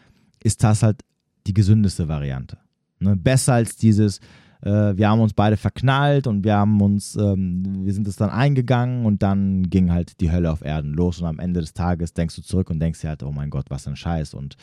ist 0.43 0.65
das 0.65 0.83
halt 0.83 1.03
die 1.47 1.55
gesündeste 1.55 2.09
Variante. 2.09 2.59
Ne? 2.99 3.17
Besser 3.17 3.55
als 3.55 3.77
dieses, 3.77 4.21
äh, 4.63 4.97
wir 4.97 5.09
haben 5.09 5.21
uns 5.21 5.33
beide 5.33 5.57
verknallt 5.57 6.27
und 6.27 6.45
wir 6.45 6.55
haben 6.57 6.81
uns, 6.81 7.17
ähm, 7.17 7.85
wir 7.85 7.93
sind 7.93 8.07
es 8.07 8.17
dann 8.17 8.31
eingegangen 8.31 9.07
und 9.07 9.23
dann 9.23 9.71
ging 9.71 9.91
halt 9.91 10.21
die 10.21 10.31
Hölle 10.31 10.51
auf 10.51 10.63
Erden 10.63 10.93
los 10.95 11.21
und 11.21 11.27
am 11.27 11.39
Ende 11.39 11.61
des 11.61 11.73
Tages 11.73 12.13
denkst 12.13 12.37
du 12.37 12.43
zurück 12.43 12.71
und 12.71 12.81
denkst 12.81 13.01
dir 13.01 13.09
halt, 13.09 13.23
oh 13.23 13.33
mein 13.33 13.51
Gott, 13.51 13.71
was 13.71 13.87
ein 13.87 13.97
Scheiß 13.97 14.35
und 14.35 14.57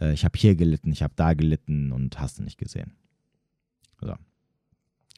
äh, 0.00 0.12
ich 0.12 0.24
habe 0.24 0.38
hier 0.38 0.54
gelitten, 0.54 0.92
ich 0.92 1.02
habe 1.02 1.14
da 1.16 1.34
gelitten 1.34 1.92
und 1.92 2.18
hast 2.20 2.38
du 2.38 2.42
nicht 2.42 2.58
gesehen. 2.58 2.92
So. 4.00 4.14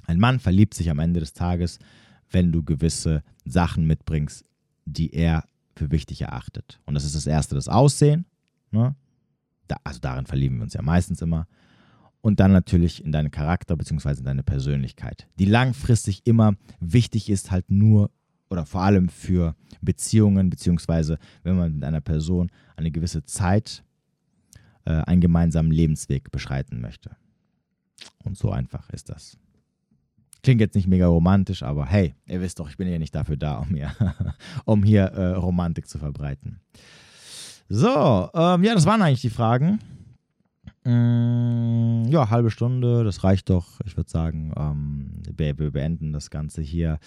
Ein 0.07 0.19
Mann 0.19 0.39
verliebt 0.39 0.75
sich 0.75 0.91
am 0.91 0.99
Ende 0.99 1.21
des 1.21 1.33
Tages, 1.33 1.79
wenn 2.31 2.53
du 2.53 2.63
gewisse 2.63 3.23
Sachen 3.45 3.87
mitbringst, 3.87 4.45
die 4.85 5.13
er 5.13 5.45
für 5.75 5.91
wichtig 5.91 6.23
erachtet. 6.23 6.81
Und 6.87 6.95
das 6.95 7.05
ist 7.05 7.17
das 7.17 7.27
erste, 7.27 7.55
das 7.55 7.69
Aussehen. 7.69 8.25
Ne? 8.71 8.95
da, 9.69 9.77
also 9.85 10.01
darin 10.01 10.27
verlieben 10.27 10.59
wir 10.59 10.65
uns 10.65 10.75
ja 10.75 10.83
meistens 10.83 11.23
immer. 11.23 11.47
Und 12.27 12.41
dann 12.41 12.51
natürlich 12.51 13.05
in 13.05 13.13
deinen 13.13 13.31
Charakter 13.31 13.77
bzw. 13.77 14.19
in 14.19 14.25
deine 14.25 14.43
Persönlichkeit, 14.43 15.29
die 15.39 15.45
langfristig 15.45 16.23
immer 16.27 16.57
wichtig 16.81 17.31
ist, 17.31 17.53
halt 17.53 17.71
nur 17.71 18.11
oder 18.51 18.67
vor 18.67 18.83
allem 18.83 19.09
für 19.09 19.55
Beziehungen, 19.81 20.51
beziehungsweise 20.51 21.21
wenn 21.45 21.57
man 21.57 21.75
mit 21.75 21.85
einer 21.85 22.01
Person 22.01 22.51
eine 22.75 22.91
gewisse 22.91 23.23
Zeit 23.23 23.85
äh, 24.87 24.91
einen 24.91 25.21
gemeinsamen 25.21 25.71
Lebensweg 25.71 26.33
beschreiten 26.33 26.81
möchte. 26.81 27.15
Und 28.25 28.37
so 28.37 28.51
einfach 28.51 28.91
ist 28.91 29.09
das. 29.09 29.39
Klingt 30.43 30.61
jetzt 30.61 30.75
nicht 30.75 30.89
mega 30.89 31.07
romantisch, 31.07 31.63
aber 31.63 31.87
hey, 31.87 32.17
ihr 32.27 32.41
wisst 32.41 32.59
doch, 32.59 32.69
ich 32.69 32.77
bin 32.77 32.89
ja 32.89 32.99
nicht 32.99 33.15
dafür 33.15 33.37
da, 33.37 33.59
um 33.59 33.69
hier, 33.69 33.93
um 34.65 34.83
hier 34.83 35.05
äh, 35.05 35.35
Romantik 35.35 35.87
zu 35.87 35.99
verbreiten. 35.99 36.59
So, 37.69 38.31
ähm, 38.35 38.65
ja, 38.65 38.75
das 38.75 38.85
waren 38.85 39.01
eigentlich 39.01 39.21
die 39.21 39.31
Fragen. 39.31 39.79
Mm, 40.87 42.05
ja, 42.11 42.31
halbe 42.31 42.51
Stunde, 42.53 43.03
das 43.03 43.25
reicht 43.25 43.51
doch. 43.51 43.81
Ich 43.85 43.97
würde 43.97 44.09
sagen, 44.09 44.53
ähm, 44.57 45.21
wir, 45.37 45.57
beenden 45.73 46.13
das 46.13 46.31
Ganze 46.31 46.63
hier. 46.63 47.01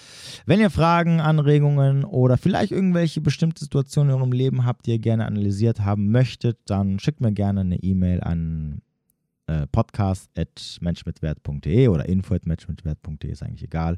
Wenn 0.45 0.59
ihr 0.59 0.69
Fragen, 0.69 1.21
Anregungen 1.21 2.03
oder 2.03 2.37
vielleicht 2.37 2.73
irgendwelche 2.73 3.21
bestimmte 3.21 3.63
Situationen 3.63 4.11
in 4.11 4.17
eurem 4.17 4.33
Leben 4.33 4.65
habt, 4.65 4.85
die 4.85 4.91
ihr 4.91 4.99
gerne 4.99 5.25
analysiert 5.25 5.79
haben 5.79 6.11
möchtet, 6.11 6.59
dann 6.65 6.99
schickt 6.99 7.21
mir 7.21 7.31
gerne 7.31 7.61
eine 7.61 7.81
E-Mail 7.81 8.19
an 8.19 8.81
äh, 9.47 9.65
podcast.menschmitwert.de 9.67 11.87
oder 11.87 12.09
info.menschmitwert.de, 12.09 13.31
ist 13.31 13.43
eigentlich 13.43 13.63
egal. 13.63 13.95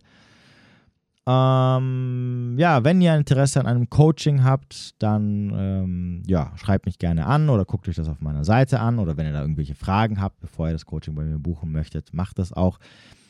Ähm, 1.31 2.55
ja, 2.57 2.83
wenn 2.83 2.99
ihr 2.99 3.15
Interesse 3.15 3.59
an 3.59 3.67
einem 3.67 3.89
Coaching 3.89 4.43
habt, 4.43 5.01
dann 5.01 5.53
ähm, 5.55 6.23
ja, 6.27 6.51
schreibt 6.55 6.85
mich 6.85 6.97
gerne 6.97 7.25
an 7.25 7.49
oder 7.49 7.63
guckt 7.63 7.87
euch 7.87 7.95
das 7.95 8.09
auf 8.09 8.21
meiner 8.21 8.43
Seite 8.43 8.79
an 8.79 8.99
oder 8.99 9.17
wenn 9.17 9.27
ihr 9.27 9.33
da 9.33 9.41
irgendwelche 9.41 9.75
Fragen 9.75 10.19
habt, 10.19 10.39
bevor 10.39 10.67
ihr 10.67 10.73
das 10.73 10.85
Coaching 10.85 11.15
bei 11.15 11.23
mir 11.23 11.39
buchen 11.39 11.71
möchtet, 11.71 12.13
macht 12.13 12.39
das 12.39 12.51
auch. 12.53 12.79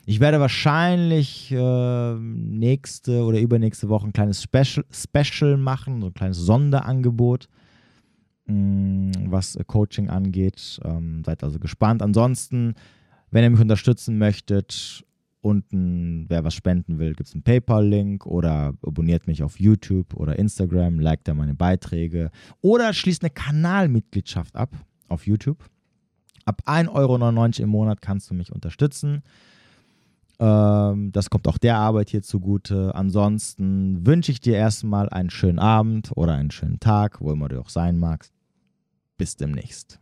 Ich 0.06 0.20
werde 0.20 0.40
wahrscheinlich 0.40 1.52
äh, 1.52 2.16
nächste 2.16 3.24
oder 3.24 3.40
übernächste 3.40 3.88
Woche 3.90 4.08
ein 4.08 4.14
kleines 4.14 4.42
Special, 4.42 4.86
Special 4.92 5.58
machen, 5.58 6.02
so 6.02 6.08
ein 6.08 6.14
kleines 6.14 6.38
Sonderangebot, 6.38 7.50
mh, 8.46 8.56
mm, 8.56 9.12
was 9.32 9.58
Coaching 9.68 10.10
angeht. 10.10 10.80
Ähm, 10.84 11.24
seid 11.24 11.44
also 11.44 11.60
gespannt. 11.60 12.02
Ansonsten, 12.02 12.74
wenn 13.30 13.44
ihr 13.44 13.52
mich 13.52 13.62
unterstützen 13.62 14.18
möchtet, 14.18 15.04
unten, 15.42 16.26
wer 16.30 16.44
was 16.44 16.54
spenden 16.54 17.00
will, 17.00 17.14
gibt 17.14 17.30
es 17.30 17.34
einen 17.34 17.44
PayPal-Link 17.44 18.26
oder 18.26 18.74
abonniert 18.86 19.28
mich 19.28 19.44
auf 19.44 19.60
YouTube 19.60 20.14
oder 20.14 20.38
Instagram, 20.38 21.00
liked 21.00 21.28
da 21.28 21.34
meine 21.34 21.56
Beiträge 21.56 22.32
oder 22.62 22.94
schließt 22.94 23.24
eine 23.24 23.32
Kanalmitgliedschaft 23.32 24.56
ab 24.56 24.70
auf 25.08 25.28
YouTube. 25.28 25.64
Ab 26.46 26.62
1,99 26.66 26.90
Euro 26.94 27.64
im 27.64 27.70
Monat 27.70 28.02
kannst 28.02 28.30
du 28.30 28.34
mich 28.34 28.52
unterstützen. 28.52 29.24
Ähm, 30.40 31.12
das 31.12 31.30
kommt 31.30 31.48
auch 31.48 31.60
der 31.60 31.78
Arbeit 31.78 32.10
hier 32.10 32.24
zugute. 32.24 32.96
Ansonsten 32.96 34.06
wünsche 34.06 34.32
ich 34.32 34.42
dir 34.42 34.56
erstmal 34.56 35.08
einen 35.10 35.30
schönen 35.30 35.60
Abend 35.60 36.12
oder 36.16 36.34
einen 36.34 36.52
schönen 36.52 36.80
Tag, 36.80 37.22
wo 37.22 37.32
immer 37.32 37.48
du 37.48 37.60
auch 37.60 37.70
sein 37.70 37.98
magst. 38.00 38.34
Bis 39.18 39.36
demnächst. 39.36 40.01